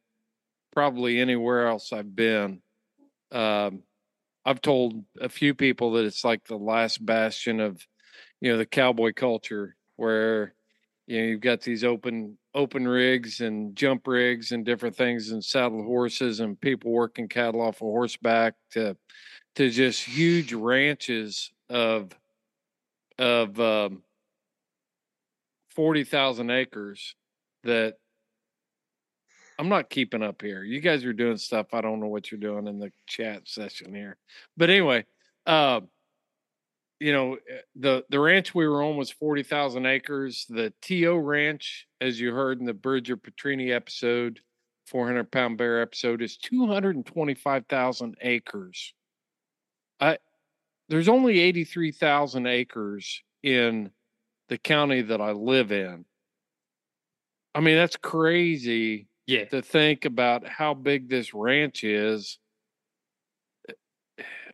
[0.71, 2.61] probably anywhere else I've been.
[3.31, 3.83] Um,
[4.45, 7.85] I've told a few people that it's like the last bastion of,
[8.43, 10.53] you know, the cowboy culture where,
[11.07, 15.43] you know, you've got these open open rigs and jump rigs and different things and
[15.43, 18.97] saddle horses and people working cattle off of horseback to
[19.55, 22.11] to just huge ranches of
[23.17, 24.03] of um,
[25.69, 27.15] forty thousand acres
[27.63, 27.95] that
[29.57, 30.65] I'm not keeping up here.
[30.65, 31.67] You guys are doing stuff.
[31.73, 34.17] I don't know what you're doing in the chat session here.
[34.57, 35.05] But anyway,
[35.45, 35.79] uh,
[37.03, 40.45] you know, eh, the the ranch we were on was 40,000 acres.
[40.49, 44.39] The TO ranch, as you heard in the Bridger Petrini episode,
[44.87, 48.93] 400 pound bear episode, is 225,000 acres.
[49.99, 50.17] I
[50.89, 53.91] there's only 83,000 acres in
[54.49, 56.05] the county that I live in.
[57.55, 59.45] I mean, that's crazy Yeah.
[59.45, 62.39] to think about how big this ranch is.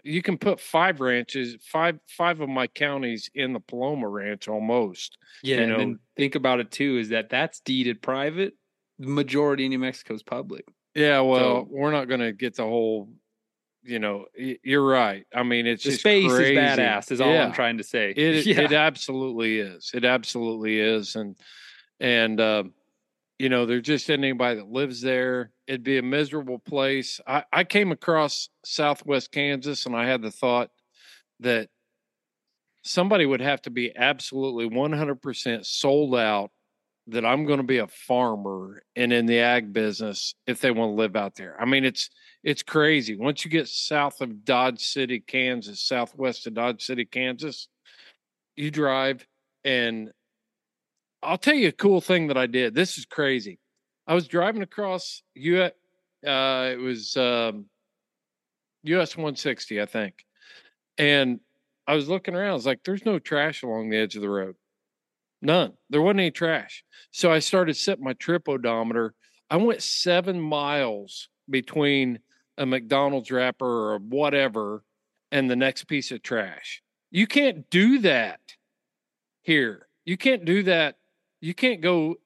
[0.09, 5.17] You can put five ranches, five five of my counties in the Paloma Ranch almost.
[5.43, 5.57] Yeah.
[5.57, 8.53] You and know- then think about it too, is that that's deeded private,
[8.97, 10.65] The majority of New Mexico's public.
[10.95, 13.09] Yeah, well, So- we're not going to get the whole.
[13.81, 15.25] You know, you're right.
[15.33, 16.53] I mean, it's The just space crazy.
[16.53, 17.11] is badass.
[17.13, 17.45] Is all Yeah.
[17.45, 18.11] I'm trying to say.
[18.11, 18.61] It yeah.
[18.61, 19.91] it absolutely is.
[19.93, 21.37] It absolutely is, and
[22.01, 22.63] and uh,
[23.39, 25.51] you know, there's just anybody that lives there.
[25.65, 27.21] It'd be a miserable place.
[27.25, 30.69] I I came across Southwest Kansas, and I had the thought
[31.39, 31.69] that
[32.83, 36.51] somebody would have to be absolutely 100% sold out
[37.07, 40.91] that I'm going to be a farmer and in the ag business if they want
[40.91, 41.55] to live out there.
[41.59, 42.09] I mean, it's
[42.43, 43.15] it's crazy.
[43.15, 47.67] Once you get south of Dodge City, Kansas, southwest of Dodge City, Kansas,
[48.55, 49.25] you drive
[49.63, 50.11] and
[51.21, 52.73] I'll tell you a cool thing that I did.
[52.73, 53.59] This is crazy.
[54.07, 55.69] I was driving across U uh
[56.25, 57.65] it was um
[58.83, 60.25] US 160, I think.
[60.97, 61.39] And
[61.87, 64.29] I was looking around, I was like, there's no trash along the edge of the
[64.29, 64.55] road.
[65.41, 65.73] None.
[65.89, 66.83] There wasn't any trash.
[67.11, 69.13] So I started setting my trip odometer.
[69.49, 72.19] I went seven miles between
[72.57, 74.83] a McDonald's wrapper or whatever
[75.31, 76.83] and the next piece of trash.
[77.09, 78.41] You can't do that
[79.41, 79.87] here.
[80.05, 80.98] You can't do that.
[81.41, 82.17] You can't go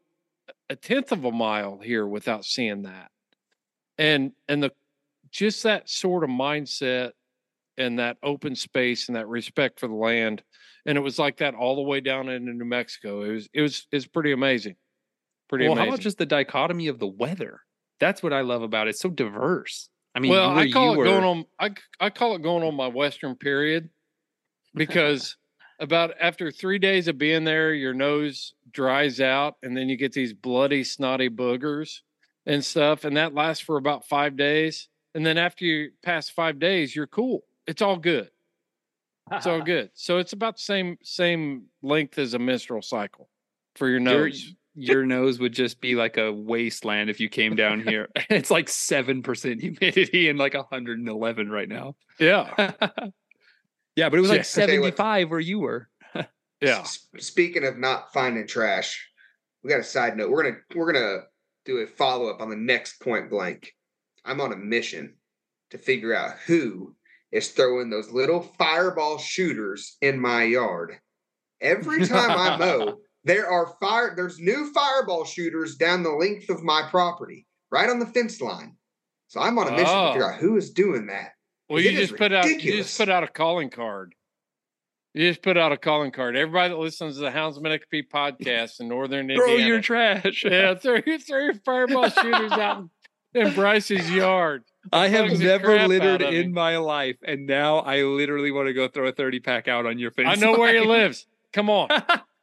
[0.70, 3.12] a tenth of a mile here without seeing that.
[3.98, 4.72] And and the
[5.32, 7.12] just that sort of mindset
[7.78, 10.44] and that open space and that respect for the land.
[10.86, 13.24] And it was like that all the way down into New Mexico.
[13.24, 14.76] It was it was it's pretty amazing.
[15.48, 15.76] Pretty amazing.
[15.76, 15.92] well, amazing.
[15.92, 17.62] how about just the dichotomy of the weather?
[18.00, 18.92] That's what I love about it.
[18.92, 19.90] It's so diverse.
[20.16, 21.46] I mean, well, I call it going were- on.
[21.60, 23.90] I I call it going on my Western period
[24.76, 25.38] because
[25.80, 30.14] about after three days of being there, your nose dries out, and then you get
[30.14, 32.00] these bloody, snotty boogers
[32.46, 34.90] and stuff, and that lasts for about five days.
[35.16, 37.44] And then after you pass five days, you're cool.
[37.68, 38.30] It's all good.
[39.32, 39.92] It's all good.
[39.94, 43.30] So it's about the same same length as a menstrual cycle
[43.76, 44.54] for your Your- nose.
[44.76, 48.10] your nose would just be like a wasteland if you came down here.
[48.30, 51.96] it's like seven percent humidity and like 111 right now.
[52.20, 52.72] Yeah,
[53.96, 55.88] yeah, but it was like tell 75 where you were.
[56.64, 56.84] Yeah.
[57.20, 59.08] Speaking of not finding trash,
[59.64, 60.30] we got a side note.
[60.32, 61.24] We're gonna we're gonna
[61.66, 63.72] do a follow up on the next point blank.
[64.26, 65.16] I'm on a mission
[65.72, 66.96] to figure out who
[67.32, 70.98] is throwing those little fireball shooters in my yard.
[71.62, 74.14] Every time I mow, there are fire.
[74.16, 78.76] There's new fireball shooters down the length of my property, right on the fence line.
[79.28, 80.14] So I'm on a mission to oh.
[80.14, 80.34] figure Oh.
[80.34, 81.32] out who is doing that.
[81.70, 84.14] Well, you just put out you just put out a calling card.
[85.14, 86.36] You just put out a calling card.
[86.36, 89.38] Everybody that listens to the Houndsman XP podcast in Northern India.
[89.40, 90.44] Throw Indiana, your trash.
[90.50, 92.90] yeah, throw, your- throw your fireball shooters out
[93.36, 94.64] in, in Bryce's yard.
[94.92, 96.54] I have never littered in me.
[96.54, 100.00] my life, and now I literally want to go throw a 30 pack out on
[100.00, 100.26] your face.
[100.28, 101.28] I know where he lives.
[101.54, 101.88] Come on.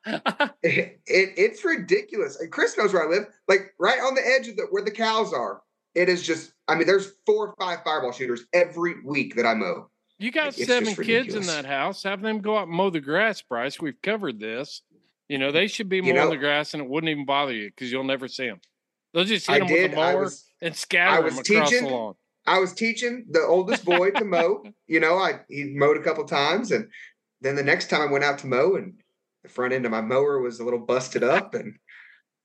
[0.07, 2.39] it, it it's ridiculous.
[2.41, 4.91] And Chris knows where I live, like right on the edge of the where the
[4.91, 5.63] cows are.
[5.97, 9.55] It is just, I mean, there's four or five fireball shooters every week that I
[9.55, 9.91] mow.
[10.21, 12.03] You got just seven kids in that house.
[12.03, 13.81] Have them go out and mow the grass, Bryce.
[13.81, 14.83] We've covered this.
[15.29, 17.53] You know, they should be You mowing know- the grass and it wouldn't even bother
[17.55, 18.61] you because you'll never see them.
[19.15, 19.91] They'll just hit I them did.
[19.91, 22.15] with a I mower was and scatter them across the lawn.
[22.47, 24.63] I was teaching the oldest boy to mow.
[24.87, 26.89] You know, I he mowed a couple times, and
[27.41, 28.95] then the next time I went out to mow, and
[29.45, 31.77] the front end of my mower was a little busted up, and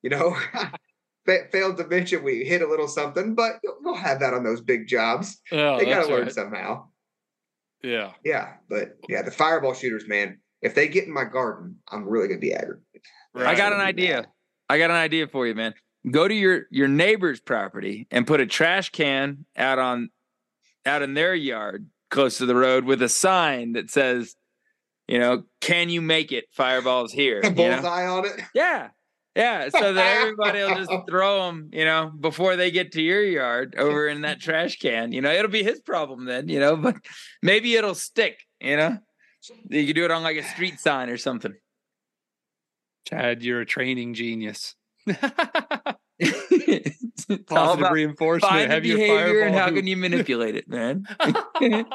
[0.03, 0.38] you know,
[1.26, 3.34] fa- failed to mention we hit a little something.
[3.34, 5.41] But you'll, you'll have that on those big jobs.
[5.52, 6.31] Oh, they got to learn right.
[6.31, 6.85] somehow.
[7.84, 8.11] Yeah.
[8.23, 10.39] Yeah, but yeah, the fireball shooters, man.
[10.61, 13.02] If they get in my garden, I'm really gonna be aggravated.
[13.35, 14.15] I got an idea.
[14.15, 14.27] mad.
[14.69, 15.73] I got an idea for you, man.
[16.10, 20.10] Go to your your neighbor's property and put a trash can out on
[20.85, 24.35] out in their yard close to the road with a sign that says,
[25.07, 26.45] you know, can you make it?
[26.52, 27.41] Fireballs here.
[27.41, 27.56] A you know?
[27.56, 28.41] bullseye on it.
[28.53, 28.89] Yeah.
[29.36, 33.22] Yeah, so that everybody will just throw them, you know, before they get to your
[33.22, 35.12] yard over in that trash can.
[35.12, 36.95] You know, it'll be his problem then, you know, but
[37.41, 38.98] maybe it'll stick, you know.
[39.70, 41.53] You could do it on like a street sign or something.
[43.07, 44.76] Chad, you're a training genius.
[46.18, 48.52] It's Positive reinforcement.
[48.52, 51.06] find the Have your behavior and how can you manipulate it, man?
[51.20, 51.86] it's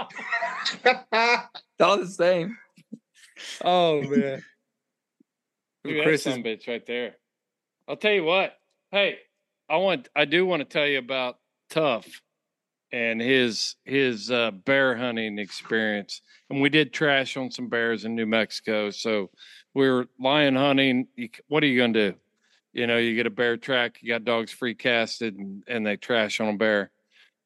[1.81, 2.57] all the same.
[3.65, 4.45] Oh man.
[5.85, 7.17] Look at Chris that is son bitch right there.
[7.91, 8.57] I'll tell you what.
[8.93, 9.17] Hey,
[9.69, 11.39] I want I do want to tell you about
[11.71, 12.07] Tough
[12.93, 16.23] and his his uh, bear hunting experience.
[16.49, 18.91] And we did trash on some bears in New Mexico.
[18.91, 19.31] So
[19.75, 21.09] we were lion hunting.
[21.17, 22.19] You, what are you going to do?
[22.73, 25.97] You know, you get a bear track, you got dogs free casted, and, and they
[25.97, 26.93] trash on a bear.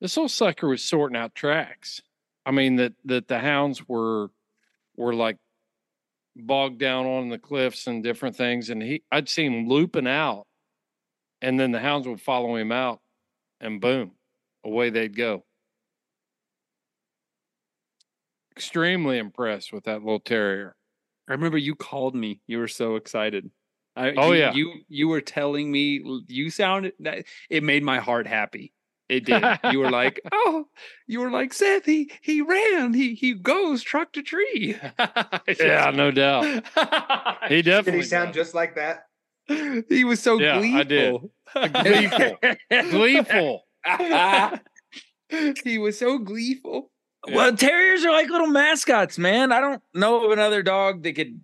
[0.03, 2.03] This little sucker was sorting out tracks.
[2.45, 4.29] I mean that that the hounds were
[4.95, 5.39] were like
[6.36, 10.47] bogged down on the cliffs and different things and he I'd see him looping out
[11.44, 13.01] and then the hounds would follow him out,
[13.61, 14.12] and boom,
[14.65, 15.44] away they'd go.
[18.56, 20.74] Extremely impressed with that little terrier.
[21.28, 22.40] I remember you called me.
[22.47, 23.51] You were so excited.
[23.94, 24.52] I, Oh, you, yeah.
[24.55, 28.73] you you were telling me you sounded that it made my heart happy.
[29.09, 29.43] It did.
[29.70, 30.66] you were like, oh,
[31.06, 31.85] you were like Seth.
[31.85, 32.94] He he ran.
[32.94, 34.76] He he goes truck to tree.
[35.59, 36.44] Yeah, no doubt.
[37.48, 37.93] He definitely.
[37.93, 38.36] Did he sound does.
[38.36, 39.06] just like that?
[39.90, 41.20] he was so Yeah, I did.
[41.55, 42.36] gleeful.
[42.90, 43.64] gleeful.
[43.98, 44.60] Gleeful.
[45.64, 46.90] he was so gleeful.
[47.31, 49.52] Well, terriers are like little mascots, man.
[49.52, 51.40] I don't know of another dog that could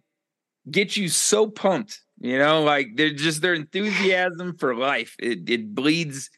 [0.71, 2.01] get you so pumped.
[2.21, 5.17] You know, like they're just their enthusiasm for life.
[5.19, 6.31] It it bleeds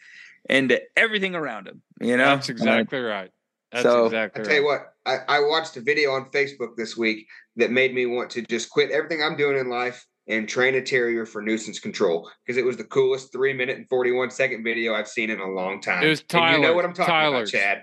[0.48, 1.82] into everything around him.
[2.00, 3.30] You know, That's exactly right.
[3.70, 4.80] That's So- exactly I tell you right.
[5.06, 8.42] what, I, I watched a video on Facebook this week that made me want to
[8.42, 12.56] just quit everything I'm doing in life and train a terrier for nuisance control because
[12.56, 15.80] it was the coolest three minute and 41 second video I've seen in a long
[15.80, 16.04] time.
[16.04, 17.50] It was And you know what I'm talking Tyler's.
[17.52, 17.82] about, Chad.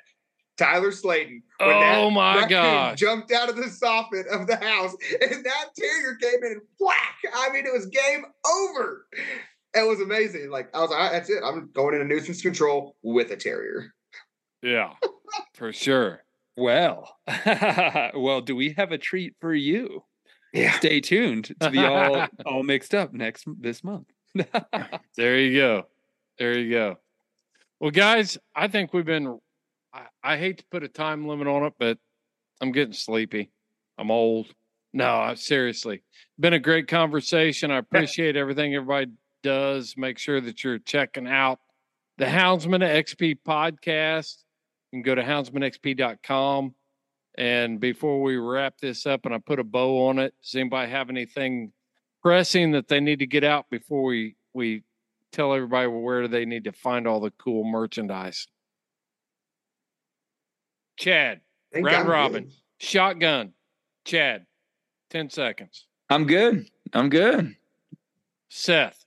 [0.57, 1.41] Tyler Slayton.
[1.60, 2.99] when Oh that my raccoon gosh.
[2.99, 7.15] Jumped out of the soffit of the house and that terrier came in and whack.
[7.34, 9.06] I mean, it was game over.
[9.73, 10.49] It was amazing.
[10.49, 11.43] Like, I was like, that's it.
[11.45, 13.93] I'm going into nuisance control with a terrier.
[14.61, 14.93] Yeah,
[15.53, 16.23] for sure.
[16.57, 17.15] Well,
[18.15, 20.03] well, do we have a treat for you?
[20.53, 20.71] Yeah.
[20.73, 24.07] Stay tuned to be all all mixed up next this month.
[25.15, 25.83] There you go.
[26.37, 26.97] There you go.
[27.79, 29.39] Well, guys, I think we've been.
[29.93, 31.97] I, I hate to put a time limit on it, but
[32.61, 33.51] I'm getting sleepy.
[33.97, 34.47] I'm old.
[34.93, 36.03] No, I- seriously,
[36.39, 37.71] been a great conversation.
[37.71, 39.11] I appreciate everything everybody
[39.43, 39.95] does.
[39.97, 41.59] Make sure that you're checking out
[42.17, 44.43] the Houndsman XP podcast.
[44.91, 46.75] You can go to houndsmanxp.com.
[47.37, 50.91] And before we wrap this up and I put a bow on it, does anybody
[50.91, 51.71] have anything
[52.21, 54.83] pressing that they need to get out before we we
[55.31, 58.47] tell everybody where they need to find all the cool merchandise?
[60.97, 61.39] Chad,
[61.73, 62.53] round robin, good.
[62.79, 63.53] shotgun,
[64.03, 64.45] Chad,
[65.11, 65.85] 10 seconds.
[66.09, 66.67] I'm good.
[66.91, 67.55] I'm good.
[68.49, 69.05] Seth,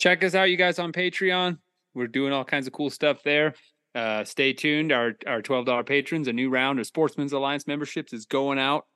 [0.00, 1.58] Check us out, you guys, on Patreon.
[1.94, 3.54] We're doing all kinds of cool stuff there.
[3.94, 4.92] Uh, stay tuned.
[4.92, 8.86] Our our twelve dollar patrons, a new round of Sportsmen's Alliance memberships is going out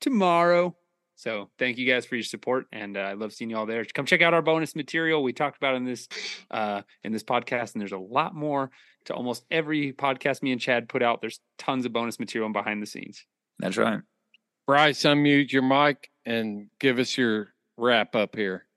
[0.00, 0.74] tomorrow.
[1.14, 3.84] So thank you guys for your support, and uh, I love seeing you all there.
[3.84, 6.08] Come check out our bonus material we talked about in this
[6.50, 8.70] uh, in this podcast, and there's a lot more
[9.04, 11.20] to almost every podcast me and Chad put out.
[11.20, 13.24] There's tons of bonus material behind the scenes.
[13.58, 14.00] That's right.
[14.66, 18.67] Bryce, unmute your mic and give us your wrap up here.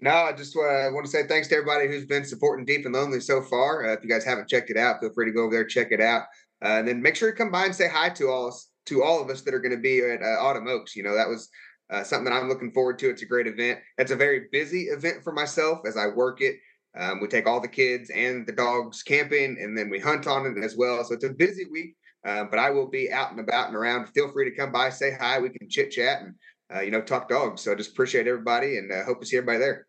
[0.00, 2.94] No, I just uh, want to say thanks to everybody who's been supporting Deep and
[2.94, 3.84] Lonely so far.
[3.84, 5.88] Uh, if you guys haven't checked it out, feel free to go over there check
[5.90, 6.22] it out,
[6.64, 8.56] uh, and then make sure to come by and say hi to all
[8.86, 10.94] to all of us that are going to be at uh, Autumn Oaks.
[10.94, 11.48] You know that was
[11.90, 13.10] uh, something that I'm looking forward to.
[13.10, 13.80] It's a great event.
[13.98, 16.56] It's a very busy event for myself as I work it.
[16.96, 20.46] Um, we take all the kids and the dogs camping, and then we hunt on
[20.46, 21.02] it as well.
[21.02, 21.96] So it's a busy week.
[22.24, 24.06] Um, but I will be out and about and around.
[24.06, 25.40] Feel free to come by, say hi.
[25.40, 26.34] We can chit chat and
[26.72, 27.62] uh, you know talk dogs.
[27.62, 29.87] So just appreciate everybody and uh, hope to see everybody there.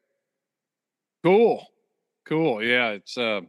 [1.24, 1.66] Cool.
[2.26, 2.64] Cool.
[2.64, 3.41] Yeah, it's uh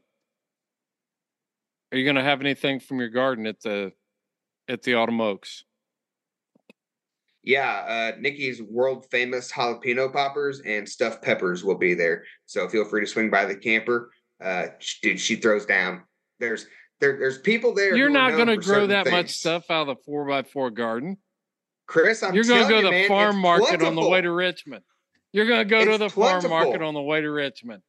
[1.93, 3.93] Are you going to have anything from your garden at the
[4.69, 5.65] at the Autumn Oaks?
[7.43, 12.25] Yeah, uh, Nikki's world famous jalapeno poppers and stuffed peppers will be there.
[12.47, 14.11] So feel free to swing by the camper.
[14.43, 14.67] Uh,
[15.03, 16.03] dude, she throws down.
[16.39, 16.67] There's
[17.01, 17.97] there, there's people there.
[17.97, 21.17] You're not going to grow that much stuff out of the four by four garden.
[21.87, 22.23] Chris.
[22.23, 24.85] I'm You're going to go to the man, farm market on the way to Richmond.
[25.33, 27.83] You're going to go to It's the farm market on the way to Richmond.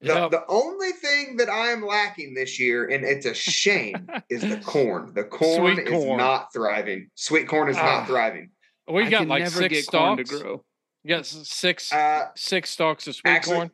[0.00, 0.30] The, Yep.
[0.30, 4.58] the only thing that I am lacking this year, and it's a shame, is the
[4.58, 5.12] corn.
[5.12, 6.18] The corn Sweet is corn.
[6.18, 7.10] not thriving.
[7.16, 7.82] Sweet corn is Ah.
[7.82, 8.50] not thriving.
[8.86, 10.42] We I got like never six get corn to stalks.
[10.42, 10.64] grow.
[11.02, 13.70] You got six Uh, six stalks of sweet actually- corn.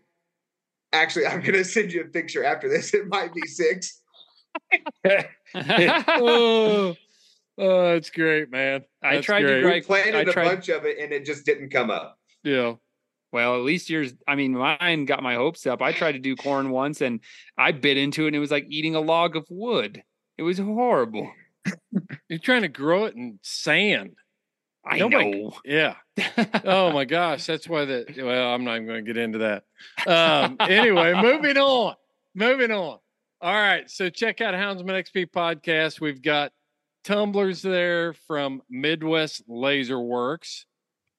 [0.94, 2.94] actually, I'm gonna send you a picture after this.
[2.94, 4.00] It might be six.
[5.54, 6.96] oh,
[7.58, 8.84] oh, that's great, man.
[9.02, 9.62] I That's tried to great.
[9.62, 12.18] grow- We planted I a tried- bunch of it, and it just didn't come up.
[12.42, 12.74] Yeah.
[13.34, 14.14] Well, at least yours.
[14.28, 15.82] I mean, mine got my hopes up.
[15.82, 17.18] I tried to do corn once, and
[17.58, 20.04] I bit into it, and it was like eating a log of wood.
[20.38, 21.28] It was horrible.
[22.28, 24.12] You're trying to grow it in sand.
[24.86, 25.52] I Nobody- know.
[25.64, 25.96] Yeah.
[26.64, 28.16] Oh my gosh, that's why that.
[28.16, 29.64] Well, I'm not even going to get into that.
[30.06, 31.96] Um, anyway, moving on.
[32.36, 32.98] Moving on.
[33.40, 36.00] All right, so check out Houndsman XP podcast.
[36.00, 36.52] We've got
[37.02, 40.66] tumblers there from Midwest Laser Works.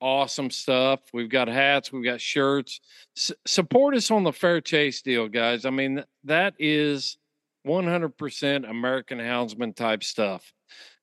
[0.02, 1.00] Awesome stuff.
[1.14, 1.92] We've got hats.
[1.92, 2.80] We've got shirts.
[3.18, 5.66] S- support us on the Fair Chase deal, guys.
[5.66, 7.18] I mean, that is
[7.66, 10.52] 100% American Houndsman type stuff.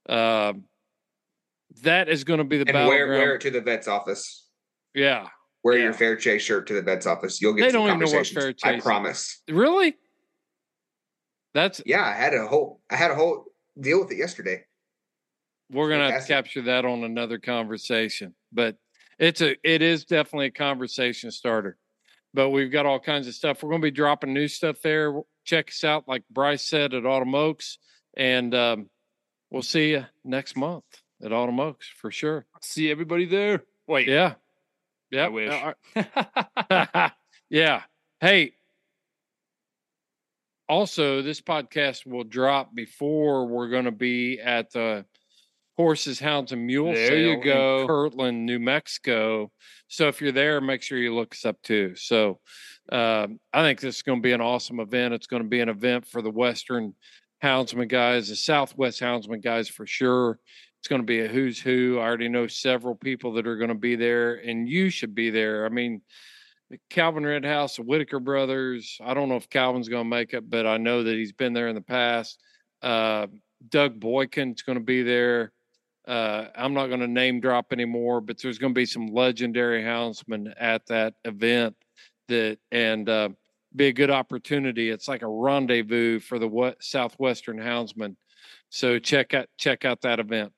[0.09, 0.65] Um,
[1.83, 4.47] that is going to be the And wear wear it to the vet's office.
[4.95, 5.29] Yeah.
[5.65, 5.85] wear Yeah.
[5.85, 7.41] your Fair Chase shirt to the vet's office.
[7.41, 8.27] You'll get They some don't even know what.
[8.27, 8.85] Fair I Chase is.
[8.85, 9.43] promise.
[9.49, 9.95] Really?
[11.55, 13.47] That's Yeah, I had a whole I had a whole
[13.81, 14.65] deal with it yesterday.
[15.71, 18.35] we're gonna have to capture that on another conversation.
[18.53, 18.77] But
[19.23, 21.79] it's a it is definitely a conversation starter.
[22.35, 23.63] But we've got all kinds of stuff.
[23.63, 25.15] We're gonna be dropping new stuff there.
[25.45, 27.79] Check us out, like Bryce said, at Autumn Oaks.
[28.17, 28.91] And um,
[29.51, 30.85] we'll see you next month
[31.23, 32.47] at Autumn Oaks for sure.
[32.63, 33.63] See everybody there.
[33.87, 34.09] Wait.
[34.09, 34.35] Yeah.
[35.11, 35.27] Yeah.
[35.27, 37.13] I wish.
[37.51, 37.83] yeah.
[38.21, 38.55] Hey.
[40.69, 45.05] Also, this podcast will drop before we're going to be at the
[45.77, 47.87] Horses, Hounds, and Mule There Sale you in go.
[47.87, 49.51] Kirtland, New Mexico.
[49.89, 51.95] So if you're there, make sure you look us up too.
[51.97, 52.41] So
[52.91, 55.15] um, I think this is going to be an awesome event.
[55.15, 56.95] It's going to be an event for the Western
[57.43, 60.39] Houndsman guys, the Southwest Houndsman guys for sure.
[60.81, 61.99] It's going to be a who's who.
[62.01, 65.31] I already know several people that are going to be there, and you should be
[65.31, 65.65] there.
[65.65, 66.03] I mean,
[66.91, 68.99] Calvin Redhouse, the Whitaker brothers.
[69.03, 71.53] I don't know if Calvin's going to make it, but I know that he's been
[71.53, 72.43] there in the past.
[72.83, 73.29] Uh,
[73.69, 75.53] Doug Boykin's going to be there.
[76.07, 79.83] Uh, I'm not going to name drop anymore, but there's going to be some legendary
[79.83, 81.77] houndsmen at that event
[82.29, 83.29] that and uh,
[83.75, 84.91] be a good opportunity.
[84.91, 88.17] It's like a rendezvous for the what southwestern houndsmen.
[88.71, 90.53] So check out check out that event.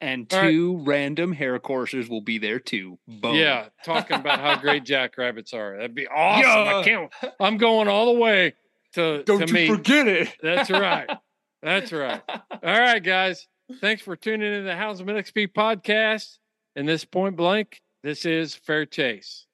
[0.00, 0.50] And All right.
[0.50, 2.98] two random hare coursers will be there too.
[3.06, 3.36] Boom.
[3.36, 5.76] Yeah, talking about how great jackrabbits are.
[5.76, 6.44] That'd be awesome.
[6.44, 7.12] I can't.
[7.38, 8.54] I'm going all the way
[8.94, 9.68] to Don't to you meet.
[9.68, 10.36] forget it.
[10.42, 11.08] That's right.
[11.62, 12.20] That's right.
[12.28, 13.46] All right, guys.
[13.80, 16.38] Thanks for tuning in to the Houndsman XP podcast.
[16.76, 19.46] And this point blank, this is Fair Chase.